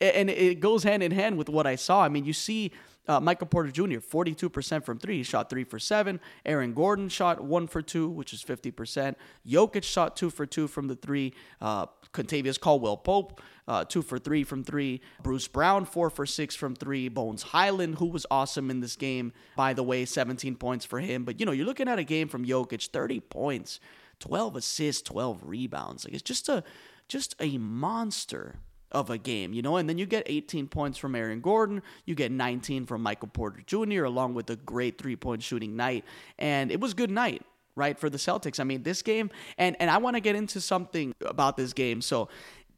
and 0.00 0.30
it 0.30 0.60
goes 0.60 0.82
hand 0.82 1.02
in 1.02 1.12
hand 1.12 1.38
with 1.38 1.48
what 1.48 1.66
I 1.66 1.76
saw. 1.76 2.02
I 2.02 2.08
mean, 2.08 2.24
you 2.24 2.32
see 2.32 2.72
uh, 3.08 3.20
Michael 3.20 3.46
Porter 3.46 3.70
Jr., 3.70 3.98
42% 3.98 4.84
from 4.84 4.98
three. 4.98 5.18
He 5.18 5.22
shot 5.22 5.48
three 5.48 5.64
for 5.64 5.78
seven. 5.78 6.20
Aaron 6.44 6.74
Gordon 6.74 7.08
shot 7.08 7.42
one 7.42 7.66
for 7.66 7.82
two, 7.82 8.08
which 8.08 8.32
is 8.32 8.42
50%. 8.42 9.14
Jokic 9.46 9.84
shot 9.84 10.16
two 10.16 10.30
for 10.30 10.44
two 10.44 10.66
from 10.66 10.88
the 10.88 10.96
three. 10.96 11.32
Uh, 11.60 11.86
Kentavious 12.12 12.58
Caldwell 12.58 12.96
Pope, 12.96 13.40
uh, 13.68 13.84
two 13.84 14.02
for 14.02 14.18
three 14.18 14.42
from 14.42 14.64
three. 14.64 15.00
Bruce 15.22 15.48
Brown, 15.48 15.84
four 15.84 16.10
for 16.10 16.26
six 16.26 16.54
from 16.54 16.74
three. 16.74 17.08
Bones 17.08 17.42
Hyland, 17.42 17.96
who 17.96 18.06
was 18.06 18.26
awesome 18.30 18.70
in 18.70 18.80
this 18.80 18.96
game, 18.96 19.32
by 19.54 19.72
the 19.72 19.82
way, 19.82 20.04
17 20.04 20.56
points 20.56 20.84
for 20.84 20.98
him. 20.98 21.24
But, 21.24 21.38
you 21.38 21.46
know, 21.46 21.52
you're 21.52 21.66
looking 21.66 21.88
at 21.88 21.98
a 21.98 22.04
game 22.04 22.28
from 22.28 22.44
Jokic, 22.44 22.88
30 22.88 23.20
points, 23.20 23.80
12 24.20 24.56
assists, 24.56 25.02
12 25.02 25.42
rebounds. 25.44 26.04
Like, 26.04 26.14
it's 26.14 26.22
just 26.22 26.48
a 26.48 26.64
just 27.08 27.36
a 27.38 27.56
monster 27.58 28.56
of 28.92 29.10
a 29.10 29.18
game, 29.18 29.52
you 29.52 29.62
know, 29.62 29.76
and 29.76 29.88
then 29.88 29.98
you 29.98 30.06
get 30.06 30.22
18 30.26 30.68
points 30.68 30.98
from 30.98 31.14
Aaron 31.14 31.40
Gordon, 31.40 31.82
you 32.04 32.14
get 32.14 32.30
19 32.30 32.86
from 32.86 33.02
Michael 33.02 33.28
Porter 33.28 33.62
Jr., 33.66 34.04
along 34.04 34.34
with 34.34 34.48
a 34.50 34.56
great 34.56 34.98
three 34.98 35.16
point 35.16 35.42
shooting 35.42 35.76
night. 35.76 36.04
And 36.38 36.70
it 36.70 36.80
was 36.80 36.94
good 36.94 37.10
night, 37.10 37.42
right, 37.74 37.98
for 37.98 38.08
the 38.08 38.18
Celtics. 38.18 38.60
I 38.60 38.64
mean, 38.64 38.82
this 38.82 39.02
game, 39.02 39.30
and, 39.58 39.76
and 39.80 39.90
I 39.90 39.98
want 39.98 40.16
to 40.16 40.20
get 40.20 40.36
into 40.36 40.60
something 40.60 41.14
about 41.20 41.56
this 41.56 41.72
game. 41.72 42.00
So, 42.00 42.28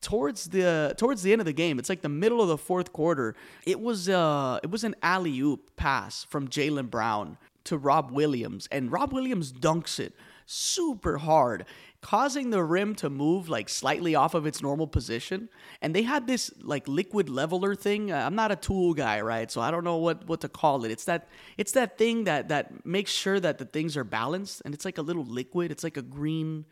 towards 0.00 0.44
the 0.50 0.94
towards 0.96 1.22
the 1.22 1.32
end 1.32 1.40
of 1.40 1.46
the 1.46 1.52
game, 1.52 1.78
it's 1.78 1.88
like 1.88 2.02
the 2.02 2.08
middle 2.08 2.40
of 2.40 2.48
the 2.48 2.58
fourth 2.58 2.92
quarter. 2.92 3.34
It 3.66 3.80
was 3.80 4.08
uh 4.08 4.60
it 4.62 4.70
was 4.70 4.84
an 4.84 4.94
alley 5.02 5.38
oop 5.40 5.76
pass 5.76 6.24
from 6.24 6.48
Jaylen 6.48 6.88
Brown 6.88 7.36
to 7.64 7.76
Rob 7.76 8.12
Williams, 8.12 8.68
and 8.70 8.90
Rob 8.90 9.12
Williams 9.12 9.52
dunks 9.52 9.98
it 10.00 10.14
super 10.50 11.18
hard 11.18 11.66
causing 12.00 12.48
the 12.48 12.62
rim 12.62 12.94
to 12.94 13.10
move 13.10 13.50
like 13.50 13.68
slightly 13.68 14.14
off 14.14 14.32
of 14.32 14.46
its 14.46 14.62
normal 14.62 14.86
position. 14.86 15.48
And 15.82 15.94
they 15.94 16.02
had 16.02 16.26
this 16.26 16.50
like 16.62 16.88
liquid 16.88 17.28
leveler 17.28 17.74
thing. 17.74 18.10
Uh, 18.10 18.16
I'm 18.16 18.34
not 18.34 18.50
a 18.50 18.56
tool 18.56 18.94
guy, 18.94 19.20
right? 19.20 19.50
So 19.50 19.60
I 19.60 19.70
don't 19.70 19.84
know 19.84 19.96
what 19.96 20.26
what 20.26 20.40
to 20.40 20.48
call 20.48 20.84
it. 20.84 20.90
It's 20.90 21.04
that 21.04 21.28
it's 21.58 21.72
that 21.72 21.98
thing 21.98 22.24
that 22.24 22.48
that 22.48 22.86
makes 22.86 23.10
sure 23.10 23.38
that 23.40 23.58
the 23.58 23.66
things 23.66 23.96
are 23.96 24.04
balanced 24.04 24.62
and 24.64 24.72
it's 24.72 24.84
like 24.84 24.96
a 24.96 25.02
little 25.02 25.24
liquid. 25.24 25.70
It's 25.70 25.84
like 25.84 25.96
a 25.96 26.02
green 26.02 26.64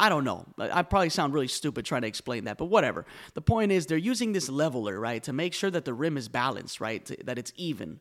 I 0.00 0.08
don't 0.08 0.22
know. 0.22 0.46
I 0.58 0.82
probably 0.82 1.08
sound 1.08 1.34
really 1.34 1.48
stupid 1.48 1.84
trying 1.84 2.02
to 2.02 2.08
explain 2.08 2.44
that, 2.44 2.56
but 2.56 2.66
whatever. 2.66 3.04
The 3.34 3.40
point 3.40 3.72
is, 3.72 3.86
they're 3.86 3.98
using 3.98 4.30
this 4.30 4.48
leveler, 4.48 5.00
right, 5.00 5.20
to 5.24 5.32
make 5.32 5.52
sure 5.54 5.72
that 5.72 5.84
the 5.84 5.92
rim 5.92 6.16
is 6.16 6.28
balanced, 6.28 6.80
right, 6.80 7.04
to, 7.06 7.16
that 7.24 7.36
it's 7.36 7.52
even 7.56 7.98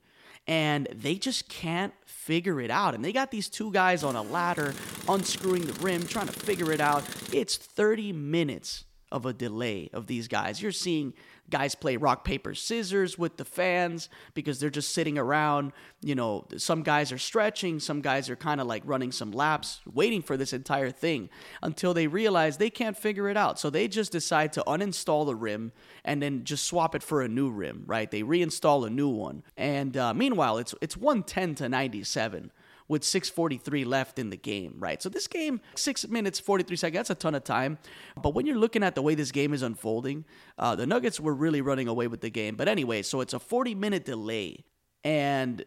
and 0.48 0.88
they 0.94 1.16
just 1.16 1.50
can't 1.50 1.94
figure 2.06 2.62
it 2.62 2.72
out. 2.72 2.96
And 2.96 3.04
they 3.04 3.12
got 3.12 3.32
these 3.32 3.50
two 3.50 3.72
guys 3.72 4.04
on 4.04 4.16
a 4.16 4.22
ladder 4.22 4.74
unscrewing 5.08 5.66
the 5.66 5.74
rim, 5.74 6.06
trying 6.08 6.28
to 6.28 6.34
figure 6.34 6.72
it 6.72 6.80
out. 6.80 7.04
It's 7.34 7.58
30 7.58 8.14
minutes 8.14 8.86
of 9.12 9.26
a 9.26 9.34
delay 9.34 9.90
of 9.94 10.08
these 10.08 10.28
guys. 10.28 10.62
You're 10.62 10.72
seeing 10.72 11.14
guys 11.50 11.76
play 11.76 11.98
rock 11.98 12.24
paper 12.24 12.54
scissors 12.54 13.18
with 13.18 13.38
the 13.38 13.46
fans 13.46 14.10
because 14.34 14.60
they're 14.60 14.70
just 14.70 14.94
sitting 14.94 15.18
around 15.18 15.72
you 16.02 16.16
know 16.16 16.46
some 16.58 16.84
guys 16.84 17.12
are 17.12 17.18
stretching 17.18 17.80
some 17.80 18.02
guys 18.02 18.30
are 18.30 18.36
kind 18.36 18.60
of 18.60 18.68
like 18.68 18.84
running 18.86 19.12
some 19.12 19.32
laps 19.32 19.82
waiting 19.94 20.22
for 20.22 20.38
this 20.38 20.54
entire 20.54 20.92
thing 20.92 21.30
until 21.62 21.94
they 21.94 22.08
realize 22.08 22.58
they 22.58 22.70
can't 22.70 22.98
figure 22.98 23.30
it 23.30 23.38
out. 23.38 23.60
So 23.60 23.70
they 23.70 23.88
just 23.88 24.12
decide 24.12 24.54
to 24.54 24.64
uninstall 24.68 25.26
the 25.26 25.36
rim 25.36 25.72
and 26.04 26.22
then 26.22 26.44
just 26.44 26.66
swap 26.66 26.96
it 26.96 27.04
for 27.04 27.22
a 27.22 27.28
new 27.28 27.50
rim 27.50 27.84
right? 27.86 28.10
They 28.10 28.24
reinstall 28.24 28.86
a 28.86 28.90
new 28.90 29.10
one. 29.10 29.44
And 29.56 29.96
uh, 29.96 30.14
meanwhile 30.14 30.58
it's 30.58 30.76
it's 30.82 30.98
110 30.98 31.56
to 31.56 31.70
97 31.70 32.52
with 32.88 33.04
6:43 33.04 33.86
left 33.86 34.20
in 34.20 34.30
the 34.30 34.38
game, 34.38 34.76
right? 34.78 35.02
So 35.02 35.10
this 35.10 35.28
game, 35.28 35.62
six 35.76 36.08
minutes 36.08 36.40
43 36.40 36.76
seconds, 36.78 36.98
that's 36.98 37.10
a 37.10 37.16
ton 37.16 37.36
of 37.36 37.44
time. 37.44 37.78
But 38.22 38.34
when 38.34 38.46
you're 38.46 38.58
looking 38.58 38.84
at 38.84 38.96
the 38.96 39.02
way 39.02 39.16
this 39.16 39.32
game 39.32 39.54
is 39.54 39.62
unfolding, 39.62 40.26
uh, 40.58 40.76
the 40.76 40.88
Nuggets 40.88 41.20
were 41.20 41.34
really 41.34 41.62
running 41.62 41.88
away 41.88 42.08
with 42.08 42.22
the 42.22 42.30
game. 42.30 42.56
But 42.56 42.68
anyway, 42.68 43.02
so 43.02 43.22
it's 43.22 43.34
a 43.34 43.40
40 43.40 43.76
minute 43.76 44.06
delay, 44.06 44.66
and 45.04 45.64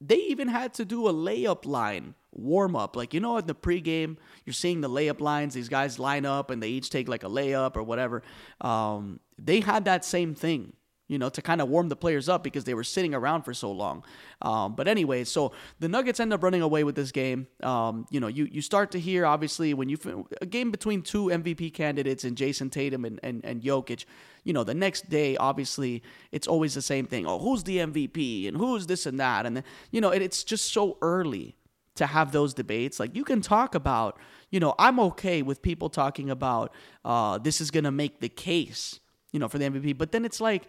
they 0.00 0.16
even 0.16 0.48
had 0.48 0.74
to 0.74 0.84
do 0.84 1.08
a 1.08 1.12
layup 1.12 1.66
line 1.66 2.14
warm 2.32 2.76
up. 2.76 2.94
Like, 2.94 3.12
you 3.12 3.20
know, 3.20 3.36
in 3.38 3.46
the 3.46 3.54
pregame, 3.54 4.16
you're 4.44 4.54
seeing 4.54 4.80
the 4.80 4.88
layup 4.88 5.20
lines. 5.20 5.54
These 5.54 5.68
guys 5.68 5.98
line 5.98 6.24
up 6.24 6.50
and 6.50 6.62
they 6.62 6.68
each 6.68 6.90
take 6.90 7.08
like 7.08 7.24
a 7.24 7.28
layup 7.28 7.76
or 7.76 7.82
whatever. 7.82 8.22
Um, 8.60 9.18
they 9.38 9.60
had 9.60 9.86
that 9.86 10.04
same 10.04 10.34
thing 10.34 10.72
you 11.08 11.18
know, 11.18 11.30
to 11.30 11.42
kind 11.42 11.60
of 11.60 11.68
warm 11.68 11.88
the 11.88 11.96
players 11.96 12.28
up 12.28 12.44
because 12.44 12.64
they 12.64 12.74
were 12.74 12.84
sitting 12.84 13.14
around 13.14 13.42
for 13.42 13.54
so 13.54 13.72
long. 13.72 14.04
Um, 14.42 14.74
but 14.74 14.86
anyway, 14.86 15.24
so 15.24 15.52
the 15.80 15.88
Nuggets 15.88 16.20
end 16.20 16.32
up 16.34 16.42
running 16.42 16.60
away 16.60 16.84
with 16.84 16.94
this 16.94 17.10
game. 17.10 17.46
Um, 17.62 18.06
you 18.10 18.20
know, 18.20 18.26
you, 18.28 18.44
you 18.44 18.60
start 18.60 18.90
to 18.92 19.00
hear, 19.00 19.24
obviously, 19.24 19.72
when 19.72 19.88
you 19.88 20.26
a 20.40 20.46
game 20.46 20.70
between 20.70 21.02
two 21.02 21.26
MVP 21.26 21.72
candidates 21.72 22.24
and 22.24 22.36
Jayson 22.36 22.70
Tatum 22.70 23.06
and, 23.06 23.18
and, 23.22 23.42
and 23.44 23.62
Jokic, 23.62 24.04
you 24.44 24.52
know, 24.52 24.64
the 24.64 24.74
next 24.74 25.08
day, 25.08 25.36
obviously, 25.38 26.02
it's 26.30 26.46
always 26.46 26.74
the 26.74 26.82
same 26.82 27.06
thing. 27.06 27.26
Oh, 27.26 27.38
who's 27.38 27.64
the 27.64 27.78
MVP 27.78 28.46
and 28.46 28.56
who's 28.56 28.86
this 28.86 29.06
and 29.06 29.18
that? 29.18 29.46
And, 29.46 29.62
you 29.90 30.00
know, 30.02 30.10
it, 30.10 30.20
it's 30.20 30.44
just 30.44 30.72
so 30.72 30.98
early 31.00 31.56
to 31.96 32.06
have 32.06 32.32
those 32.32 32.52
debates. 32.52 33.00
Like, 33.00 33.16
you 33.16 33.24
can 33.24 33.40
talk 33.40 33.74
about, 33.74 34.18
you 34.50 34.60
know, 34.60 34.74
I'm 34.78 35.00
okay 35.00 35.40
with 35.40 35.62
people 35.62 35.88
talking 35.88 36.28
about 36.28 36.72
uh, 37.04 37.38
this 37.38 37.62
is 37.62 37.70
to 37.70 37.90
make 37.90 38.20
the 38.20 38.28
case, 38.28 39.00
you 39.32 39.40
know, 39.40 39.48
for 39.48 39.58
the 39.58 39.64
MVP. 39.64 39.96
But 39.96 40.12
then 40.12 40.24
it's 40.24 40.40
like, 40.40 40.64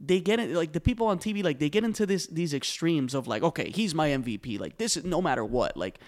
they 0.00 0.20
get 0.20 0.38
it 0.38 0.50
like 0.50 0.72
the 0.72 0.80
people 0.80 1.06
on 1.06 1.18
TV 1.18 1.42
like 1.42 1.58
they 1.58 1.70
get 1.70 1.84
into 1.84 2.04
this 2.04 2.26
these 2.26 2.52
extremes 2.52 3.14
of 3.14 3.26
like 3.26 3.42
okay 3.42 3.70
he's 3.70 3.94
my 3.94 4.10
MVP 4.10 4.60
like 4.60 4.76
this 4.78 4.96
is 4.96 5.04
no 5.04 5.22
matter 5.22 5.44
what 5.44 5.76
like 5.76 5.98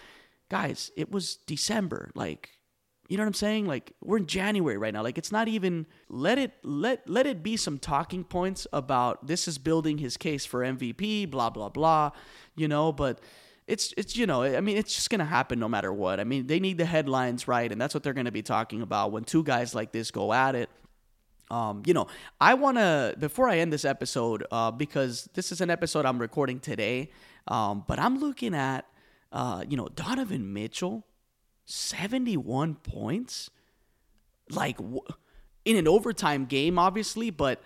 guys 0.50 0.90
it 0.96 1.10
was 1.10 1.36
December 1.46 2.10
like 2.14 2.50
you 3.08 3.16
know 3.16 3.22
what 3.22 3.28
I'm 3.28 3.34
saying? 3.34 3.66
Like 3.66 3.94
we're 4.02 4.18
in 4.18 4.26
January 4.26 4.76
right 4.76 4.92
now. 4.92 5.02
Like 5.02 5.16
it's 5.16 5.32
not 5.32 5.48
even 5.48 5.86
let 6.10 6.38
it 6.38 6.52
let 6.62 7.08
let 7.08 7.26
it 7.26 7.42
be 7.42 7.56
some 7.56 7.78
talking 7.78 8.22
points 8.22 8.66
about 8.72 9.26
this 9.26 9.48
is 9.48 9.56
building 9.56 9.96
his 9.98 10.16
case 10.18 10.44
for 10.44 10.60
MVP 10.60 11.30
blah 11.30 11.48
blah 11.50 11.70
blah 11.70 12.10
you 12.54 12.68
know 12.68 12.92
but 12.92 13.20
it's 13.66 13.94
it's 13.96 14.14
you 14.14 14.26
know 14.26 14.42
I 14.42 14.60
mean 14.60 14.76
it's 14.76 14.94
just 14.94 15.08
gonna 15.08 15.24
happen 15.24 15.58
no 15.58 15.68
matter 15.68 15.90
what. 15.92 16.20
I 16.20 16.24
mean 16.24 16.46
they 16.46 16.60
need 16.60 16.76
the 16.76 16.84
headlines 16.84 17.48
right 17.48 17.72
and 17.72 17.80
that's 17.80 17.94
what 17.94 18.02
they're 18.02 18.12
gonna 18.12 18.30
be 18.30 18.42
talking 18.42 18.82
about 18.82 19.10
when 19.10 19.24
two 19.24 19.42
guys 19.42 19.74
like 19.74 19.90
this 19.90 20.10
go 20.10 20.32
at 20.34 20.54
it 20.54 20.68
um, 21.50 21.82
you 21.86 21.94
know, 21.94 22.06
I 22.40 22.54
want 22.54 22.76
to 22.78 23.14
before 23.18 23.48
I 23.48 23.58
end 23.58 23.72
this 23.72 23.84
episode, 23.84 24.46
uh, 24.50 24.70
because 24.70 25.28
this 25.34 25.50
is 25.52 25.60
an 25.60 25.70
episode 25.70 26.04
I'm 26.04 26.18
recording 26.18 26.60
today. 26.60 27.10
Um, 27.46 27.84
but 27.86 27.98
I'm 27.98 28.18
looking 28.18 28.54
at, 28.54 28.86
uh, 29.32 29.64
you 29.66 29.76
know, 29.76 29.88
Donovan 29.88 30.52
Mitchell, 30.52 31.06
71 31.64 32.74
points, 32.76 33.50
like 34.50 34.76
w- 34.76 35.00
in 35.64 35.76
an 35.76 35.88
overtime 35.88 36.44
game, 36.44 36.78
obviously, 36.78 37.30
but 37.30 37.62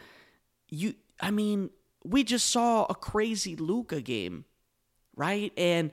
you 0.69 0.95
I 1.21 1.31
mean, 1.31 1.71
we 2.05 2.25
just 2.25 2.51
saw 2.51 2.85
a 2.89 2.95
crazy 2.95 3.57
Luka 3.57 4.01
game, 4.01 4.45
right? 5.17 5.53
And 5.57 5.91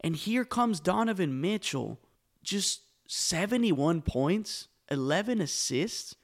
and 0.00 0.16
here 0.16 0.44
comes 0.44 0.80
Donovan 0.80 1.40
Mitchell, 1.40 2.00
just 2.42 2.82
71 3.06 4.02
points, 4.02 4.68
11 4.90 5.40
assists, 5.40 6.16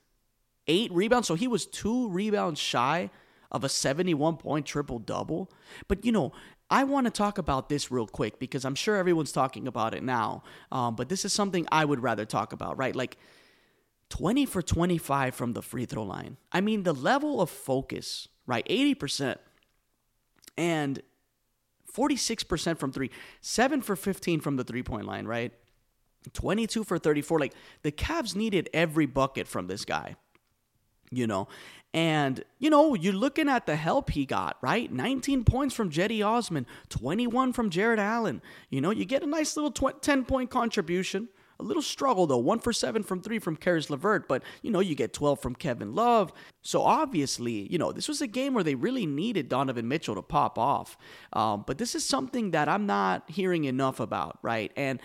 8 0.68 0.92
rebounds. 0.92 1.26
So 1.26 1.34
he 1.34 1.48
was 1.48 1.66
2 1.66 2.10
rebounds 2.10 2.60
shy 2.60 3.10
of 3.50 3.64
a 3.64 3.68
71 3.68 4.36
point 4.36 4.66
triple 4.66 4.98
double. 4.98 5.50
But 5.88 6.04
you 6.04 6.12
know, 6.12 6.32
I 6.70 6.84
want 6.84 7.06
to 7.06 7.10
talk 7.10 7.38
about 7.38 7.68
this 7.68 7.90
real 7.90 8.06
quick 8.06 8.38
because 8.38 8.64
I'm 8.64 8.74
sure 8.74 8.96
everyone's 8.96 9.32
talking 9.32 9.66
about 9.66 9.94
it 9.94 10.02
now. 10.02 10.42
Um, 10.70 10.96
but 10.96 11.08
this 11.08 11.24
is 11.24 11.32
something 11.32 11.66
I 11.72 11.84
would 11.84 12.02
rather 12.02 12.26
talk 12.26 12.52
about, 12.52 12.76
right? 12.76 12.94
Like 12.94 13.16
20 14.10 14.46
for 14.46 14.62
25 14.62 15.34
from 15.34 15.54
the 15.54 15.62
free 15.62 15.86
throw 15.86 16.02
line. 16.02 16.36
I 16.52 16.60
mean, 16.60 16.82
the 16.82 16.92
level 16.92 17.40
of 17.40 17.48
focus, 17.50 18.28
right? 18.46 18.66
80%. 18.68 19.36
And 20.56 21.02
46% 21.92 22.78
from 22.78 22.92
three, 22.92 23.10
7 23.40 23.80
for 23.80 23.96
15 23.96 24.40
from 24.40 24.56
the 24.56 24.64
three 24.64 24.82
point 24.82 25.06
line, 25.06 25.26
right? 25.26 25.52
22 26.32 26.84
for 26.84 26.98
34. 26.98 27.38
Like 27.38 27.54
the 27.82 27.92
Cavs 27.92 28.36
needed 28.36 28.68
every 28.74 29.06
bucket 29.06 29.48
from 29.48 29.66
this 29.68 29.84
guy, 29.84 30.16
you 31.10 31.26
know? 31.26 31.48
And, 31.94 32.44
you 32.58 32.68
know, 32.68 32.94
you're 32.94 33.14
looking 33.14 33.48
at 33.48 33.66
the 33.66 33.74
help 33.76 34.10
he 34.10 34.26
got, 34.26 34.58
right? 34.60 34.92
19 34.92 35.44
points 35.44 35.74
from 35.74 35.90
Cedi 35.90 36.24
Osman, 36.24 36.66
21 36.90 37.52
from 37.52 37.70
Jarrett 37.70 37.98
Allen. 37.98 38.42
You 38.68 38.80
know, 38.80 38.90
you 38.90 39.04
get 39.04 39.22
a 39.22 39.26
nice 39.26 39.56
little 39.56 39.70
10 39.70 40.24
point 40.24 40.50
contribution. 40.50 41.28
A 41.60 41.64
little 41.64 41.82
struggle 41.82 42.28
though, 42.28 42.38
one 42.38 42.60
for 42.60 42.72
seven 42.72 43.02
from 43.02 43.20
three 43.20 43.40
from 43.40 43.56
Caris 43.56 43.90
LeVert, 43.90 44.28
but 44.28 44.44
you 44.62 44.70
know, 44.70 44.78
you 44.78 44.94
get 44.94 45.12
12 45.12 45.40
from 45.40 45.56
Kevin 45.56 45.92
Love. 45.92 46.32
So 46.62 46.82
obviously, 46.82 47.66
you 47.72 47.78
know, 47.78 47.90
this 47.90 48.06
was 48.06 48.20
a 48.20 48.28
game 48.28 48.54
where 48.54 48.62
they 48.62 48.76
really 48.76 49.06
needed 49.06 49.48
Donovan 49.48 49.88
Mitchell 49.88 50.14
to 50.14 50.22
pop 50.22 50.56
off. 50.56 50.96
Um, 51.32 51.64
but 51.66 51.78
this 51.78 51.96
is 51.96 52.04
something 52.04 52.52
that 52.52 52.68
I'm 52.68 52.86
not 52.86 53.28
hearing 53.28 53.64
enough 53.64 53.98
about, 53.98 54.38
right? 54.40 54.70
And 54.76 55.00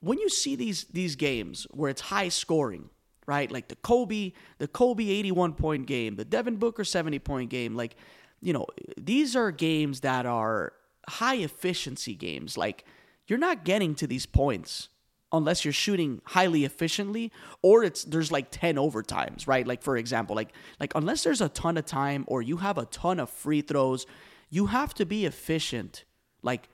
when 0.00 0.18
you 0.18 0.28
see 0.28 0.56
these 0.56 0.84
these 0.86 1.14
games 1.14 1.66
where 1.70 1.90
it's 1.90 2.00
high 2.00 2.28
scoring, 2.28 2.90
right? 3.28 3.52
Like 3.52 3.68
the 3.68 3.76
Kobe, 3.76 4.32
the 4.56 4.66
Kobe 4.66 5.04
81 5.04 5.52
point 5.52 5.86
game, 5.86 6.16
the 6.16 6.24
Devin 6.24 6.56
Booker 6.56 6.82
70 6.82 7.18
point 7.20 7.50
game, 7.50 7.76
like, 7.76 7.94
you 8.40 8.52
know, 8.52 8.66
these 8.96 9.36
are 9.36 9.52
games 9.52 10.00
that 10.00 10.24
are 10.24 10.72
high 11.08 11.36
efficiency 11.36 12.14
games. 12.14 12.56
Like, 12.56 12.84
you're 13.26 13.38
not 13.38 13.64
getting 13.64 13.94
to 13.96 14.06
these 14.06 14.24
points 14.24 14.88
unless 15.30 15.62
you're 15.62 15.72
shooting 15.72 16.22
highly 16.24 16.64
efficiently 16.64 17.30
or 17.60 17.84
it's 17.84 18.02
there's 18.04 18.32
like 18.32 18.50
10 18.50 18.76
overtimes 18.76 19.46
right 19.46 19.66
like 19.66 19.82
for 19.82 19.98
example 19.98 20.34
like 20.34 20.54
like 20.80 20.90
unless 20.94 21.22
there's 21.22 21.42
a 21.42 21.50
ton 21.50 21.76
of 21.76 21.84
time 21.84 22.24
or 22.28 22.40
you 22.40 22.56
have 22.56 22.78
a 22.78 22.86
ton 22.86 23.20
of 23.20 23.28
free 23.28 23.60
throws 23.60 24.06
you 24.48 24.68
have 24.68 24.94
to 24.94 25.04
be 25.04 25.26
efficient 25.26 26.04
like 26.40 26.70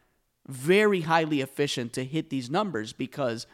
very 0.46 1.00
highly 1.00 1.40
efficient 1.40 1.92
to 1.94 2.04
hit 2.04 2.30
these 2.30 2.48
numbers 2.48 2.92
because 2.92 3.48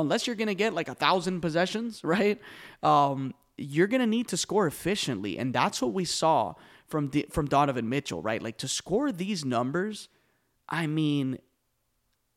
unless 0.00 0.26
you're 0.26 0.36
going 0.36 0.48
to 0.48 0.54
get 0.54 0.74
like 0.74 0.88
a 0.88 0.94
thousand 0.94 1.40
possessions 1.40 2.00
right? 2.04 2.40
Um, 2.82 3.34
you're 3.56 3.86
going 3.86 4.00
to 4.00 4.06
need 4.06 4.28
to 4.28 4.36
score 4.36 4.66
efficiently 4.66 5.38
and 5.38 5.54
that's 5.54 5.82
what 5.82 5.92
we 5.92 6.04
saw 6.04 6.54
from 6.86 7.10
from 7.30 7.46
Donovan 7.46 7.88
Mitchell 7.88 8.22
right? 8.22 8.42
Like 8.42 8.58
to 8.58 8.68
score 8.68 9.12
these 9.12 9.44
numbers 9.44 10.08
I 10.68 10.86
mean 10.86 11.38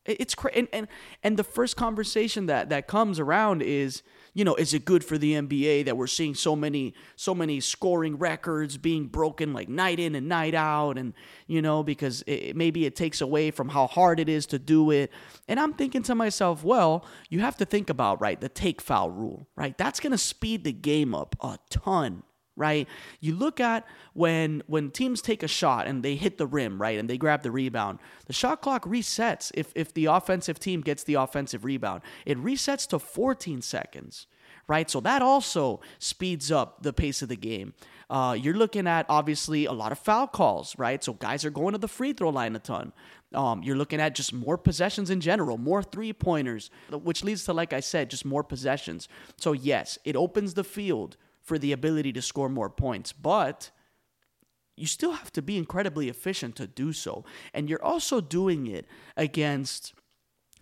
it's 0.06 0.34
crazy, 0.34 0.58
and, 0.58 0.68
and 0.72 0.88
and 1.22 1.36
the 1.36 1.44
first 1.44 1.76
conversation 1.76 2.46
that 2.46 2.68
that 2.68 2.86
comes 2.86 3.18
around 3.18 3.62
is, 3.62 4.02
you 4.34 4.44
know, 4.44 4.56
is 4.56 4.74
it 4.74 4.84
good 4.84 5.04
for 5.04 5.16
the 5.16 5.32
NBA 5.34 5.84
that 5.84 5.96
we're 5.96 6.08
seeing 6.08 6.34
so 6.34 6.54
many 6.56 6.92
so 7.16 7.34
many 7.34 7.60
scoring 7.60 8.18
records 8.18 8.76
being 8.76 9.06
broken 9.06 9.52
like 9.52 9.68
night 9.68 10.00
in 10.00 10.16
and 10.16 10.28
night 10.28 10.54
out, 10.54 10.98
and 10.98 11.14
you 11.46 11.62
know 11.62 11.82
because 11.82 12.22
it, 12.26 12.56
maybe 12.56 12.84
it 12.84 12.96
takes 12.96 13.20
away 13.20 13.52
from 13.52 13.68
how 13.68 13.86
hard 13.86 14.18
it 14.18 14.28
is 14.28 14.44
to 14.46 14.58
do 14.58 14.90
it. 14.90 15.10
And 15.48 15.60
I'm 15.60 15.72
thinking 15.72 16.02
to 16.04 16.14
myself, 16.14 16.64
well, 16.64 17.06
you 17.30 17.40
have 17.40 17.56
to 17.58 17.64
think 17.64 17.88
about 17.88 18.20
right 18.20 18.40
the 18.40 18.48
take 18.48 18.80
foul 18.80 19.10
rule, 19.10 19.48
right? 19.56 19.78
That's 19.78 20.00
gonna 20.00 20.18
speed 20.18 20.64
the 20.64 20.72
game 20.72 21.14
up 21.14 21.36
a 21.40 21.58
ton 21.70 22.24
right? 22.56 22.88
You 23.20 23.34
look 23.34 23.60
at 23.60 23.86
when 24.12 24.62
when 24.66 24.90
teams 24.90 25.20
take 25.20 25.42
a 25.42 25.48
shot 25.48 25.86
and 25.86 26.02
they 26.02 26.16
hit 26.16 26.38
the 26.38 26.46
rim, 26.46 26.80
right, 26.80 26.98
and 26.98 27.08
they 27.08 27.18
grab 27.18 27.42
the 27.42 27.50
rebound. 27.50 27.98
The 28.26 28.32
shot 28.32 28.62
clock 28.62 28.84
resets 28.84 29.50
if 29.54 29.72
if 29.74 29.92
the 29.94 30.06
offensive 30.06 30.58
team 30.58 30.80
gets 30.80 31.04
the 31.04 31.14
offensive 31.14 31.64
rebound. 31.64 32.02
It 32.24 32.38
resets 32.38 32.88
to 32.88 32.98
14 32.98 33.62
seconds, 33.62 34.26
right? 34.68 34.88
So 34.90 35.00
that 35.00 35.22
also 35.22 35.80
speeds 35.98 36.52
up 36.52 36.82
the 36.82 36.92
pace 36.92 37.22
of 37.22 37.28
the 37.28 37.36
game. 37.36 37.74
Uh, 38.10 38.36
you're 38.38 38.54
looking 38.54 38.86
at 38.86 39.06
obviously 39.08 39.64
a 39.64 39.72
lot 39.72 39.90
of 39.90 39.98
foul 39.98 40.26
calls, 40.26 40.78
right? 40.78 41.02
So 41.02 41.14
guys 41.14 41.44
are 41.44 41.50
going 41.50 41.72
to 41.72 41.78
the 41.78 41.88
free 41.88 42.12
throw 42.12 42.28
line 42.28 42.54
a 42.54 42.58
ton. 42.58 42.92
Um, 43.32 43.62
you're 43.62 43.76
looking 43.76 44.00
at 44.00 44.14
just 44.14 44.32
more 44.32 44.56
possessions 44.56 45.10
in 45.10 45.20
general, 45.20 45.58
more 45.58 45.82
three 45.82 46.12
pointers, 46.12 46.70
which 46.90 47.24
leads 47.24 47.44
to, 47.44 47.52
like 47.52 47.72
I 47.72 47.80
said, 47.80 48.10
just 48.10 48.24
more 48.24 48.44
possessions. 48.44 49.08
So, 49.36 49.52
yes, 49.52 49.98
it 50.04 50.14
opens 50.14 50.54
the 50.54 50.62
field 50.62 51.16
for 51.44 51.58
the 51.58 51.72
ability 51.72 52.12
to 52.14 52.22
score 52.22 52.48
more 52.48 52.70
points, 52.70 53.12
but 53.12 53.70
you 54.76 54.86
still 54.86 55.12
have 55.12 55.32
to 55.32 55.42
be 55.42 55.56
incredibly 55.56 56.08
efficient 56.08 56.56
to 56.56 56.66
do 56.66 56.92
so. 56.92 57.24
And 57.52 57.68
you're 57.68 57.84
also 57.84 58.20
doing 58.20 58.66
it 58.66 58.86
against 59.16 59.94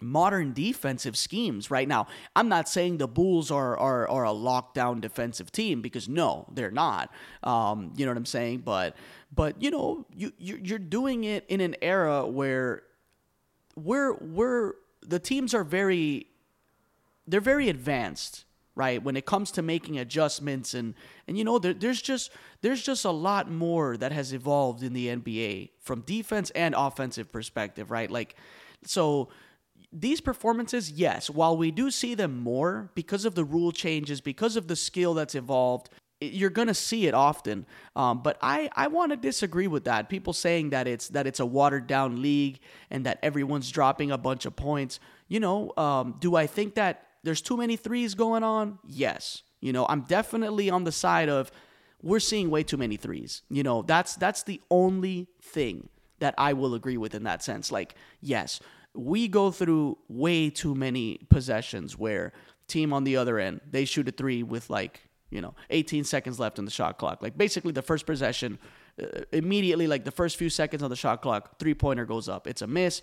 modern 0.00 0.52
defensive 0.52 1.16
schemes 1.16 1.70
right 1.70 1.86
now. 1.86 2.08
I'm 2.34 2.48
not 2.48 2.68
saying 2.68 2.98
the 2.98 3.08
Bulls 3.08 3.50
are 3.50 3.78
are, 3.78 4.08
are 4.08 4.26
a 4.26 4.30
lockdown 4.30 5.00
defensive 5.00 5.52
team 5.52 5.80
because 5.80 6.08
no, 6.08 6.46
they're 6.52 6.72
not. 6.72 7.10
Um, 7.42 7.92
you 7.96 8.04
know 8.04 8.10
what 8.10 8.18
I'm 8.18 8.26
saying? 8.26 8.58
But 8.58 8.96
but 9.34 9.62
you 9.62 9.70
know 9.70 10.06
you 10.14 10.32
you're 10.38 10.78
doing 10.78 11.24
it 11.24 11.46
in 11.48 11.60
an 11.60 11.76
era 11.80 12.26
where 12.26 12.82
we're 13.76 14.14
we're 14.14 14.72
the 15.00 15.20
teams 15.20 15.54
are 15.54 15.64
very 15.64 16.26
they're 17.26 17.40
very 17.40 17.68
advanced 17.68 18.44
right 18.74 19.02
when 19.02 19.16
it 19.16 19.26
comes 19.26 19.50
to 19.52 19.62
making 19.62 19.98
adjustments 19.98 20.74
and 20.74 20.94
and 21.28 21.37
you 21.37 21.44
know 21.44 21.58
there, 21.58 21.74
there's 21.74 22.00
just 22.00 22.30
there's 22.62 22.82
just 22.82 23.04
a 23.04 23.11
lot 23.11 23.50
more 23.50 23.96
that 23.96 24.12
has 24.12 24.32
evolved 24.32 24.82
in 24.82 24.92
the 24.92 25.08
NBA 25.08 25.70
from 25.78 26.00
defense 26.02 26.50
and 26.50 26.74
offensive 26.76 27.30
perspective 27.30 27.90
right? 27.90 28.11
Like 28.11 28.37
so 28.85 29.28
these 29.92 30.20
performances 30.20 30.90
yes 30.90 31.28
while 31.28 31.56
we 31.56 31.70
do 31.70 31.90
see 31.90 32.14
them 32.14 32.38
more 32.38 32.90
because 32.94 33.24
of 33.24 33.35
the 33.35 33.44
rule 33.44 33.72
changes 33.72 34.20
because 34.20 34.56
of 34.56 34.66
the 34.68 34.76
skill 34.76 35.12
that's 35.14 35.35
evolved 35.35 35.90
you're 36.22 36.50
gonna 36.50 36.74
see 36.74 37.06
it 37.06 37.14
often. 37.14 37.66
Um, 37.96 38.22
but 38.22 38.38
i 38.40 38.70
i 38.74 38.87
want 38.87 39.11
to 39.11 39.16
disagree 39.16 39.66
with 39.66 39.85
that. 39.85 40.08
People 40.08 40.32
saying 40.32 40.70
that 40.70 40.87
it's 40.87 41.08
that 41.08 41.26
it's 41.26 41.40
a 41.40 41.46
watered 41.46 41.87
down 41.87 42.22
league 42.22 42.61
and 42.90 43.04
that 43.06 43.18
everyone's 43.22 43.70
dropping 43.70 44.11
a 44.11 44.18
bunch 44.18 44.46
of 44.46 44.54
points. 44.56 45.00
You 45.28 45.40
know 45.40 45.72
um, 45.76 46.16
do 46.20 46.37
i 46.37 46.46
think 46.46 46.74
that 46.74 47.06
there's 47.24 47.42
too 47.42 47.56
many 47.56 47.76
threes 47.76 48.14
going 48.14 48.42
on? 48.42 48.78
Yes. 48.87 49.42
You 49.61 49.72
know, 49.72 49.87
I'm 49.88 50.02
definitely 50.02 50.70
on 50.70 50.85
the 50.85 50.92
side 50.92 51.28
of 51.28 51.50
we're 52.02 52.20
seeing 52.20 52.50
way 52.50 52.64
too 52.64 52.76
many 52.76 52.96
threes. 52.96 53.42
You 53.48 53.62
know, 53.62 53.82
that's 53.82 54.16
that's 54.16 54.42
the 54.42 54.61
only 54.70 55.28
thing 55.40 55.88
that 56.18 56.35
I 56.37 56.52
will 56.52 56.74
agree 56.74 56.96
with 56.96 57.14
in 57.14 57.24
that 57.24 57.42
sense. 57.42 57.70
Like, 57.72 57.94
yes, 58.20 58.61
we 58.94 59.28
go 59.28 59.50
through 59.50 59.98
way 60.08 60.50
too 60.50 60.74
many 60.74 61.26
possessions 61.30 61.96
where 61.96 62.32
team 62.68 62.92
on 62.92 63.04
the 63.04 63.16
other 63.16 63.38
end, 63.38 63.61
they 63.70 63.85
shoot 63.85 64.08
a 64.08 64.12
three 64.12 64.42
with 64.42 64.68
like, 64.68 65.00
you 65.30 65.40
know, 65.40 65.54
18 65.70 66.04
seconds 66.04 66.38
left 66.38 66.58
in 66.58 66.64
the 66.64 66.70
shot 66.70 66.98
clock. 66.98 67.22
Like 67.22 67.37
basically 67.37 67.72
the 67.72 67.82
first 67.82 68.06
possession 68.06 68.58
uh, 69.02 69.22
immediately 69.32 69.87
like 69.87 70.04
the 70.04 70.11
first 70.11 70.37
few 70.37 70.50
seconds 70.50 70.82
on 70.82 70.90
the 70.90 70.96
shot 70.96 71.22
clock, 71.22 71.58
three 71.58 71.74
pointer 71.74 72.04
goes 72.04 72.28
up. 72.28 72.46
It's 72.46 72.62
a 72.62 72.66
miss. 72.66 73.02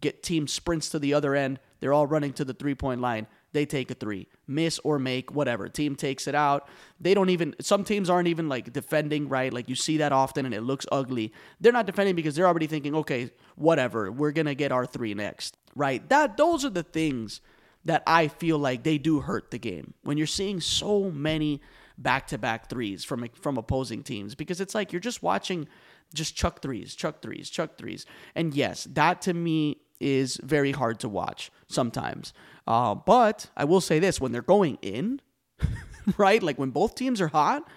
Get 0.00 0.22
team 0.22 0.46
sprints 0.46 0.88
to 0.90 0.98
the 0.98 1.14
other 1.14 1.34
end. 1.34 1.58
They're 1.80 1.92
all 1.92 2.06
running 2.06 2.32
to 2.34 2.44
the 2.44 2.54
three 2.54 2.74
point 2.74 3.00
line 3.00 3.26
they 3.52 3.66
take 3.66 3.90
a 3.90 3.94
three, 3.94 4.28
miss 4.46 4.78
or 4.82 4.98
make, 4.98 5.34
whatever. 5.34 5.68
Team 5.68 5.94
takes 5.94 6.26
it 6.26 6.34
out. 6.34 6.68
They 7.00 7.14
don't 7.14 7.30
even, 7.30 7.54
some 7.60 7.84
teams 7.84 8.08
aren't 8.08 8.28
even 8.28 8.48
like 8.48 8.72
defending, 8.72 9.28
right? 9.28 9.52
Like 9.52 9.68
you 9.68 9.74
see 9.74 9.98
that 9.98 10.12
often 10.12 10.46
and 10.46 10.54
it 10.54 10.62
looks 10.62 10.86
ugly. 10.90 11.32
They're 11.60 11.72
not 11.72 11.86
defending 11.86 12.14
because 12.14 12.34
they're 12.34 12.46
already 12.46 12.66
thinking, 12.66 12.94
okay, 12.96 13.30
whatever, 13.56 14.10
we're 14.10 14.32
going 14.32 14.46
to 14.46 14.54
get 14.54 14.72
our 14.72 14.86
three 14.86 15.14
next, 15.14 15.56
right? 15.74 16.06
That, 16.08 16.36
those 16.36 16.64
are 16.64 16.70
the 16.70 16.82
things 16.82 17.40
that 17.84 18.02
I 18.06 18.28
feel 18.28 18.58
like 18.58 18.84
they 18.84 18.98
do 18.98 19.20
hurt 19.20 19.50
the 19.50 19.58
game. 19.58 19.94
When 20.02 20.16
you're 20.16 20.26
seeing 20.26 20.60
so 20.60 21.10
many 21.10 21.60
back 21.98 22.28
to 22.28 22.38
back 22.38 22.70
threes 22.70 23.04
from, 23.04 23.28
from 23.34 23.58
opposing 23.58 24.02
teams, 24.02 24.34
because 24.34 24.60
it's 24.60 24.74
like 24.74 24.92
you're 24.92 25.00
just 25.00 25.22
watching 25.22 25.68
just 26.14 26.36
chuck 26.36 26.62
threes, 26.62 26.94
chuck 26.94 27.22
threes, 27.22 27.50
chuck 27.50 27.76
threes. 27.76 28.06
And 28.34 28.54
yes, 28.54 28.86
that 28.92 29.22
to 29.22 29.34
me 29.34 29.78
is 30.00 30.38
very 30.42 30.72
hard 30.72 31.00
to 31.00 31.08
watch 31.08 31.50
sometimes. 31.68 32.32
Uh, 32.66 32.94
but 32.94 33.50
I 33.56 33.64
will 33.64 33.80
say 33.80 33.98
this 33.98 34.20
when 34.20 34.32
they're 34.32 34.42
going 34.42 34.78
in, 34.82 35.20
right? 36.16 36.42
Like 36.42 36.58
when 36.58 36.70
both 36.70 36.94
teams 36.94 37.20
are 37.20 37.28
hot, 37.28 37.68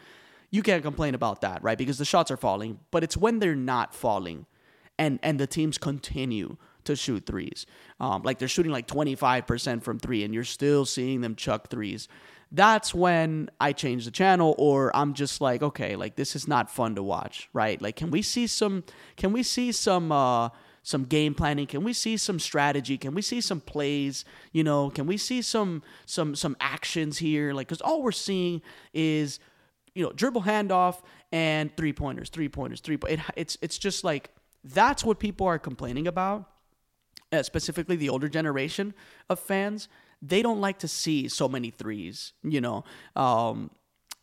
you 0.51 0.61
can't 0.63 0.83
complain 0.83 1.15
about 1.15 1.41
that, 1.41 1.63
right? 1.63 1.77
Because 1.77 1.97
the 1.97 2.05
shots 2.05 2.31
are 2.31 2.37
falling. 2.37 2.79
But 2.91 3.03
it's 3.03 3.17
when 3.17 3.39
they're 3.39 3.55
not 3.55 3.93
falling 3.93 4.45
and, 4.97 5.19
and 5.23 5.39
the 5.39 5.47
teams 5.47 5.77
continue 5.77 6.57
to 6.85 6.95
shoot 6.95 7.25
threes. 7.25 7.65
Um, 7.99 8.21
like 8.23 8.39
they're 8.39 8.47
shooting 8.47 8.71
like 8.71 8.87
25% 8.87 9.83
from 9.83 9.99
three 9.99 10.23
and 10.23 10.33
you're 10.33 10.43
still 10.43 10.85
seeing 10.85 11.21
them 11.21 11.35
chuck 11.35 11.69
threes. 11.69 12.07
that's 12.51 12.93
when 12.93 13.49
I 13.59 13.73
change 13.73 14.05
the 14.05 14.11
channel 14.11 14.55
or 14.57 14.95
I'm 14.95 15.13
just 15.13 15.41
like, 15.41 15.63
okay, 15.63 15.95
like 15.95 16.15
this 16.15 16.35
is 16.35 16.47
not 16.47 16.69
fun 16.69 16.95
to 16.95 17.03
watch, 17.03 17.49
right? 17.53 17.81
Like 17.81 17.95
can 17.95 18.11
we 18.11 18.21
see 18.21 18.47
some 18.47 18.83
can 19.17 19.33
we 19.33 19.43
see 19.43 19.71
some 19.71 20.11
uh 20.11 20.49
some 20.85 21.03
game 21.03 21.33
planning? 21.33 21.65
Can 21.65 21.83
we 21.83 21.91
see 21.91 22.15
some 22.15 22.39
strategy? 22.39 22.97
Can 22.97 23.13
we 23.13 23.21
see 23.21 23.41
some 23.41 23.59
plays? 23.59 24.23
You 24.53 24.63
know, 24.63 24.89
can 24.89 25.07
we 25.07 25.17
see 25.17 25.41
some 25.41 25.83
some 26.05 26.35
some 26.35 26.55
actions 26.61 27.17
here? 27.17 27.53
Like 27.53 27.67
cuz 27.67 27.81
all 27.81 28.01
we're 28.01 28.11
seeing 28.13 28.61
is 28.93 29.39
you 29.95 30.03
know, 30.03 30.11
dribble 30.11 30.43
handoff 30.43 31.01
and 31.31 31.75
three 31.75 31.93
pointers, 31.93 32.29
three 32.29 32.49
pointers, 32.49 32.81
three 32.81 32.97
it, 33.09 33.19
it's 33.35 33.57
it's 33.61 33.77
just 33.77 34.03
like 34.03 34.29
that's 34.63 35.03
what 35.03 35.19
people 35.19 35.47
are 35.47 35.59
complaining 35.59 36.07
about. 36.07 36.51
Uh, 37.31 37.41
specifically 37.41 37.95
the 37.95 38.07
older 38.07 38.29
generation 38.29 38.93
of 39.29 39.39
fans 39.39 39.89
they 40.21 40.41
don't 40.41 40.61
like 40.61 40.79
to 40.79 40.87
see 40.87 41.27
so 41.27 41.47
many 41.47 41.71
threes, 41.71 42.33
you 42.43 42.61
know. 42.61 42.83
Um, 43.15 43.71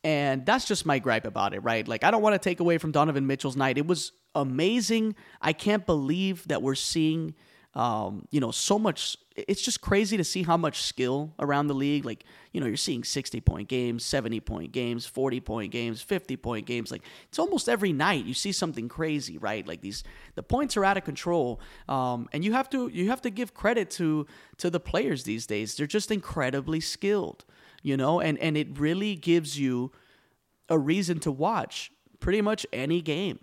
and 0.04 0.44
that's 0.44 0.66
just 0.66 0.84
my 0.84 0.98
gripe 0.98 1.26
about 1.26 1.54
it, 1.54 1.60
right? 1.60 1.86
Like, 1.86 2.02
I 2.02 2.10
don't 2.10 2.22
want 2.22 2.34
to 2.34 2.38
take 2.38 2.60
away 2.60 2.78
from 2.78 2.90
Donovan 2.92 3.26
Mitchell's 3.26 3.56
night. 3.56 3.78
It 3.78 3.86
was 3.86 4.12
amazing. 4.34 5.14
I 5.40 5.52
can't 5.52 5.86
believe 5.86 6.46
that 6.48 6.62
we're 6.62 6.74
seeing 6.74 7.34
um, 7.74 8.26
you 8.30 8.38
know, 8.38 8.50
so 8.50 8.78
much. 8.78 9.16
It's 9.34 9.62
just 9.62 9.80
crazy 9.80 10.18
to 10.18 10.24
see 10.24 10.42
how 10.42 10.58
much 10.58 10.82
skill 10.82 11.32
around 11.38 11.68
the 11.68 11.74
league. 11.74 12.04
Like, 12.04 12.24
you 12.52 12.60
know, 12.60 12.66
you're 12.66 12.76
seeing 12.76 13.02
60 13.02 13.40
point 13.40 13.68
games, 13.68 14.04
70 14.04 14.40
point 14.40 14.72
games, 14.72 15.06
40 15.06 15.40
point 15.40 15.72
games, 15.72 16.02
50 16.02 16.36
point 16.36 16.66
games. 16.66 16.90
Like, 16.90 17.02
it's 17.28 17.38
almost 17.38 17.70
every 17.70 17.94
night 17.94 18.26
you 18.26 18.34
see 18.34 18.52
something 18.52 18.88
crazy, 18.90 19.38
right? 19.38 19.66
Like 19.66 19.80
these, 19.80 20.04
the 20.34 20.42
points 20.42 20.76
are 20.76 20.84
out 20.84 20.98
of 20.98 21.04
control. 21.04 21.60
Um, 21.88 22.28
and 22.32 22.44
you 22.44 22.52
have 22.52 22.68
to, 22.70 22.88
you 22.88 23.08
have 23.08 23.22
to 23.22 23.30
give 23.30 23.54
credit 23.54 23.90
to, 23.92 24.26
to 24.58 24.68
the 24.68 24.80
players 24.80 25.24
these 25.24 25.46
days. 25.46 25.74
They're 25.74 25.86
just 25.86 26.10
incredibly 26.10 26.80
skilled, 26.80 27.46
you 27.82 27.96
know, 27.96 28.20
and, 28.20 28.38
and 28.38 28.54
it 28.58 28.78
really 28.78 29.16
gives 29.16 29.58
you 29.58 29.92
a 30.68 30.78
reason 30.78 31.20
to 31.20 31.32
watch 31.32 31.90
pretty 32.20 32.42
much 32.42 32.66
any 32.70 33.00
game 33.00 33.38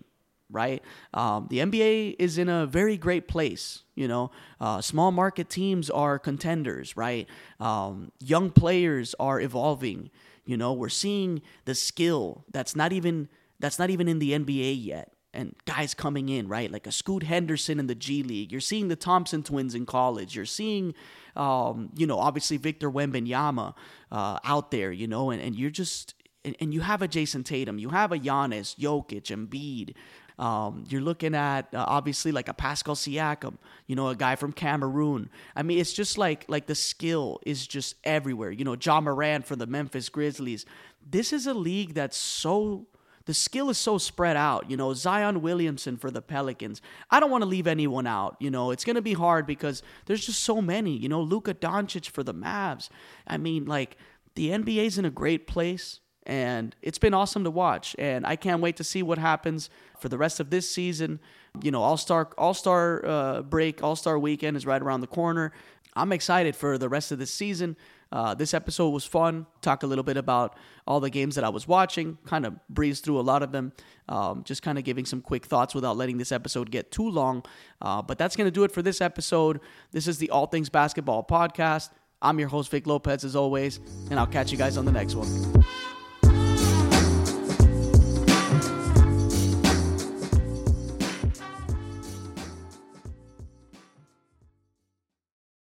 right? 0.50 0.82
Um, 1.14 1.46
the 1.50 1.58
NBA 1.58 2.16
is 2.18 2.38
in 2.38 2.48
a 2.48 2.66
very 2.66 2.96
great 2.96 3.28
place. 3.28 3.82
You 3.94 4.08
know, 4.08 4.30
uh, 4.60 4.80
small 4.80 5.12
market 5.12 5.48
teams 5.48 5.90
are 5.90 6.18
contenders, 6.18 6.96
right? 6.96 7.28
Um, 7.58 8.12
young 8.20 8.50
players 8.50 9.14
are 9.20 9.40
evolving. 9.40 10.10
You 10.44 10.56
know, 10.56 10.72
we're 10.72 10.88
seeing 10.88 11.42
the 11.64 11.74
skill 11.74 12.44
that's 12.50 12.74
not 12.74 12.92
even 12.92 13.28
that's 13.60 13.78
not 13.78 13.90
even 13.90 14.08
in 14.08 14.18
the 14.18 14.32
NBA 14.32 14.84
yet. 14.84 15.12
And 15.32 15.54
guys 15.64 15.94
coming 15.94 16.28
in, 16.28 16.48
right? 16.48 16.72
Like 16.72 16.88
a 16.88 16.92
Scoot 16.92 17.22
Henderson 17.22 17.78
in 17.78 17.86
the 17.86 17.94
G 17.94 18.24
League. 18.24 18.50
You're 18.50 18.60
seeing 18.60 18.88
the 18.88 18.96
Thompson 18.96 19.44
twins 19.44 19.76
in 19.76 19.86
college. 19.86 20.34
You're 20.34 20.44
seeing, 20.44 20.92
um, 21.36 21.90
you 21.94 22.04
know, 22.04 22.18
obviously 22.18 22.56
Victor 22.56 22.90
Wembanyama 22.90 23.74
uh, 24.10 24.38
out 24.42 24.72
there, 24.72 24.90
you 24.90 25.06
know, 25.06 25.30
and, 25.30 25.40
and 25.40 25.54
you're 25.54 25.70
just, 25.70 26.14
and, 26.44 26.56
and 26.58 26.74
you 26.74 26.80
have 26.80 27.00
a 27.00 27.06
Jayson 27.06 27.44
Tatum, 27.44 27.78
you 27.78 27.90
have 27.90 28.10
a 28.10 28.18
Giannis, 28.18 28.76
Jokic, 28.76 29.26
Embiid, 29.30 29.94
um, 30.40 30.84
you're 30.88 31.02
looking 31.02 31.34
at 31.34 31.72
uh, 31.74 31.84
obviously 31.86 32.32
like 32.32 32.48
a 32.48 32.54
Pascal 32.54 32.94
Siakam, 32.94 33.58
you 33.86 33.94
know, 33.94 34.08
a 34.08 34.16
guy 34.16 34.36
from 34.36 34.52
Cameroon. 34.54 35.28
I 35.54 35.62
mean, 35.62 35.78
it's 35.78 35.92
just 35.92 36.16
like 36.16 36.46
like 36.48 36.66
the 36.66 36.74
skill 36.74 37.40
is 37.44 37.66
just 37.66 37.96
everywhere. 38.04 38.50
You 38.50 38.64
know, 38.64 38.74
Ja 38.74 39.02
Morant 39.02 39.46
for 39.46 39.54
the 39.54 39.66
Memphis 39.66 40.08
Grizzlies. 40.08 40.64
This 41.06 41.34
is 41.34 41.46
a 41.46 41.52
league 41.52 41.92
that's 41.92 42.16
so 42.16 42.86
the 43.26 43.34
skill 43.34 43.68
is 43.68 43.76
so 43.76 43.98
spread 43.98 44.34
out. 44.34 44.70
You 44.70 44.78
know, 44.78 44.94
Zion 44.94 45.42
Williamson 45.42 45.98
for 45.98 46.10
the 46.10 46.22
Pelicans. 46.22 46.80
I 47.10 47.20
don't 47.20 47.30
want 47.30 47.42
to 47.42 47.48
leave 47.48 47.66
anyone 47.66 48.06
out. 48.06 48.36
You 48.40 48.50
know, 48.50 48.70
it's 48.70 48.84
going 48.84 48.96
to 48.96 49.02
be 49.02 49.12
hard 49.12 49.46
because 49.46 49.82
there's 50.06 50.24
just 50.24 50.42
so 50.42 50.62
many. 50.62 50.96
You 50.96 51.10
know, 51.10 51.20
Luka 51.20 51.52
Doncic 51.52 52.08
for 52.08 52.22
the 52.22 52.32
Mavs. 52.32 52.88
I 53.26 53.36
mean, 53.36 53.66
like 53.66 53.98
the 54.36 54.48
NBA's 54.48 54.96
in 54.96 55.04
a 55.04 55.10
great 55.10 55.46
place 55.46 56.00
and 56.26 56.74
it's 56.82 56.98
been 56.98 57.14
awesome 57.14 57.44
to 57.44 57.50
watch. 57.50 57.96
And 57.98 58.26
i 58.26 58.36
can't 58.36 58.60
wait 58.60 58.76
to 58.76 58.84
see 58.84 59.02
what 59.02 59.18
happens 59.18 59.70
for 59.98 60.08
the 60.08 60.18
rest 60.18 60.40
of 60.40 60.50
this 60.50 60.68
season. 60.68 61.20
You 61.62 61.70
know 61.70 61.82
all-star 61.82 62.30
all-star 62.38 63.06
uh, 63.06 63.42
break 63.42 63.82
all-star 63.82 64.18
weekend 64.18 64.56
is 64.56 64.66
right 64.66 64.80
around 64.80 65.00
the 65.00 65.06
corner. 65.06 65.52
I'm 65.96 66.12
excited 66.12 66.54
for 66.54 66.78
the 66.78 66.88
rest 66.88 67.10
of 67.10 67.18
this 67.18 67.32
season. 67.32 67.76
Uh, 68.12 68.34
this 68.34 68.54
episode 68.54 68.90
was 68.90 69.04
fun. 69.04 69.46
Talk 69.60 69.82
a 69.82 69.86
little 69.86 70.04
bit 70.04 70.16
about 70.16 70.56
all 70.86 70.98
the 70.98 71.10
games 71.10 71.36
that 71.36 71.44
i 71.44 71.48
was 71.48 71.68
watching 71.68 72.18
kind 72.26 72.44
of 72.44 72.54
breeze 72.68 73.00
through 73.00 73.18
a 73.18 73.22
lot 73.22 73.42
of 73.42 73.52
them. 73.52 73.72
Um, 74.08 74.42
just 74.44 74.62
kind 74.62 74.78
of 74.78 74.84
giving 74.84 75.04
some 75.04 75.20
quick 75.20 75.46
thoughts 75.46 75.74
without 75.74 75.96
letting 75.96 76.18
this 76.18 76.32
episode 76.32 76.70
get 76.70 76.90
too 76.90 77.08
long. 77.08 77.44
Uh, 77.80 78.02
but 78.02 78.18
that's 78.18 78.34
going 78.34 78.46
to 78.46 78.50
do 78.52 78.64
it 78.64 78.72
for 78.72 78.82
this 78.82 79.00
episode. 79.00 79.60
This 79.92 80.08
is 80.08 80.18
the 80.18 80.30
all 80.30 80.46
things 80.46 80.68
basketball 80.68 81.24
podcast. 81.24 81.90
I'm 82.22 82.38
your 82.38 82.48
host 82.48 82.70
vic 82.70 82.86
lopez 82.86 83.24
as 83.24 83.34
always 83.34 83.80
and 84.10 84.18
i'll 84.18 84.26
catch 84.26 84.52
you 84.52 84.58
guys 84.58 84.76
on 84.76 84.84
the 84.84 84.92
next 84.92 85.14
one 85.14 85.64